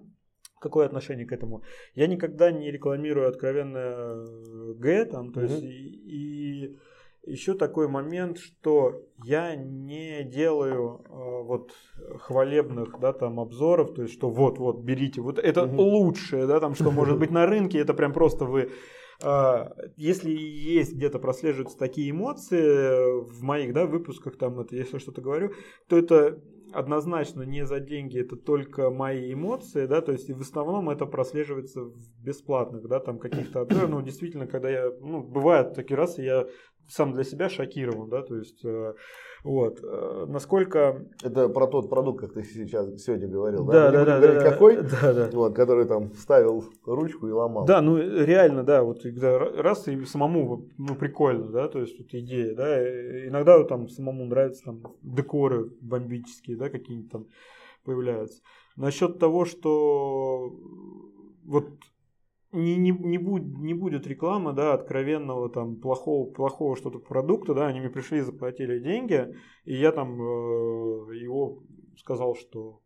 какое 0.61 0.87
отношение 0.87 1.26
к 1.26 1.32
этому? 1.32 1.62
Я 1.95 2.07
никогда 2.07 2.51
не 2.51 2.70
рекламирую 2.70 3.28
откровенно 3.28 4.24
Г, 4.74 5.05
там, 5.07 5.32
то 5.32 5.41
mm-hmm. 5.41 5.49
есть 5.49 5.62
и, 5.62 6.45
и 6.45 6.45
еще 7.27 7.55
такой 7.55 7.89
момент, 7.89 8.39
что 8.39 9.03
я 9.24 9.57
не 9.57 10.22
делаю 10.24 11.05
э, 11.05 11.43
вот 11.43 11.72
хвалебных, 12.20 12.99
да, 13.01 13.12
там 13.12 13.41
обзоров, 13.41 13.95
то 13.95 14.03
есть 14.03 14.14
что 14.14 14.31
вот, 14.31 14.59
вот 14.59 14.81
берите, 14.81 15.20
вот 15.20 15.39
это 15.39 15.64
угу. 15.64 15.83
лучшее, 15.83 16.47
да, 16.47 16.61
там 16.61 16.74
что 16.74 16.91
может 16.91 17.18
быть 17.18 17.31
на 17.31 17.47
рынке, 17.47 17.79
это 17.79 17.95
прям 17.95 18.12
просто 18.12 18.45
вы 18.45 18.70
э, 19.22 19.64
если 19.97 20.31
есть 20.31 20.95
где-то 20.95 21.18
прослеживаются 21.18 21.77
такие 21.77 22.11
эмоции 22.11 23.22
в 23.22 23.43
моих 23.43 23.72
да, 23.74 23.87
выпусках, 23.87 24.37
там 24.39 24.61
это, 24.61 24.77
если 24.77 24.99
что-то 24.99 25.20
говорю, 25.20 25.53
то 25.89 25.99
это 25.99 26.41
однозначно 26.72 27.43
не 27.43 27.64
за 27.66 27.81
деньги, 27.81 28.20
это 28.20 28.37
только 28.37 28.91
мои 28.91 29.33
эмоции, 29.33 29.87
да, 29.87 30.01
то 30.01 30.12
есть 30.12 30.31
в 30.31 30.41
основном 30.41 30.91
это 30.91 31.07
прослеживается 31.07 31.83
в 31.83 31.97
бесплатных, 32.22 32.87
да, 32.89 33.01
там 33.01 33.18
каких-то 33.18 33.66
ну, 33.89 34.03
действительно, 34.03 34.47
когда 34.47 34.68
я, 34.68 34.91
ну, 35.01 35.22
бывают 35.22 35.74
такие 35.74 35.97
раз, 35.97 36.18
я 36.18 36.47
сам 36.89 37.12
для 37.12 37.24
себя 37.24 37.49
шокирован, 37.49 38.09
да, 38.09 38.22
то 38.22 38.37
есть 38.37 38.64
э, 38.64 38.95
вот, 39.45 39.80
э, 39.82 40.24
насколько... 40.28 41.07
Это 41.22 41.49
про 41.49 41.66
тот 41.66 41.89
продукт, 41.89 42.20
как 42.20 42.32
ты 42.32 42.43
сейчас 42.43 43.01
сегодня 43.03 43.28
говорил, 43.28 43.64
да? 43.64 43.91
Да, 43.91 44.05
да, 44.05 44.20
да, 44.20 44.34
да, 44.34 44.51
какой, 44.51 44.76
да, 45.03 45.12
да. 45.12 45.30
Вот, 45.32 45.55
который 45.55 45.87
там 45.87 46.12
ставил 46.14 46.64
ручку 46.84 47.28
и 47.28 47.32
ломал. 47.32 47.64
Да, 47.64 47.80
ну 47.80 47.97
реально, 47.97 48.64
да, 48.64 48.82
вот 48.82 49.03
когда 49.03 49.39
раз 49.39 49.87
и 49.89 50.05
самому, 50.05 50.68
ну 50.78 50.95
прикольно, 50.95 51.49
да, 51.51 51.68
то 51.68 51.80
есть 51.80 51.99
вот 51.99 52.09
идея, 52.12 52.55
да, 52.55 53.26
иногда 53.28 53.62
там 53.64 53.89
самому 53.89 54.24
нравятся 54.24 54.64
там 54.64 54.82
декоры 55.03 55.70
бомбические, 55.80 56.57
да, 56.57 56.68
какие-нибудь 56.68 57.11
там 57.11 57.26
появляются. 57.84 58.43
Насчет 58.76 59.18
того, 59.18 59.45
что 59.45 60.53
вот 61.45 61.68
не, 62.57 62.76
не, 62.76 62.90
не, 62.90 63.18
будет, 63.18 63.59
не 63.59 63.74
будет 63.74 64.07
рекламы, 64.07 64.52
да, 64.52 64.74
откровенного 64.74 65.48
там 65.48 65.76
плохого, 65.76 66.30
плохого 66.32 66.76
что-то 66.76 66.98
продукта, 66.98 67.54
да, 67.54 67.66
они 67.66 67.80
мне 67.80 67.90
пришли, 67.90 68.20
заплатили 68.20 68.78
деньги, 68.78 69.34
и 69.64 69.74
я 69.76 69.92
там 69.92 70.20
э, 70.20 71.16
его 71.16 71.62
сказал, 71.96 72.34
что 72.34 72.80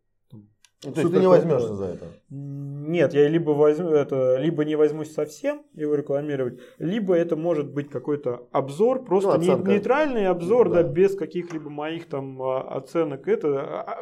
ну, 0.83 0.93
то 0.93 1.01
есть 1.01 1.13
ты 1.13 1.19
не 1.19 1.27
возьмешься 1.27 1.75
за 1.75 1.85
это? 1.85 2.05
Нет, 2.29 3.13
я 3.13 3.27
либо 3.27 3.51
возьму 3.51 3.89
это, 3.89 4.37
либо 4.37 4.65
не 4.65 4.75
возьмусь 4.75 5.13
совсем 5.13 5.63
его 5.75 5.93
рекламировать, 5.93 6.59
либо 6.79 7.13
это 7.13 7.35
может 7.35 7.71
быть 7.71 7.89
какой-то 7.89 8.47
обзор, 8.51 9.05
просто 9.05 9.37
ну, 9.37 9.59
не, 9.59 9.73
нейтральный 9.73 10.27
обзор, 10.27 10.69
да. 10.69 10.81
да, 10.81 10.89
без 10.89 11.15
каких-либо 11.15 11.69
моих 11.69 12.07
там 12.09 12.41
а, 12.41 12.61
оценок. 12.61 13.27
Это 13.27 13.61
а, 13.61 13.97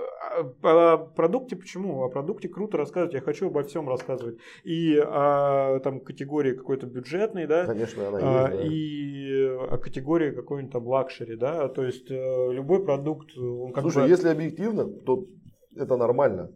а, 0.63 0.93
о 0.93 0.97
продукте 0.97 1.57
почему? 1.57 2.01
О 2.01 2.09
продукте 2.09 2.47
круто 2.47 2.77
рассказывать, 2.77 3.13
я 3.13 3.21
хочу 3.21 3.47
обо 3.47 3.63
всем 3.63 3.89
рассказывать. 3.89 4.37
И 4.63 4.97
о 4.97 5.79
там 5.83 5.99
категории 5.99 6.53
какой-то 6.53 6.87
бюджетной, 6.87 7.45
да. 7.45 7.65
Конечно, 7.65 8.07
она 8.07 8.19
есть. 8.19 8.57
Да. 8.57 8.63
И 8.63 9.43
о 9.69 9.77
категории 9.77 10.31
какой-нибудь 10.31 10.71
там 10.71 10.87
luxury, 10.87 11.35
да. 11.35 11.67
То 11.67 11.83
есть 11.83 12.09
э, 12.09 12.53
любой 12.53 12.85
продукт, 12.85 13.37
он 13.37 13.73
как 13.73 13.83
Слушай, 13.83 14.03
бы... 14.03 14.09
если 14.09 14.29
объективно, 14.29 14.85
то 14.85 15.25
это 15.75 15.97
нормально. 15.97 16.51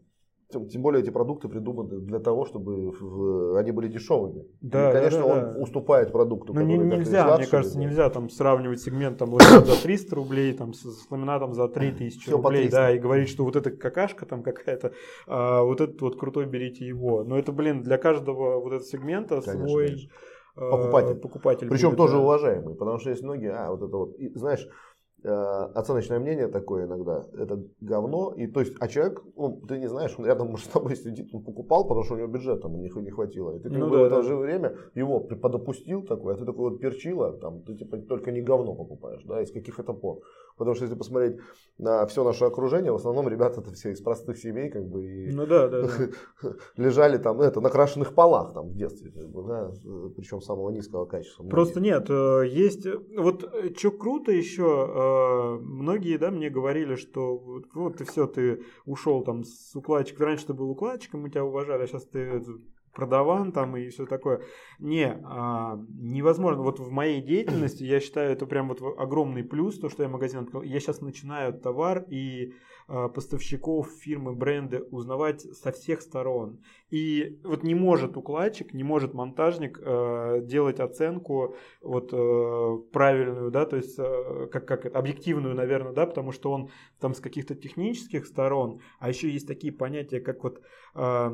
Тем 0.54 0.82
более 0.82 1.02
эти 1.04 1.10
продукты 1.10 1.48
придуманы 1.48 2.00
для 2.00 2.20
того, 2.20 2.46
чтобы 2.46 3.58
они 3.58 3.72
были 3.72 3.88
дешевыми. 3.88 4.46
Да, 4.62 4.90
и, 4.90 4.94
конечно, 4.94 5.20
да, 5.20 5.26
да, 5.28 5.34
он 5.34 5.54
да. 5.54 5.60
уступает 5.60 6.12
продукту. 6.12 6.54
Ну, 6.54 6.62
не, 6.62 6.78
нельзя, 6.78 7.38
мне 7.38 7.48
кажется, 7.48 7.78
да. 7.78 7.84
нельзя 7.84 8.10
там 8.10 8.30
сравнивать 8.30 8.82
сегмент 8.82 9.18
там, 9.18 9.36
за 9.40 9.82
300 9.82 10.16
рублей 10.16 10.54
там, 10.54 10.74
с, 10.74 10.82
с 10.82 11.12
ламинатом 11.12 11.54
за 11.54 11.68
3000 11.68 12.20
Все 12.22 12.32
рублей, 12.32 12.70
да, 12.70 12.92
и 12.92 13.00
говорить, 13.00 13.30
что 13.30 13.44
вот 13.44 13.56
эта 13.56 13.72
какашка 13.72 14.26
там 14.26 14.44
какая-то, 14.44 14.94
а 15.28 15.64
вот 15.64 15.82
этот 15.82 16.02
вот 16.02 16.20
крутой 16.20 16.46
берите 16.46 16.86
его. 16.86 17.24
Но 17.24 17.38
это, 17.38 17.52
блин, 17.52 17.84
для 17.84 17.98
каждого 17.98 18.60
вот 18.60 18.74
этого 18.74 18.84
сегмента 18.84 19.42
конечно, 19.42 19.68
свой 19.68 19.88
конечно. 19.88 20.10
покупатель. 20.56 21.16
покупатель. 21.16 21.70
Причем 21.70 21.90
будет, 21.90 21.98
тоже 21.98 22.14
да. 22.14 22.20
уважаемый, 22.20 22.76
потому 22.76 23.00
что 23.00 23.10
есть 23.10 23.24
многие, 23.24 23.52
а 23.52 23.72
вот 23.72 23.82
это 23.82 23.98
вот, 23.98 24.16
и, 24.18 24.30
знаешь 24.36 24.68
оценочное 25.24 26.20
мнение 26.20 26.48
такое 26.48 26.86
иногда, 26.86 27.24
это 27.34 27.64
говно, 27.80 28.34
и 28.36 28.48
то 28.48 28.60
есть, 28.60 28.76
а 28.80 28.88
человек, 28.88 29.24
ну, 29.36 29.62
ты 29.68 29.80
не 29.80 29.88
знаешь, 29.88 30.14
он 30.18 30.26
рядом 30.26 30.50
может 30.50 30.66
с 30.70 30.70
тобой 30.70 30.96
сидит, 30.96 31.34
он 31.34 31.44
покупал, 31.44 31.88
потому 31.88 32.04
что 32.04 32.16
у 32.16 32.18
него 32.18 32.28
бюджета 32.28 32.68
не, 32.70 32.90
не 32.90 33.12
хватило, 33.12 33.56
и 33.56 33.60
ты 33.60 33.70
ну, 33.70 33.90
да, 33.90 33.98
в 33.98 34.04
это 34.04 34.16
да. 34.18 34.24
же 34.24 34.36
время 34.36 34.76
его 34.96 35.20
подопустил 35.20 36.04
такой, 36.04 36.34
а 36.34 36.38
ты 36.38 36.46
такой 36.46 36.72
вот 36.72 36.80
перчила, 36.80 37.34
там, 37.34 37.62
ты 37.64 37.76
типа 37.76 37.98
только 37.98 38.32
не 38.32 38.42
говно 38.42 38.76
покупаешь, 38.76 39.24
да, 39.26 39.42
из 39.42 39.52
каких 39.52 39.80
это 39.80 39.94
пор, 39.94 40.20
потому 40.58 40.76
что 40.76 40.86
если 40.86 40.98
посмотреть 40.98 41.38
на 41.78 42.06
все 42.06 42.24
наше 42.24 42.46
окружение, 42.46 42.92
в 42.92 42.96
основном 42.96 43.28
ребята 43.28 43.62
это 43.62 43.72
все 43.72 43.92
из 43.92 44.02
простых 44.02 44.38
семей, 44.38 44.70
как 44.70 44.86
бы, 44.86 45.06
и 45.06 45.32
ну, 45.32 45.46
да, 45.46 45.68
да, 45.68 45.88
да. 45.88 46.50
лежали 46.78 47.18
там, 47.18 47.42
это, 47.42 47.62
на 47.62 47.70
крашенных 47.70 48.14
полах 48.14 48.54
там 48.54 48.70
в 48.70 48.76
детстве, 48.76 49.12
как 49.12 49.30
бы, 49.30 49.44
да, 49.44 49.72
причем 50.16 50.42
самого 50.42 50.70
низкого 50.70 51.06
качества. 51.06 51.44
Просто 51.44 51.80
нет, 51.80 52.10
э, 52.10 52.44
есть, 52.48 52.88
вот, 53.18 53.44
э, 53.44 53.74
что 53.76 53.92
круто 53.92 54.32
еще, 54.32 55.60
многие, 55.62 56.18
да, 56.18 56.32
мне 56.32 56.50
говорили, 56.50 56.96
что 56.96 57.38
вот, 57.38 57.66
вот 57.74 57.98
ты 57.98 58.06
все, 58.06 58.28
ты 58.28 58.64
ушел 58.86 59.24
там 59.24 59.44
с 59.44 59.76
укладчика. 59.76 60.26
Раньше 60.26 60.48
ты 60.48 60.54
был 60.54 60.70
укладчиком, 60.70 61.22
мы 61.22 61.30
тебя 61.30 61.46
уважали, 61.46 61.84
а 61.84 61.88
сейчас 61.88 62.06
ты 62.06 62.42
продаван 62.94 63.52
там 63.52 63.76
и 63.78 63.90
все 63.90 64.06
такое. 64.06 64.42
Не, 64.80 65.20
а, 65.24 65.80
невозможно. 65.90 66.64
Вот 66.64 66.80
в 66.80 66.92
моей 66.92 67.22
деятельности 67.22 67.84
я 67.84 68.00
считаю 68.00 68.32
это 68.32 68.46
прям 68.46 68.70
вот 68.70 68.82
огромный 68.98 69.44
плюс, 69.44 69.80
то, 69.80 69.90
что 69.90 70.04
я 70.04 70.10
магазин 70.10 70.42
открыл. 70.42 70.62
Я 70.62 70.80
сейчас 70.80 71.02
начинаю 71.02 71.54
товар 71.54 72.06
и 72.10 72.54
а, 72.88 73.08
поставщиков, 73.10 73.90
фирмы, 73.90 74.34
бренды 74.34 74.82
узнавать 74.92 75.42
со 75.42 75.72
всех 75.72 76.02
сторон. 76.02 76.60
И 76.90 77.40
вот 77.44 77.64
не 77.64 77.76
может 77.76 78.18
укладчик, 78.18 78.74
не 78.74 78.84
может 78.84 79.14
монтажник 79.14 79.80
э, 79.82 80.42
делать 80.44 80.80
оценку 80.80 81.56
вот 81.82 82.14
э, 82.14 82.78
правильную, 82.92 83.52
да, 83.52 83.66
то 83.66 83.78
есть 83.78 83.98
э, 83.98 84.48
как, 84.52 84.68
как 84.68 84.86
объективную, 84.86 85.56
наверное, 85.56 85.94
да, 85.94 86.06
потому 86.06 86.32
что 86.32 86.52
он 86.52 86.70
там 87.00 87.14
с 87.14 87.20
каких-то 87.20 87.56
технических 87.56 88.26
сторон, 88.26 88.82
а 89.00 89.10
еще 89.10 89.30
есть 89.30 89.48
такие 89.48 89.74
понятия, 89.74 90.20
как 90.20 90.44
вот 90.44 90.62
э, 90.96 91.32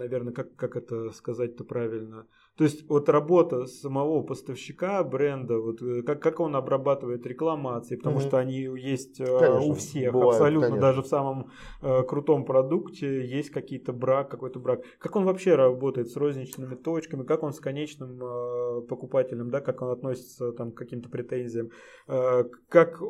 наверное, 0.00 0.32
как, 0.32 0.54
как 0.56 0.76
это 0.76 1.10
сказать-то 1.10 1.64
правильно. 1.64 2.26
То 2.56 2.64
есть 2.64 2.88
вот 2.88 3.08
работа 3.08 3.66
самого 3.66 4.22
поставщика 4.22 5.02
бренда, 5.04 5.58
вот 5.58 5.80
э, 5.82 6.02
как, 6.02 6.20
как 6.20 6.40
он 6.40 6.56
обрабатывает 6.56 7.26
рекламации, 7.26 7.96
потому 7.96 8.16
угу. 8.16 8.24
что 8.24 8.38
они 8.38 8.60
есть 8.78 9.20
э, 9.20 9.24
конечно, 9.24 9.60
у 9.60 9.74
всех, 9.74 10.12
бывает, 10.12 10.32
абсолютно, 10.32 10.68
конечно. 10.68 10.88
даже 10.88 11.02
в 11.02 11.06
самом 11.06 11.50
э, 11.80 12.02
крутом 12.02 12.44
продукте 12.44 13.26
есть 13.26 13.50
какие-то 13.50 13.92
брак, 13.92 14.30
какой-то 14.30 14.58
брак. 14.58 14.80
Как 14.98 15.16
он 15.16 15.24
вообще 15.24 15.54
работает 15.54 16.08
с 16.08 16.16
розничными 16.16 16.74
точками, 16.74 17.22
как 17.22 17.42
он 17.42 17.52
с 17.52 17.60
конечным 17.60 18.20
э, 18.22 18.82
покупателем, 18.82 19.50
да, 19.50 19.60
как 19.60 19.82
он 19.82 19.90
относится 19.90 20.52
там, 20.52 20.72
к 20.72 20.76
каким-то 20.76 21.08
претензиям, 21.08 21.70
э, 22.08 22.44
как 22.68 23.00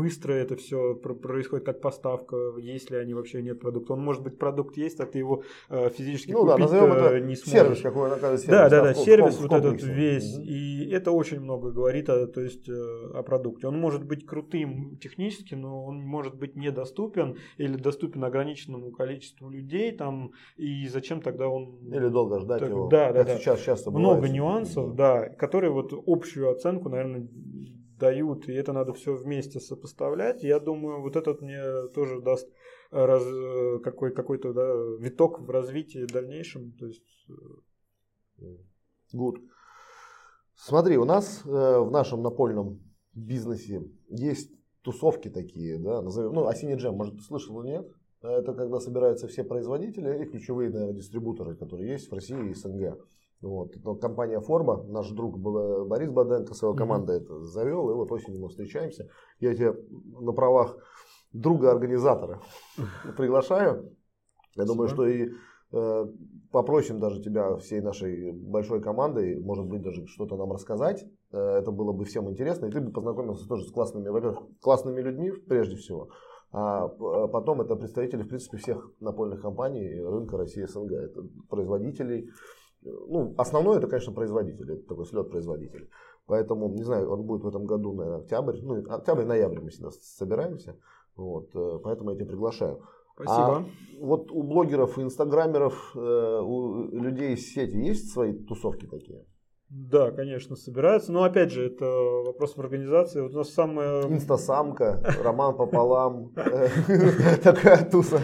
быстро 0.00 0.32
это 0.32 0.56
все 0.56 0.94
происходит, 0.94 1.66
как 1.66 1.80
поставка, 1.82 2.36
если 2.58 2.96
они 2.96 3.12
вообще 3.12 3.42
нет 3.42 3.60
продукта. 3.60 3.92
Он 3.92 4.00
может 4.00 4.22
быть 4.22 4.38
продукт 4.38 4.78
есть, 4.78 4.98
а 5.00 5.04
ты 5.04 5.18
его 5.18 5.42
э, 5.68 5.90
физически 5.90 6.32
ну, 6.32 6.46
купить 6.46 6.70
да, 6.70 7.16
э, 7.16 7.20
не 7.20 7.36
сможешь. 7.36 7.60
Сервис 7.60 7.80
какой 7.82 8.06
он 8.06 8.12
оказывается. 8.12 8.50
Да, 8.50 8.68
да, 8.70 8.82
да, 8.82 8.94
сервис 8.94 9.38
вот 9.38 9.52
этот 9.52 9.82
весь. 9.82 10.38
Угу. 10.38 10.44
И 10.44 10.90
это 10.90 11.12
очень 11.12 11.40
много 11.40 11.70
говорит 11.70 12.08
о, 12.08 12.26
то 12.26 12.40
есть, 12.40 12.66
э, 12.66 12.72
о 12.72 13.22
продукте. 13.22 13.66
Он 13.66 13.78
может 13.78 14.06
быть 14.06 14.24
крутым 14.24 14.96
технически, 14.96 15.54
но 15.54 15.84
он 15.84 16.00
может 16.00 16.34
быть 16.34 16.56
недоступен 16.56 17.36
или 17.58 17.76
доступен 17.76 18.24
ограниченному 18.24 18.90
количеству 18.92 19.50
людей 19.50 19.92
там, 19.92 20.32
и 20.56 20.88
зачем 20.88 21.20
тогда 21.20 21.48
он... 21.48 21.76
Или 21.92 22.08
долго 22.08 22.40
ждать 22.40 22.60
так, 22.60 22.70
его. 22.70 22.88
Да, 22.88 23.12
да, 23.12 23.24
да. 23.24 23.36
Сейчас 23.36 23.60
часто 23.60 23.90
Много 23.90 24.30
нюансов, 24.30 24.94
да, 24.94 25.28
которые 25.28 25.72
вот 25.72 25.92
общую 26.06 26.50
оценку, 26.50 26.88
наверное, 26.88 27.28
дают, 28.00 28.48
и 28.48 28.52
это 28.52 28.72
надо 28.72 28.92
все 28.92 29.14
вместе 29.14 29.60
сопоставлять. 29.60 30.42
Я 30.42 30.58
думаю, 30.58 31.00
вот 31.02 31.14
этот 31.14 31.40
мне 31.40 31.62
тоже 31.94 32.20
даст 32.20 32.48
раз, 32.90 33.22
какой, 33.84 34.12
какой-то 34.12 34.52
да, 34.52 34.74
виток 34.98 35.40
в 35.40 35.50
развитии 35.50 36.06
дальнейшем. 36.12 36.72
То 36.72 36.86
есть... 36.86 37.28
Good. 39.14 39.36
Смотри, 40.54 40.96
у 40.96 41.04
нас 41.04 41.42
э, 41.44 41.48
в 41.48 41.90
нашем 41.90 42.22
напольном 42.22 42.80
бизнесе 43.14 43.82
есть 44.08 44.50
тусовки 44.82 45.28
такие, 45.28 45.78
да, 45.78 46.02
назовем, 46.02 46.32
ну, 46.32 46.46
осенний 46.46 46.76
джем, 46.76 46.94
может, 46.94 47.16
ты 47.16 47.22
слышал 47.22 47.62
или 47.62 47.70
нет? 47.70 47.88
Это 48.22 48.52
когда 48.52 48.78
собираются 48.80 49.26
все 49.26 49.44
производители 49.44 50.22
и 50.22 50.26
ключевые, 50.26 50.70
наверное, 50.70 50.94
дистрибуторы, 50.94 51.56
которые 51.56 51.92
есть 51.92 52.10
в 52.10 52.14
России 52.14 52.50
и 52.50 52.54
СНГ. 52.54 52.98
Вот. 53.42 53.72
Но 53.82 53.94
компания 53.94 54.40
Форма, 54.40 54.82
наш 54.88 55.08
друг 55.10 55.38
Борис 55.38 56.10
Баденко, 56.10 56.54
своего 56.54 56.76
команда 56.76 57.14
mm-hmm. 57.14 57.22
это 57.22 57.44
завел, 57.44 57.90
и 57.90 57.94
вот 57.94 58.12
осенью 58.12 58.40
мы 58.40 58.48
встречаемся. 58.48 59.08
Я 59.38 59.54
тебя 59.54 59.74
на 60.20 60.32
правах 60.32 60.76
друга-организатора 61.32 62.40
приглашаю. 63.16 63.96
Я 64.56 64.64
думаю, 64.66 64.88
что 64.88 65.06
и 65.06 65.30
э, 65.72 66.06
попросим 66.50 67.00
даже 67.00 67.22
тебя 67.22 67.56
всей 67.56 67.80
нашей 67.80 68.32
большой 68.32 68.82
командой, 68.82 69.40
может 69.40 69.66
быть, 69.66 69.82
даже 69.82 70.06
что-то 70.06 70.36
нам 70.36 70.52
рассказать. 70.52 71.06
Э, 71.32 71.38
это 71.38 71.70
было 71.70 71.92
бы 71.92 72.04
всем 72.04 72.28
интересно. 72.28 72.66
И 72.66 72.70
ты 72.70 72.80
бы 72.80 72.92
познакомился 72.92 73.48
тоже 73.48 73.64
с 73.64 73.72
классными, 73.72 74.08
во-первых, 74.08 74.42
классными 74.60 75.00
людьми 75.00 75.30
прежде 75.30 75.76
всего. 75.76 76.10
А 76.52 76.88
потом 77.28 77.60
это 77.60 77.76
представители, 77.76 78.24
в 78.24 78.28
принципе, 78.28 78.56
всех 78.58 78.90
напольных 78.98 79.40
компаний 79.40 80.00
рынка 80.02 80.36
России 80.36 80.64
СНГ. 80.64 80.92
Это 80.92 81.22
производителей, 81.48 82.28
ну, 82.82 83.34
основное 83.36 83.78
это, 83.78 83.88
конечно, 83.88 84.12
производитель, 84.12 84.72
это 84.72 84.88
такой 84.88 85.06
слет 85.06 85.30
производителей. 85.30 85.88
Поэтому, 86.26 86.68
не 86.68 86.84
знаю, 86.84 87.10
он 87.10 87.22
будет 87.22 87.42
в 87.42 87.48
этом 87.48 87.66
году, 87.66 87.92
наверное, 87.92 88.20
октябрь, 88.20 88.60
ну, 88.62 88.82
октябрь-ноябрь 88.88 89.60
мы 89.60 89.70
всегда 89.70 89.90
собираемся. 89.90 90.76
Вот, 91.16 91.50
э, 91.54 91.78
поэтому 91.82 92.10
я 92.10 92.16
тебя 92.16 92.26
приглашаю. 92.26 92.82
Спасибо. 93.14 93.56
А 93.56 93.64
вот 94.00 94.30
у 94.30 94.42
блогеров 94.42 94.98
инстаграмеров, 94.98 95.92
э, 95.94 96.40
у 96.42 96.88
людей 96.92 97.34
из 97.34 97.52
сети 97.52 97.76
есть 97.76 98.12
свои 98.12 98.32
тусовки 98.32 98.86
такие? 98.86 99.24
Да, 99.68 100.10
конечно, 100.10 100.56
собираются. 100.56 101.12
Но 101.12 101.22
опять 101.22 101.52
же, 101.52 101.66
это 101.66 101.84
вопрос 101.84 102.56
в 102.56 102.60
организации. 102.60 103.20
Вот 103.20 103.34
у 103.34 103.38
нас 103.38 103.50
самая... 103.50 104.02
Инстасамка, 104.08 105.00
роман 105.22 105.56
пополам, 105.56 106.32
такая 107.44 107.88
туса. 107.88 108.20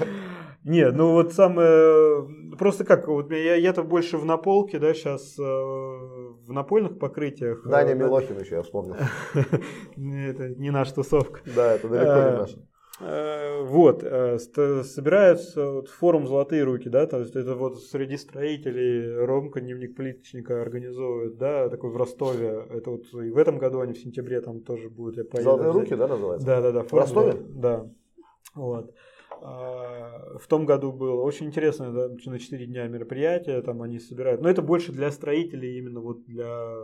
Не, 0.64 0.90
ну 0.90 1.12
вот 1.12 1.32
самое... 1.32 2.26
Просто 2.58 2.84
как, 2.84 3.08
вот 3.08 3.30
я, 3.30 3.56
я-то 3.56 3.82
больше 3.82 4.18
в 4.18 4.24
наполке, 4.24 4.78
да, 4.78 4.94
сейчас 4.94 5.38
э, 5.38 5.42
в 5.42 6.52
напольных 6.52 6.98
покрытиях. 6.98 7.66
Э, 7.66 7.70
Даня 7.70 7.94
Милохин 7.94 8.38
еще, 8.38 8.56
я 8.56 8.62
вспомнил. 8.62 8.96
Это 9.96 10.48
не 10.48 10.70
наша 10.70 10.94
тусовка. 10.94 11.40
Да, 11.54 11.74
это 11.74 11.88
далеко 11.88 12.12
не 12.12 12.34
э, 12.34 12.38
наша. 12.38 12.58
Э, 12.98 13.62
вот, 13.64 14.00
собираются 14.00 15.70
вот, 15.70 15.88
форум 15.88 16.26
«Золотые 16.26 16.62
руки», 16.64 16.88
да, 16.88 17.06
то 17.06 17.18
есть 17.18 17.36
это 17.36 17.54
вот 17.54 17.82
среди 17.82 18.16
строителей 18.16 19.24
Ромка, 19.24 19.60
дневник 19.60 19.96
плиточника 19.96 20.62
организовывает, 20.62 21.36
да, 21.36 21.68
такой 21.68 21.90
в 21.90 21.96
Ростове, 21.96 22.66
это 22.70 22.90
вот 22.90 23.02
и 23.12 23.30
в 23.30 23.36
этом 23.36 23.58
году 23.58 23.80
они 23.80 23.92
в 23.92 23.98
сентябре 23.98 24.40
там 24.40 24.60
тоже 24.60 24.88
будут, 24.88 25.18
я 25.18 25.24
поеду. 25.24 25.50
«Золотые 25.50 25.72
руки», 25.72 25.94
да, 25.94 26.08
называется? 26.08 26.46
Да, 26.46 26.60
да, 26.62 26.72
да. 26.72 26.82
В 26.84 26.92
Ростове? 26.94 27.36
Да, 27.50 27.86
вот. 28.54 28.94
А, 29.42 30.38
в 30.38 30.46
том 30.46 30.66
году 30.66 30.92
было 30.92 31.22
очень 31.22 31.46
интересное, 31.46 31.90
да, 31.90 32.08
на 32.08 32.38
4 32.38 32.66
дня 32.66 32.86
мероприятие, 32.88 33.62
там 33.62 33.82
они 33.82 33.98
собирают. 33.98 34.40
Но 34.40 34.48
это 34.48 34.62
больше 34.62 34.92
для 34.92 35.10
строителей, 35.10 35.78
именно 35.78 36.00
вот 36.00 36.24
для 36.24 36.76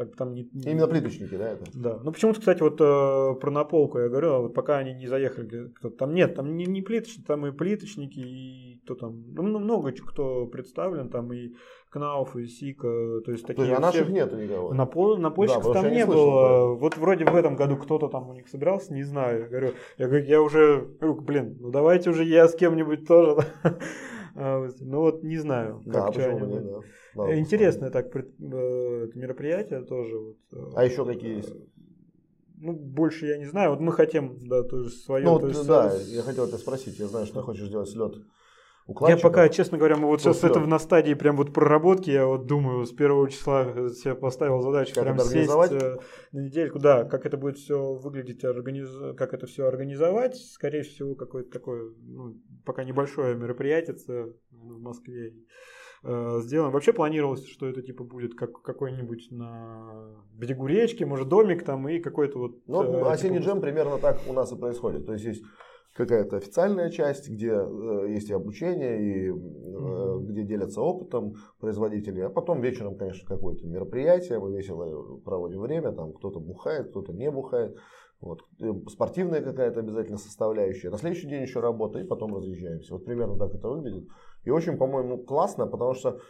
как 0.00 0.16
там 0.16 0.34
не, 0.34 0.48
не... 0.52 0.72
Именно 0.72 0.86
плиточники, 0.86 1.36
да, 1.36 1.50
это? 1.50 1.64
Да. 1.74 2.00
Ну 2.02 2.12
почему-то, 2.12 2.40
кстати, 2.40 2.62
вот 2.62 2.80
э, 2.80 3.38
про 3.38 3.50
наполку 3.50 3.98
я 3.98 4.08
говорю, 4.08 4.30
а 4.30 4.38
вот 4.40 4.54
пока 4.54 4.78
они 4.78 4.94
не 4.94 5.06
заехали, 5.06 5.68
кто 5.74 5.90
там 5.90 6.14
нет, 6.14 6.34
там 6.34 6.56
не, 6.56 6.64
не 6.64 6.80
плиточники, 6.80 7.26
там 7.26 7.46
и 7.46 7.52
плиточники, 7.52 8.18
и 8.18 8.69
кто 8.84 8.94
там, 8.94 9.22
ну 9.34 9.58
много 9.58 9.92
кто 9.92 10.46
представлен, 10.46 11.08
там 11.08 11.32
и 11.32 11.54
Кнауф, 11.90 12.36
и 12.36 12.46
Сика, 12.46 13.20
то 13.24 13.32
есть 13.32 13.44
такие. 13.44 13.64
То 13.64 13.64
есть, 13.64 13.76
а 13.76 13.80
наших 13.80 14.08
нету 14.10 14.36
никого? 14.36 14.72
На, 14.72 14.86
пол, 14.86 15.16
на 15.16 15.30
почтах 15.30 15.64
да, 15.64 15.72
там 15.72 15.92
не 15.92 16.04
слышал, 16.04 16.24
было. 16.24 16.48
Да. 16.48 16.80
Вот 16.80 16.96
вроде 16.96 17.24
в 17.24 17.34
этом 17.34 17.56
году 17.56 17.76
кто-то 17.76 18.08
там 18.08 18.28
у 18.28 18.32
них 18.32 18.48
собирался, 18.48 18.94
не 18.94 19.02
знаю. 19.02 19.40
Я 19.42 19.48
говорю, 19.48 19.72
я, 19.98 20.06
говорю, 20.06 20.24
я 20.24 20.40
уже, 20.40 20.88
говорю, 21.00 21.20
блин, 21.20 21.56
ну 21.60 21.70
давайте 21.70 22.10
уже 22.10 22.24
я 22.24 22.46
с 22.46 22.54
кем-нибудь 22.54 23.06
тоже. 23.06 23.44
А, 24.36 24.64
ну 24.78 25.00
вот 25.00 25.24
не 25.24 25.38
знаю. 25.38 25.82
Да, 25.84 26.04
как 26.04 26.14
почему 26.14 26.46
не, 26.46 26.60
да. 26.60 26.80
да. 27.16 27.36
Интересное 27.36 27.90
так 27.90 28.14
э, 28.14 28.22
мероприятие 29.14 29.82
тоже. 29.82 30.16
Вот. 30.16 30.36
Э, 30.52 30.72
а 30.76 30.84
еще 30.84 31.04
какие 31.04 31.38
есть? 31.38 31.52
Ну, 32.58 32.72
больше 32.72 33.26
я 33.26 33.38
не 33.38 33.46
знаю. 33.46 33.70
Вот 33.70 33.80
мы 33.80 33.90
хотим, 33.90 34.38
да, 34.46 34.62
тоже 34.62 34.90
свое. 34.90 35.24
Ну, 35.24 35.40
то 35.40 35.48
есть, 35.48 35.66
да, 35.66 35.90
с... 35.90 36.08
я 36.08 36.22
хотел 36.22 36.46
тебя 36.46 36.58
спросить. 36.58 37.00
Я 37.00 37.08
знаю, 37.08 37.26
что 37.26 37.40
ты 37.40 37.42
хочешь 37.42 37.66
сделать 37.66 37.88
слет 37.88 38.14
я 39.08 39.16
пока, 39.16 39.48
честно 39.48 39.78
говоря, 39.78 39.96
мы 39.96 40.08
вот 40.08 40.20
сейчас 40.20 40.44
это 40.44 40.60
на 40.60 40.78
стадии 40.78 41.14
прям 41.14 41.36
вот 41.36 41.52
проработки, 41.52 42.10
я 42.10 42.26
вот 42.26 42.46
думаю, 42.46 42.86
с 42.86 42.92
первого 42.92 43.30
числа 43.30 43.88
себе 43.90 44.14
поставил 44.14 44.60
задачу 44.60 44.94
как 44.94 45.04
прям 45.04 45.18
сесть 45.20 45.50
э, 45.50 45.98
на 46.32 46.40
недельку, 46.40 46.78
да, 46.78 47.04
как 47.04 47.26
это 47.26 47.36
будет 47.36 47.58
все 47.58 47.94
выглядеть, 47.94 48.44
организ... 48.44 48.90
как 49.16 49.34
это 49.34 49.46
все 49.46 49.66
организовать, 49.66 50.36
скорее 50.36 50.82
всего, 50.82 51.14
какое-то 51.14 51.50
такое, 51.50 51.92
ну, 52.02 52.36
пока 52.64 52.84
небольшое 52.84 53.36
мероприятие 53.36 53.96
в 54.50 54.80
Москве 54.80 55.34
э, 56.02 56.40
сделаем. 56.42 56.72
Вообще 56.72 56.92
планировалось, 56.92 57.46
что 57.46 57.66
это 57.66 57.82
типа 57.82 58.04
будет 58.04 58.34
как 58.34 58.62
какой-нибудь 58.62 59.28
на 59.30 60.16
берегу 60.34 60.66
речки, 60.66 61.04
может 61.04 61.28
домик 61.28 61.64
там 61.64 61.88
и 61.88 61.98
какой-то 62.00 62.38
вот. 62.38 62.66
Ну, 62.66 62.82
э, 62.82 63.10
осенний 63.10 63.38
типа... 63.38 63.50
джем 63.50 63.60
примерно 63.60 63.98
так 63.98 64.20
у 64.28 64.32
нас 64.32 64.52
и 64.52 64.56
происходит. 64.56 65.06
То 65.06 65.12
есть 65.12 65.24
есть 65.24 65.44
какая-то 65.94 66.36
официальная 66.36 66.90
часть, 66.90 67.28
где 67.28 67.52
э, 67.52 68.06
есть 68.08 68.30
и 68.30 68.34
обучение, 68.34 69.00
и 69.00 69.28
э, 69.28 70.18
где 70.22 70.42
делятся 70.42 70.80
опытом 70.80 71.34
производители, 71.58 72.20
а 72.20 72.30
потом 72.30 72.60
вечером, 72.60 72.96
конечно, 72.96 73.26
какое-то 73.26 73.66
мероприятие, 73.66 74.38
мы 74.38 74.56
весело 74.56 75.18
проводим 75.18 75.60
время, 75.60 75.92
там 75.92 76.12
кто-то 76.12 76.40
бухает, 76.40 76.90
кто-то 76.90 77.12
не 77.12 77.30
бухает. 77.30 77.76
Вот. 78.20 78.40
Э, 78.60 78.72
спортивная 78.88 79.42
какая-то 79.42 79.80
обязательно 79.80 80.18
составляющая. 80.18 80.90
На 80.90 80.98
следующий 80.98 81.28
день 81.28 81.42
еще 81.42 81.60
работа, 81.60 81.98
и 81.98 82.04
потом 82.04 82.34
разъезжаемся. 82.34 82.94
Вот 82.94 83.04
примерно 83.04 83.36
так 83.36 83.54
это 83.54 83.68
выглядит. 83.68 84.08
И 84.44 84.50
очень, 84.50 84.76
по-моему, 84.76 85.18
классно, 85.18 85.66
потому 85.66 85.94
что 85.94 86.20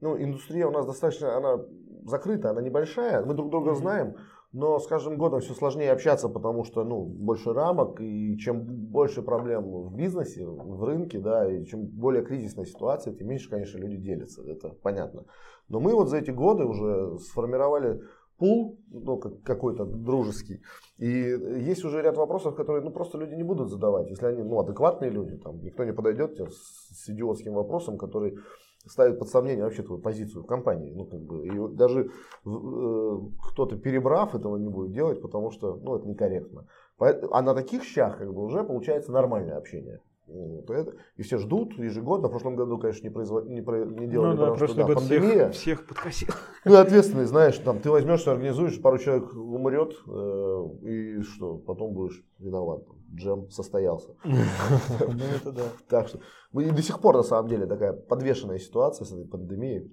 ну, 0.00 0.16
индустрия 0.16 0.66
у 0.66 0.70
нас 0.70 0.86
достаточно, 0.86 1.36
она 1.36 1.62
закрыта, 2.06 2.50
она 2.50 2.62
небольшая, 2.62 3.24
мы 3.24 3.34
друг 3.34 3.50
друга 3.50 3.74
знаем, 3.74 4.16
но 4.52 4.78
с 4.78 4.86
каждым 4.86 5.16
годом 5.16 5.40
все 5.40 5.54
сложнее 5.54 5.92
общаться, 5.92 6.28
потому 6.28 6.64
что 6.64 6.82
ну, 6.84 7.04
больше 7.04 7.52
рамок, 7.52 8.00
и 8.00 8.36
чем 8.38 8.64
больше 8.64 9.22
проблем 9.22 9.70
в 9.70 9.94
бизнесе, 9.94 10.44
в 10.44 10.84
рынке, 10.84 11.18
да, 11.18 11.50
и 11.50 11.64
чем 11.66 11.86
более 11.86 12.24
кризисная 12.24 12.64
ситуация, 12.64 13.14
тем 13.14 13.28
меньше, 13.28 13.48
конечно, 13.48 13.78
люди 13.78 13.96
делятся, 13.96 14.42
это 14.42 14.70
понятно. 14.82 15.24
Но 15.68 15.78
мы 15.78 15.94
вот 15.94 16.08
за 16.08 16.18
эти 16.18 16.32
годы 16.32 16.64
уже 16.64 17.18
сформировали 17.18 18.02
пул, 18.38 18.80
ну, 18.88 19.18
какой-то 19.18 19.84
дружеский. 19.84 20.62
И 20.98 21.06
есть 21.06 21.84
уже 21.84 22.02
ряд 22.02 22.16
вопросов, 22.16 22.56
которые 22.56 22.82
ну, 22.82 22.90
просто 22.90 23.18
люди 23.18 23.34
не 23.34 23.44
будут 23.44 23.68
задавать. 23.68 24.08
Если 24.08 24.26
они 24.26 24.42
ну, 24.42 24.58
адекватные 24.58 25.10
люди, 25.10 25.36
там, 25.36 25.62
никто 25.62 25.84
не 25.84 25.92
подойдет 25.92 26.34
тебе 26.34 26.50
с, 26.50 27.04
с 27.04 27.10
идиотским 27.10 27.52
вопросом, 27.52 27.98
который 27.98 28.38
ставит 28.86 29.18
под 29.18 29.28
сомнение 29.28 29.64
вообще 29.64 29.82
твою 29.82 30.00
позицию 30.00 30.42
в 30.42 30.46
компании. 30.46 30.92
Ну, 30.92 31.04
как 31.04 31.20
бы, 31.20 31.46
и 31.46 31.76
даже 31.76 32.10
э, 32.46 33.18
кто-то 33.48 33.76
перебрав 33.76 34.34
этого 34.34 34.56
не 34.56 34.68
будет 34.68 34.92
делать, 34.92 35.20
потому 35.20 35.50
что 35.50 35.76
ну, 35.82 35.96
это 35.96 36.08
некорректно. 36.08 36.66
А 36.98 37.42
на 37.42 37.54
таких 37.54 37.84
щах 37.84 38.18
как 38.18 38.32
бы, 38.32 38.44
уже 38.44 38.62
получается 38.64 39.12
нормальное 39.12 39.56
общение. 39.56 40.00
Вот 40.32 40.70
это. 40.70 40.94
И 41.16 41.22
все 41.22 41.38
ждут 41.38 41.76
ежегодно. 41.76 42.28
В 42.28 42.30
прошлом 42.30 42.54
году, 42.54 42.78
конечно, 42.78 43.04
не, 43.06 43.12
производ... 43.12 43.46
не, 43.48 43.62
про... 43.62 43.84
не 43.84 44.06
делали, 44.06 44.36
ну, 44.36 44.36
да, 44.36 44.52
потому 44.52 44.68
что 44.68 44.86
да, 44.86 44.94
пандемия. 44.94 45.50
Всех, 45.50 45.80
всех 45.80 45.86
подкосил. 45.86 46.28
Ну, 46.64 46.76
ответственный, 46.76 47.24
знаешь, 47.24 47.58
там 47.58 47.80
ты 47.80 47.90
возьмешь, 47.90 48.26
организуешь, 48.28 48.80
пару 48.80 48.98
человек 48.98 49.34
умрет, 49.34 49.96
э, 50.06 50.68
и 50.82 51.22
что, 51.22 51.56
потом 51.56 51.94
будешь 51.94 52.22
виноват. 52.38 52.82
Джем 53.12 53.50
состоялся. 53.50 54.14
Ну, 54.24 55.24
это 55.24 55.52
да. 55.52 55.64
Так 55.88 56.08
что, 56.08 56.20
и 56.52 56.70
до 56.70 56.82
сих 56.82 57.00
пор, 57.00 57.16
на 57.16 57.22
самом 57.22 57.48
деле, 57.48 57.66
такая 57.66 57.92
подвешенная 57.92 58.58
ситуация 58.58 59.04
с 59.04 59.12
этой 59.12 59.26
пандемией. 59.26 59.92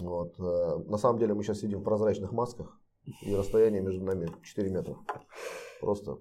Вот. 0.00 0.38
Э, 0.38 0.78
на 0.86 0.98
самом 0.98 1.18
деле, 1.18 1.34
мы 1.34 1.42
сейчас 1.42 1.60
сидим 1.60 1.80
в 1.80 1.84
прозрачных 1.84 2.32
масках, 2.32 2.78
и 3.22 3.34
расстояние 3.34 3.82
между 3.82 4.04
нами 4.04 4.30
4 4.42 4.70
метра. 4.70 4.96
Просто 5.80 6.18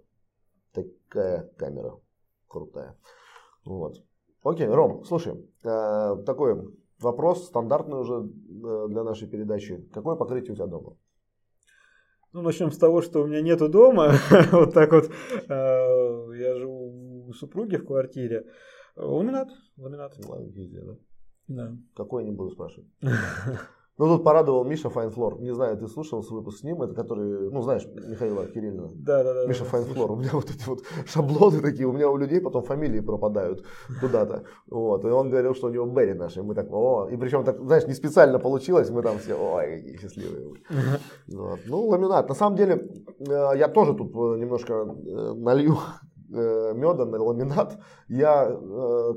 такая 0.74 1.49
камера 1.57 1.99
крутая. 2.47 2.97
Вот. 3.66 4.03
Окей, 4.43 4.68
Ром, 4.68 5.03
слушай, 5.05 5.34
э, 5.64 6.16
такой 6.26 6.76
вопрос 6.99 7.45
стандартный 7.47 7.99
уже 7.99 8.16
э, 8.16 8.88
для 8.89 9.03
нашей 9.03 9.28
передачи. 9.28 9.88
Какое 9.93 10.16
покрытие 10.16 10.53
у 10.53 10.55
тебя 10.55 10.68
дома? 10.68 10.97
Ну, 12.34 12.41
начнем 12.41 12.71
с 12.71 12.77
того, 12.77 13.01
что 13.01 13.21
у 13.21 13.27
меня 13.27 13.41
нету 13.41 13.69
дома. 13.69 14.13
вот 14.51 14.73
так 14.73 14.91
вот. 14.91 15.11
Э, 15.49 16.36
я 16.36 16.55
живу 16.55 17.27
у 17.27 17.34
супруги 17.34 17.77
в 17.77 17.86
квартире. 17.86 18.45
Ламинат. 18.95 19.49
Ламинат. 19.77 20.17
Везде, 20.17 20.81
да? 20.81 20.97
Да. 21.47 21.77
Какой 21.95 22.23
не 22.23 22.31
буду 22.31 22.49
спрашивать. 22.49 22.88
Ну, 23.97 24.07
тут 24.07 24.23
порадовал 24.23 24.65
Миша 24.65 24.89
Файнфлор. 24.89 25.39
Не 25.39 25.53
знаю, 25.53 25.77
ты 25.77 25.87
слушал 25.87 26.25
выпуск 26.27 26.59
с 26.59 26.63
ним, 26.63 26.81
это 26.81 26.95
который, 26.95 27.51
ну, 27.51 27.61
знаешь, 27.61 27.85
Михаила 27.85 28.47
Кириллина. 28.47 28.89
Да, 28.95 29.23
да, 29.23 29.33
да. 29.35 29.47
Миша 29.47 29.63
да, 29.63 29.69
Файнфлор. 29.69 30.11
У 30.11 30.15
меня 30.15 30.31
вот 30.33 30.49
эти 30.49 30.67
вот 30.67 30.79
шаблоны 31.05 31.61
такие, 31.61 31.87
у 31.87 31.91
меня 31.91 32.09
у 32.09 32.17
людей 32.17 32.41
потом 32.41 32.63
фамилии 32.63 33.01
пропадают 33.01 33.63
куда-то. 34.01 34.45
Вот. 34.67 35.05
И 35.05 35.07
он 35.07 35.29
говорил, 35.29 35.53
что 35.53 35.67
у 35.67 35.69
него 35.69 35.85
Берри 35.85 36.15
наши. 36.15 36.41
Мы 36.41 36.55
так, 36.55 36.71
о, 36.71 37.07
и 37.07 37.17
причем 37.17 37.43
так, 37.43 37.59
знаешь, 37.63 37.85
не 37.85 37.93
специально 37.93 38.39
получилось, 38.39 38.89
мы 38.89 39.03
там 39.03 39.19
все, 39.19 39.35
ой, 39.35 39.77
какие 39.77 39.97
счастливые. 39.97 40.55
Вот. 41.27 41.59
Ну, 41.67 41.87
ламинат. 41.87 42.29
На 42.29 42.35
самом 42.35 42.55
деле, 42.55 42.89
э, 43.19 43.51
я 43.57 43.67
тоже 43.67 43.93
тут 43.93 44.11
э, 44.15 44.39
немножко 44.39 44.73
э, 44.73 45.33
налью 45.35 45.77
меда 46.29 47.05
на 47.05 47.21
ламинат. 47.21 47.77
Я, 48.07 48.57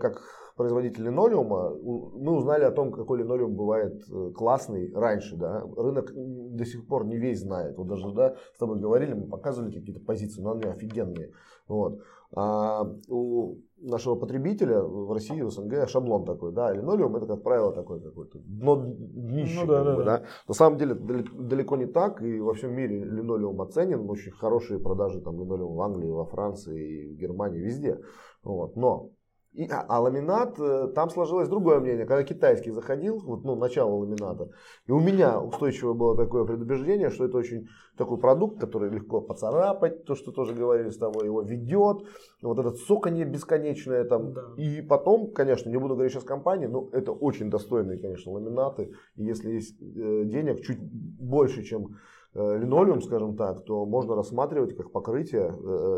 как 0.01 0.21
производитель 0.57 1.05
линолеума, 1.05 1.75
мы 1.75 2.33
узнали 2.35 2.65
о 2.65 2.71
том, 2.71 2.91
какой 2.91 3.19
линолеум 3.19 3.55
бывает 3.55 4.03
э, 4.11 4.33
классный 4.35 4.93
раньше. 4.95 5.37
Да? 5.37 5.63
Рынок 5.77 6.13
до 6.15 6.65
сих 6.65 6.87
пор 6.87 7.05
не 7.05 7.19
весь 7.19 7.41
знает. 7.41 7.77
Вот 7.77 7.89
даже 7.89 8.11
да, 8.13 8.37
с 8.55 8.59
тобой 8.59 8.81
говорили, 8.81 9.13
мы 9.13 9.29
показывали 9.29 9.73
какие-то 9.73 10.01
позиции, 10.01 10.41
но 10.41 10.53
они 10.53 10.65
офигенные. 10.65 11.33
Вот. 11.69 12.01
А 12.35 12.85
у 13.09 13.57
нашего 13.79 14.15
потребителя 14.15 14.81
в 14.81 15.13
России, 15.13 15.43
в 15.43 15.51
СНГ 15.51 15.89
шаблон 15.89 16.25
такой, 16.25 16.53
да, 16.53 16.73
линолеум 16.73 17.17
это, 17.17 17.27
как 17.27 17.43
правило, 17.43 17.73
такой 17.73 18.01
какой-то 18.01 18.39
дно 18.39 18.83
днище. 18.87 19.61
Ну, 19.61 19.67
да, 19.67 19.85
да, 19.85 19.97
бы, 19.97 20.05
да. 20.05 20.19
Да. 20.19 20.25
На 20.49 20.55
самом 20.55 20.79
деле 20.79 20.95
далеко 20.95 21.77
не 21.77 21.87
так, 21.87 22.23
и 22.23 22.41
во 22.41 22.55
всем 22.55 22.75
мире 22.75 23.05
линолеум 23.05 23.61
оценен, 23.61 24.09
очень 24.09 24.33
хорошие 24.33 24.81
продажи 24.81 25.21
там 25.21 25.39
линолеум 25.39 25.77
в 25.77 25.81
Англии, 25.83 26.09
во 26.09 26.25
Франции, 26.25 27.15
в 27.15 27.17
Германии, 27.17 27.61
везде. 27.61 28.01
Вот. 28.43 28.77
Но 28.77 29.11
и, 29.57 29.67
а, 29.71 29.87
а 29.89 30.01
ламинат, 30.01 30.59
э, 30.61 30.89
там 30.95 31.09
сложилось 31.09 31.49
другое 31.49 31.81
мнение. 31.81 32.05
Когда 32.05 32.23
китайский 32.23 32.71
заходил, 32.73 33.19
вот, 33.21 33.43
ну, 33.43 33.57
начало 33.57 33.95
ламината, 33.95 34.51
и 34.87 34.93
у 34.93 35.01
меня 35.01 35.41
устойчивое 35.41 35.95
было 35.95 36.15
такое 36.15 36.45
предубеждение, 36.45 37.09
что 37.09 37.25
это 37.25 37.39
очень 37.39 37.67
такой 37.97 38.19
продукт, 38.19 38.61
который 38.61 38.91
легко 38.91 39.23
поцарапать, 39.23 40.05
то, 40.05 40.15
что 40.15 40.31
тоже 40.31 40.55
говорили 40.55 40.91
с 40.91 40.99
тобой, 40.99 41.25
его 41.25 41.41
ведет, 41.41 42.07
вот 42.43 42.59
этот 42.59 42.77
соконье 42.81 43.25
бесконечное 43.25 44.05
там. 44.05 44.35
Да. 44.35 44.43
И 44.59 44.83
потом, 44.83 45.33
конечно, 45.33 45.71
не 45.71 45.79
буду 45.79 45.95
говорить 45.95 46.13
сейчас 46.13 46.25
компании, 46.25 46.67
но 46.67 46.91
это 46.93 47.13
очень 47.13 47.49
достойные, 47.49 47.99
конечно, 47.99 48.33
ламинаты. 48.33 48.93
И 49.15 49.25
если 49.25 49.53
есть 49.53 49.81
э, 49.81 50.25
денег 50.27 50.61
чуть 50.61 50.79
больше, 50.83 51.63
чем 51.63 51.97
э, 52.35 52.59
линолеум, 52.59 53.01
скажем 53.01 53.37
так, 53.39 53.65
то 53.65 53.87
можно 53.87 54.17
рассматривать 54.17 54.77
как 54.77 54.93
покрытие. 54.93 55.47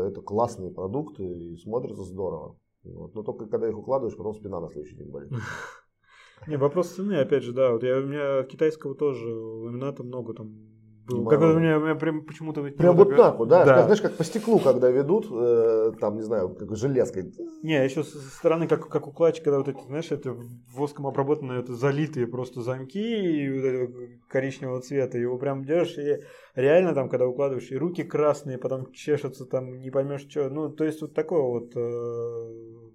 Это 0.09 0.21
классные 0.21 0.71
продукты 0.71 1.25
и 1.25 1.57
смотрится 1.57 2.03
здорово. 2.03 2.55
Вот. 2.83 3.13
Но 3.15 3.23
только 3.23 3.45
когда 3.47 3.69
их 3.69 3.77
укладываешь, 3.77 4.17
потом 4.17 4.33
спина 4.33 4.59
на 4.59 4.69
следующий 4.69 4.95
день 4.95 5.11
болит. 5.11 5.31
Не, 6.47 6.57
вопрос 6.57 6.91
цены, 6.91 7.19
опять 7.19 7.43
же, 7.43 7.53
да. 7.53 7.71
Вот 7.71 7.83
я, 7.83 7.97
у 7.97 8.05
меня 8.05 8.43
китайского 8.43 8.95
тоже 8.95 9.27
ламината 9.27 10.03
много 10.03 10.33
там 10.33 10.78
был. 11.09 11.25
Как 11.25 11.41
у 11.41 11.45
меня, 11.45 11.77
у 11.77 11.81
меня 11.81 11.95
прям 11.95 12.23
почему-то... 12.23 12.61
Прям 12.63 12.95
вот 12.95 13.15
так 13.15 13.39
вот, 13.39 13.47
да? 13.47 13.65
да. 13.65 13.75
Как, 13.75 13.83
знаешь, 13.85 14.01
как 14.01 14.15
по 14.15 14.23
стеклу, 14.23 14.59
когда 14.59 14.89
ведут, 14.89 15.27
э, 15.31 15.91
там, 15.99 16.15
не 16.15 16.21
знаю, 16.21 16.49
как 16.49 16.75
железкой. 16.75 17.33
Не, 17.63 17.83
еще 17.83 18.03
со 18.03 18.17
стороны, 18.17 18.67
как, 18.67 18.87
как 18.87 19.07
укладчик, 19.07 19.43
когда 19.43 19.57
вот 19.57 19.67
эти, 19.67 19.81
знаешь, 19.85 20.11
это 20.11 20.35
воском 20.73 21.07
обработанные, 21.07 21.59
это 21.59 21.73
залитые 21.73 22.27
просто 22.27 22.61
замки 22.61 22.99
и 22.99 24.09
коричневого 24.27 24.81
цвета. 24.81 25.17
Его 25.17 25.37
прям 25.37 25.63
держишь, 25.65 25.97
и 25.97 26.23
реально 26.55 26.93
там, 26.93 27.09
когда 27.09 27.27
укладываешь, 27.27 27.71
и 27.71 27.77
руки 27.77 28.03
красные, 28.03 28.57
потом 28.57 28.91
чешутся, 28.91 29.45
там 29.45 29.81
не 29.81 29.91
поймешь, 29.91 30.27
что. 30.29 30.49
Ну, 30.49 30.69
то 30.69 30.83
есть 30.83 31.01
вот 31.01 31.13
такое 31.13 31.41
вот... 31.41 31.71
Э, 31.75 32.88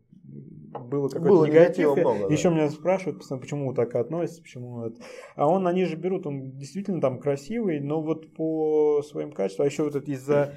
было 0.79 1.09
какой-то 1.09 1.29
было 1.29 1.45
негатив. 1.47 1.97
Много, 1.97 2.33
Еще 2.33 2.49
да. 2.49 2.55
меня 2.55 2.70
спрашивают, 2.70 3.27
почему 3.29 3.75
так 3.75 3.95
относится, 3.95 4.43
почему 4.43 4.87
это. 4.87 5.01
А 5.37 5.49
он, 5.49 5.66
они 5.66 5.85
же 5.85 5.97
берут, 5.97 6.27
он 6.27 6.53
действительно 6.53 7.01
там 7.01 7.18
красивый, 7.18 7.81
но 7.81 8.03
вот 8.03 8.35
по 8.35 9.03
своим 9.03 9.33
качествам, 9.33 9.64
а 9.64 9.68
еще 9.68 9.85
вот 9.85 9.97
это 9.97 10.11
из-за 10.11 10.55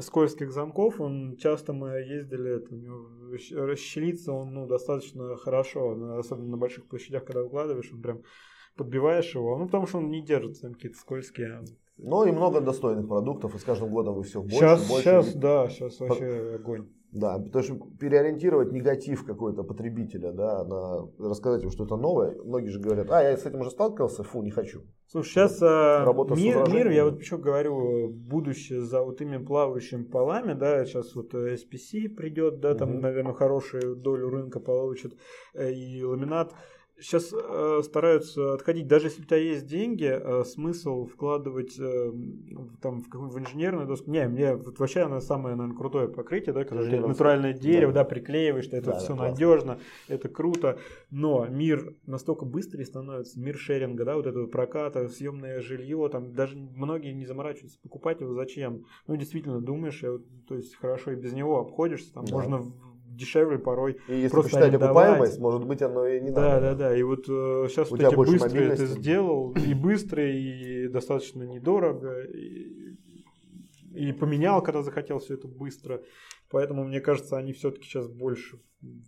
скользких 0.00 0.50
замков, 0.50 1.00
он 1.00 1.36
часто 1.36 1.72
мы 1.72 1.90
ездили, 2.00 2.56
это, 2.56 2.74
у 2.74 2.78
него 2.78 3.66
расщелится 3.66 4.32
он 4.32 4.54
ну, 4.54 4.66
достаточно 4.66 5.36
хорошо, 5.36 6.18
особенно 6.18 6.48
на 6.48 6.56
больших 6.56 6.86
площадях, 6.86 7.24
когда 7.24 7.44
укладываешь, 7.44 7.92
он 7.92 8.00
прям 8.00 8.22
подбиваешь 8.76 9.34
его, 9.34 9.56
ну 9.58 9.66
потому 9.66 9.86
что 9.86 9.98
он 9.98 10.10
не 10.10 10.22
держит 10.22 10.60
там 10.60 10.74
какие-то 10.74 10.98
скользкие. 10.98 11.64
Ну 11.96 12.24
и 12.24 12.32
много 12.32 12.60
достойных 12.60 13.06
продуктов, 13.06 13.54
и 13.54 13.58
с 13.58 13.62
каждым 13.62 13.90
годом 13.90 14.14
вы 14.14 14.24
все 14.24 14.40
больше 14.40 14.56
сейчас, 14.56 14.88
больше. 14.88 15.04
Сейчас, 15.04 15.34
да, 15.34 15.68
сейчас 15.68 16.00
вообще 16.00 16.56
огонь. 16.56 16.88
Да, 17.14 17.38
потому 17.38 17.62
что 17.62 17.76
переориентировать 18.00 18.72
негатив 18.72 19.24
какой-то 19.24 19.62
потребителя, 19.62 20.32
да, 20.32 20.64
на 20.64 21.08
рассказать 21.18 21.62
ему, 21.62 21.70
что 21.70 21.84
это 21.84 21.96
новое. 21.96 22.34
Многие 22.42 22.70
же 22.70 22.80
говорят, 22.80 23.08
а, 23.12 23.22
я 23.22 23.36
с 23.36 23.46
этим 23.46 23.60
уже 23.60 23.70
сталкивался, 23.70 24.24
фу, 24.24 24.42
не 24.42 24.50
хочу. 24.50 24.82
Слушай, 25.06 25.28
сейчас 25.28 25.62
а, 25.62 26.04
мир, 26.34 26.68
мир, 26.68 26.90
я 26.90 27.04
вот 27.04 27.20
еще 27.20 27.38
говорю, 27.38 28.08
будущее 28.08 28.80
за 28.80 29.00
вот 29.00 29.20
этими 29.20 29.38
плавающими 29.38 30.02
полами, 30.02 30.54
да, 30.54 30.84
сейчас 30.84 31.14
вот 31.14 31.32
SPC 31.34 32.08
придет, 32.08 32.58
да, 32.58 32.74
там, 32.74 32.94
угу. 32.94 33.02
наверное, 33.02 33.32
хорошую 33.32 33.94
долю 33.94 34.30
рынка 34.30 34.58
получит, 34.58 35.16
э, 35.54 35.70
и 35.72 36.02
ламинат 36.02 36.52
сейчас 37.00 37.32
э, 37.32 37.80
стараются 37.82 38.54
отходить, 38.54 38.86
даже 38.86 39.06
если 39.06 39.22
у 39.22 39.24
тебя 39.24 39.36
есть 39.36 39.66
деньги, 39.66 40.06
э, 40.06 40.44
смысл 40.44 41.06
вкладывать 41.06 41.78
э, 41.78 42.12
там 42.80 43.02
в, 43.02 43.08
в 43.10 43.38
инженерную 43.38 43.86
доску. 43.86 44.10
Не, 44.10 44.28
мне 44.28 44.54
вот 44.54 44.78
вообще 44.78 45.00
она 45.00 45.20
самое, 45.20 45.56
наверное, 45.56 45.76
крутое 45.76 46.08
покрытие, 46.08 46.52
да, 46.52 46.64
когда 46.64 46.88
ты 46.88 47.00
натуральное 47.00 47.52
дерево, 47.52 47.92
да, 47.92 48.02
да 48.02 48.08
приклеиваешь, 48.08 48.68
это 48.68 48.92
да, 48.92 48.98
все 48.98 49.14
да, 49.14 49.30
надежно, 49.30 49.78
это 50.08 50.28
круто. 50.28 50.78
Но 51.10 51.46
мир 51.46 51.94
настолько 52.06 52.44
быстрее 52.44 52.84
становится, 52.84 53.40
мир 53.40 53.56
шеринга, 53.56 54.04
да, 54.04 54.16
вот 54.16 54.26
этого 54.26 54.46
проката, 54.46 55.08
съемное 55.08 55.60
жилье, 55.60 56.08
там 56.10 56.32
даже 56.32 56.56
многие 56.56 57.12
не 57.12 57.26
заморачиваются 57.26 57.78
покупать 57.80 58.20
его 58.20 58.34
зачем. 58.34 58.84
Ну, 59.06 59.16
действительно, 59.16 59.60
думаешь, 59.60 60.00
то 60.48 60.54
есть 60.54 60.76
хорошо 60.76 61.12
и 61.12 61.16
без 61.16 61.32
него 61.32 61.58
обходишься, 61.58 62.12
там 62.12 62.24
да. 62.24 62.34
можно 62.34 62.72
дешевле 63.16 63.58
порой. 63.58 63.98
И 64.08 64.14
если 64.14 64.28
просто 64.28 64.50
посчитать 64.50 64.74
окупаемость, 64.74 65.38
может 65.38 65.66
быть, 65.66 65.82
оно 65.82 66.06
и 66.06 66.20
не 66.20 66.30
да, 66.30 66.40
надо. 66.40 66.60
Да, 66.60 66.74
да, 66.74 66.88
да. 66.88 66.96
И 66.96 67.02
вот 67.02 67.24
э, 67.28 67.66
сейчас 67.68 67.88
У 67.88 67.96
вот 67.96 68.00
эти 68.00 68.14
быстрые 68.14 68.68
это 68.68 68.86
сделал, 68.86 69.52
и 69.52 69.74
быстро, 69.74 70.30
и 70.30 70.88
достаточно 70.88 71.42
недорого, 71.42 72.22
и, 72.24 72.96
и 73.94 74.12
поменял, 74.12 74.62
когда 74.62 74.82
захотел 74.82 75.18
все 75.18 75.34
это 75.34 75.48
быстро. 75.48 76.02
Поэтому, 76.54 76.84
мне 76.84 77.00
кажется, 77.00 77.36
они 77.36 77.52
все-таки 77.52 77.84
сейчас 77.84 78.06
больше 78.06 78.60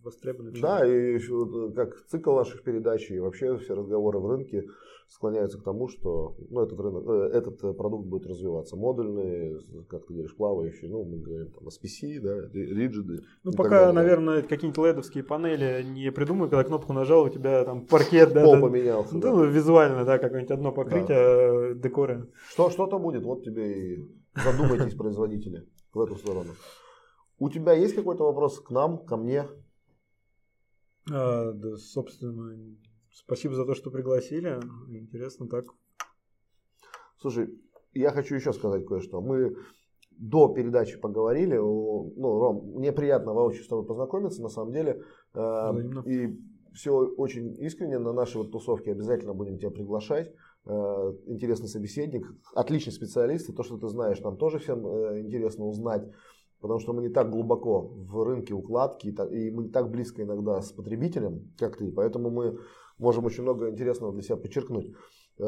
востребованы. 0.02 0.50
Да, 0.60 0.84
и 0.84 1.14
еще, 1.14 1.70
как 1.76 1.94
цикл 2.08 2.34
наших 2.34 2.64
передач 2.64 3.08
и 3.08 3.20
вообще 3.20 3.56
все 3.58 3.74
разговоры 3.74 4.18
в 4.18 4.28
рынке 4.28 4.64
склоняются 5.06 5.56
к 5.56 5.62
тому, 5.62 5.86
что 5.86 6.34
ну, 6.50 6.62
этот, 6.62 6.80
рынок, 6.80 7.04
э, 7.06 7.30
этот 7.34 7.60
продукт 7.76 8.08
будет 8.08 8.26
развиваться. 8.26 8.74
Модульный, 8.74 9.60
как 9.88 10.06
ты 10.06 10.14
говоришь, 10.14 10.34
плавающий, 10.34 10.88
ну, 10.88 11.04
мы 11.04 11.18
говорим 11.18 11.52
там 11.52 11.68
SPC, 11.68 12.18
да, 12.18 12.48
риджиды. 12.52 13.20
Ну, 13.44 13.52
пока, 13.52 13.92
наверное, 13.92 14.42
какие-нибудь 14.42 14.84
ледовские 14.84 15.22
панели 15.22 15.84
не 15.84 16.10
придумают, 16.10 16.50
когда 16.50 16.64
кнопку 16.64 16.92
нажал, 16.94 17.22
у 17.22 17.28
тебя 17.28 17.64
там 17.64 17.86
паркет, 17.86 18.32
да. 18.32 18.42
Пол 18.42 18.60
поменялся. 18.60 19.14
Ну, 19.14 19.20
да. 19.20 19.46
визуально, 19.46 20.04
да, 20.04 20.18
какое-нибудь 20.18 20.50
одно 20.50 20.72
покрытие, 20.72 21.74
да. 21.74 21.80
декоры. 21.80 22.26
Что, 22.50 22.70
что-то 22.70 22.98
будет, 22.98 23.22
вот 23.22 23.44
тебе 23.44 23.94
и 23.94 24.04
задумайтесь, 24.34 24.94
производители, 24.98 25.64
в 25.94 26.00
эту 26.00 26.16
сторону. 26.16 26.50
У 27.38 27.50
тебя 27.50 27.72
есть 27.74 27.94
какой-то 27.94 28.24
вопрос 28.24 28.60
к 28.60 28.70
нам, 28.70 29.04
ко 29.04 29.16
мне? 29.16 29.46
А, 31.12 31.52
да, 31.52 31.76
собственно, 31.76 32.76
спасибо 33.12 33.54
за 33.54 33.66
то, 33.66 33.74
что 33.74 33.90
пригласили. 33.90 34.58
Интересно 34.88 35.46
так. 35.46 35.66
Слушай, 37.18 37.50
я 37.92 38.10
хочу 38.10 38.34
еще 38.34 38.52
сказать 38.52 38.86
кое-что. 38.86 39.20
Мы 39.20 39.56
до 40.12 40.48
передачи 40.48 40.98
поговорили. 40.98 41.56
Ну, 41.56 42.40
Ром, 42.40 42.72
мне 42.74 42.90
приятно 42.92 43.34
воочию 43.34 43.64
с 43.64 43.68
тобой 43.68 43.84
познакомиться, 43.84 44.42
на 44.42 44.48
самом 44.48 44.72
деле. 44.72 45.02
А, 45.34 45.72
Взаимно. 45.72 46.00
И 46.06 46.40
все 46.72 46.92
очень 46.92 47.54
искренне. 47.62 47.98
На 47.98 48.12
нашей 48.12 48.38
вот 48.38 48.50
тусовке 48.50 48.92
обязательно 48.92 49.34
будем 49.34 49.58
тебя 49.58 49.70
приглашать. 49.70 50.32
А, 50.64 51.14
интересный 51.26 51.68
собеседник, 51.68 52.26
отличный 52.54 52.92
специалист. 52.92 53.50
И 53.50 53.52
то, 53.52 53.62
что 53.62 53.76
ты 53.76 53.88
знаешь, 53.88 54.20
нам 54.20 54.38
тоже 54.38 54.58
всем 54.58 54.86
э, 54.86 55.20
интересно 55.20 55.66
узнать 55.66 56.10
потому 56.60 56.80
что 56.80 56.92
мы 56.92 57.02
не 57.02 57.08
так 57.08 57.30
глубоко 57.30 57.80
в 57.80 58.22
рынке 58.22 58.54
укладки, 58.54 59.08
и 59.08 59.50
мы 59.50 59.64
не 59.64 59.68
так 59.70 59.90
близко 59.90 60.22
иногда 60.22 60.60
с 60.60 60.72
потребителем, 60.72 61.52
как 61.58 61.76
ты, 61.76 61.90
поэтому 61.90 62.30
мы 62.30 62.58
можем 62.98 63.24
очень 63.24 63.42
много 63.42 63.70
интересного 63.70 64.12
для 64.12 64.22
себя 64.22 64.36
подчеркнуть. 64.36 64.92
Э, 65.38 65.42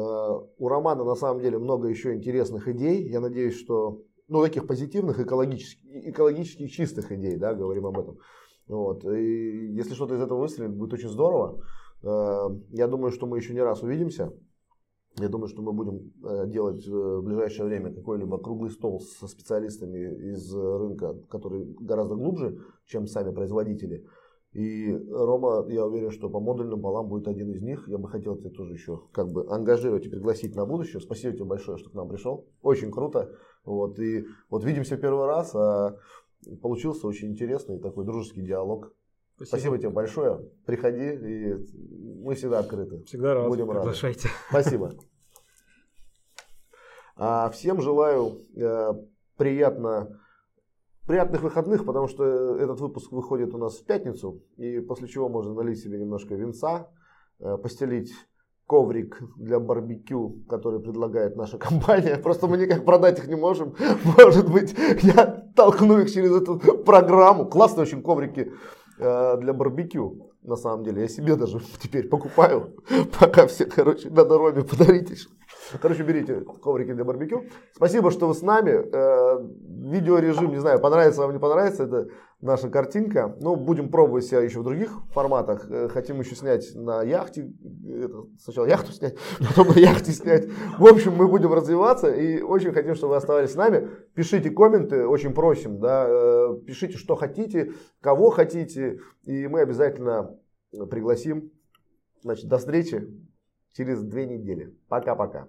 у 0.57 0.67
Романа 0.67 1.03
на 1.03 1.15
самом 1.15 1.41
деле 1.41 1.57
много 1.57 1.87
еще 1.87 2.15
интересных 2.15 2.67
идей, 2.67 3.09
я 3.09 3.19
надеюсь, 3.19 3.55
что, 3.55 4.03
ну, 4.27 4.43
таких 4.43 4.67
позитивных, 4.67 5.19
экологически, 5.19 5.81
экологически 6.09 6.67
чистых 6.67 7.11
идей, 7.11 7.37
да, 7.37 7.53
говорим 7.53 7.87
об 7.87 7.99
этом. 7.99 8.17
Вот. 8.67 9.03
И 9.05 9.73
если 9.73 9.95
что-то 9.95 10.15
из 10.15 10.21
этого 10.21 10.39
выстрелит, 10.39 10.75
будет 10.75 10.93
очень 10.93 11.09
здорово. 11.09 11.63
Э, 12.03 12.49
я 12.69 12.87
думаю, 12.87 13.11
что 13.11 13.25
мы 13.25 13.37
еще 13.37 13.53
не 13.53 13.61
раз 13.61 13.81
увидимся. 13.81 14.31
Я 15.19 15.29
думаю, 15.29 15.47
что 15.49 15.61
мы 15.61 15.73
будем 15.73 16.13
э, 16.23 16.47
делать 16.47 16.87
э, 16.87 16.91
в 16.91 17.23
ближайшее 17.23 17.65
время 17.65 17.93
какой-либо 17.93 18.37
круглый 18.37 18.71
стол 18.71 19.01
со 19.01 19.27
специалистами 19.27 20.31
из 20.33 20.53
рынка, 20.53 21.15
который 21.29 21.65
гораздо 21.79 22.15
глубже, 22.15 22.59
чем 22.85 23.05
сами 23.05 23.33
производители. 23.33 24.05
И 24.53 24.91
Рома, 25.11 25.65
я 25.69 25.85
уверен, 25.85 26.09
что 26.09 26.29
по 26.29 26.39
модульным 26.39 26.79
балам 26.79 27.07
будет 27.07 27.27
один 27.27 27.51
из 27.51 27.61
них. 27.61 27.87
Я 27.87 27.99
бы 27.99 28.07
хотел 28.07 28.35
тебя 28.35 28.49
тоже 28.49 28.73
еще 28.73 29.01
как 29.11 29.31
бы 29.31 29.45
ангажировать 29.47 30.05
и 30.05 30.09
пригласить 30.09 30.55
на 30.55 30.65
будущее. 30.65 31.01
Спасибо 31.01 31.33
тебе 31.33 31.45
большое, 31.45 31.77
что 31.77 31.89
к 31.89 31.93
нам 31.93 32.09
пришел. 32.09 32.47
Очень 32.63 32.91
круто. 32.91 33.31
Вот, 33.63 33.99
и 33.99 34.25
вот 34.49 34.63
видимся 34.63 34.97
первый 34.97 35.27
раз, 35.27 35.53
а 35.53 35.97
получился 36.61 37.05
очень 37.05 37.29
интересный 37.29 37.77
такой 37.79 38.05
дружеский 38.05 38.41
диалог. 38.41 38.91
Спасибо. 39.39 39.57
Спасибо 39.57 39.77
тебе 39.77 39.89
большое. 39.89 40.39
Приходи, 40.65 41.13
и 41.13 41.53
мы 42.23 42.35
всегда 42.35 42.59
открыты. 42.59 43.03
Всегда 43.05 43.35
рад. 43.35 43.47
Будем 43.47 43.69
рады. 43.69 43.81
Приглашайте. 43.81 44.27
Спасибо. 44.49 44.91
А 47.15 47.49
всем 47.49 47.81
желаю 47.81 48.41
э, 48.57 48.93
приятно, 49.37 50.19
приятных 51.07 51.41
выходных, 51.41 51.85
потому 51.85 52.07
что 52.07 52.57
этот 52.57 52.81
выпуск 52.81 53.13
выходит 53.13 53.53
у 53.53 53.57
нас 53.57 53.77
в 53.77 53.85
пятницу, 53.85 54.43
и 54.57 54.81
после 54.81 55.07
чего 55.07 55.29
можно 55.29 55.53
налить 55.53 55.79
себе 55.79 55.99
немножко 55.99 56.35
винца, 56.35 56.89
э, 57.39 57.57
постелить 57.57 58.11
коврик 58.67 59.21
для 59.37 59.59
барбекю, 59.59 60.43
который 60.49 60.81
предлагает 60.81 61.37
наша 61.37 61.57
компания. 61.57 62.17
Просто 62.23 62.47
мы 62.47 62.57
никак 62.57 62.83
продать 62.83 63.19
их 63.19 63.27
не 63.27 63.35
можем. 63.35 63.73
Может 64.17 64.51
быть, 64.51 64.75
я 65.01 65.25
толкну 65.55 65.99
их 65.99 66.11
через 66.11 66.31
эту 66.31 66.57
программу. 66.57 67.45
Классные 67.45 67.83
очень 67.83 68.03
коврики 68.03 68.51
для 68.99 69.53
барбекю. 69.53 70.31
На 70.43 70.55
самом 70.55 70.83
деле, 70.83 71.01
я 71.01 71.07
себе 71.07 71.35
даже 71.35 71.59
теперь 71.81 72.07
покупаю, 72.07 72.75
пока 73.19 73.47
все, 73.47 73.65
короче, 73.65 74.09
на 74.09 74.25
дороге 74.25 74.63
подаритесь. 74.63 75.27
Короче, 75.81 76.03
берите 76.03 76.41
коврики 76.63 76.93
для 76.93 77.03
барбекю. 77.03 77.45
Спасибо, 77.73 78.11
что 78.11 78.27
вы 78.27 78.33
с 78.33 78.41
нами. 78.41 78.71
Э, 78.71 79.39
видеорежим, 79.89 80.51
не 80.51 80.59
знаю, 80.59 80.79
понравится 80.79 81.21
вам, 81.21 81.33
не 81.33 81.39
понравится, 81.39 81.83
это 81.83 82.07
наша 82.41 82.69
картинка. 82.69 83.35
Но 83.39 83.55
будем 83.55 83.89
пробовать 83.89 84.25
себя 84.25 84.41
еще 84.41 84.59
в 84.59 84.63
других 84.63 84.91
форматах. 85.11 85.69
Э, 85.69 85.87
хотим 85.89 86.19
еще 86.19 86.35
снять 86.35 86.73
на 86.75 87.03
яхте. 87.03 87.51
Это, 87.87 88.25
сначала 88.39 88.65
яхту 88.65 88.91
снять, 88.91 89.15
потом 89.39 89.67
на 89.67 89.79
яхте 89.79 90.11
снять. 90.11 90.47
В 90.77 90.87
общем, 90.87 91.13
мы 91.15 91.27
будем 91.27 91.53
развиваться 91.53 92.11
и 92.11 92.41
очень 92.41 92.71
хотим, 92.71 92.95
чтобы 92.95 93.11
вы 93.11 93.17
оставались 93.17 93.51
с 93.51 93.55
нами. 93.55 93.89
Пишите 94.15 94.49
комменты, 94.49 95.05
очень 95.05 95.33
просим. 95.33 95.79
Да, 95.79 96.05
э, 96.07 96.57
пишите, 96.65 96.97
что 96.97 97.15
хотите, 97.15 97.73
кого 98.01 98.31
хотите. 98.31 98.99
И 99.23 99.47
мы 99.47 99.61
обязательно 99.61 100.35
пригласим. 100.89 101.51
Значит, 102.21 102.47
до 102.47 102.57
встречи 102.57 103.07
через 103.73 104.01
две 104.01 104.25
недели. 104.25 104.75
Пока-пока. 104.87 105.47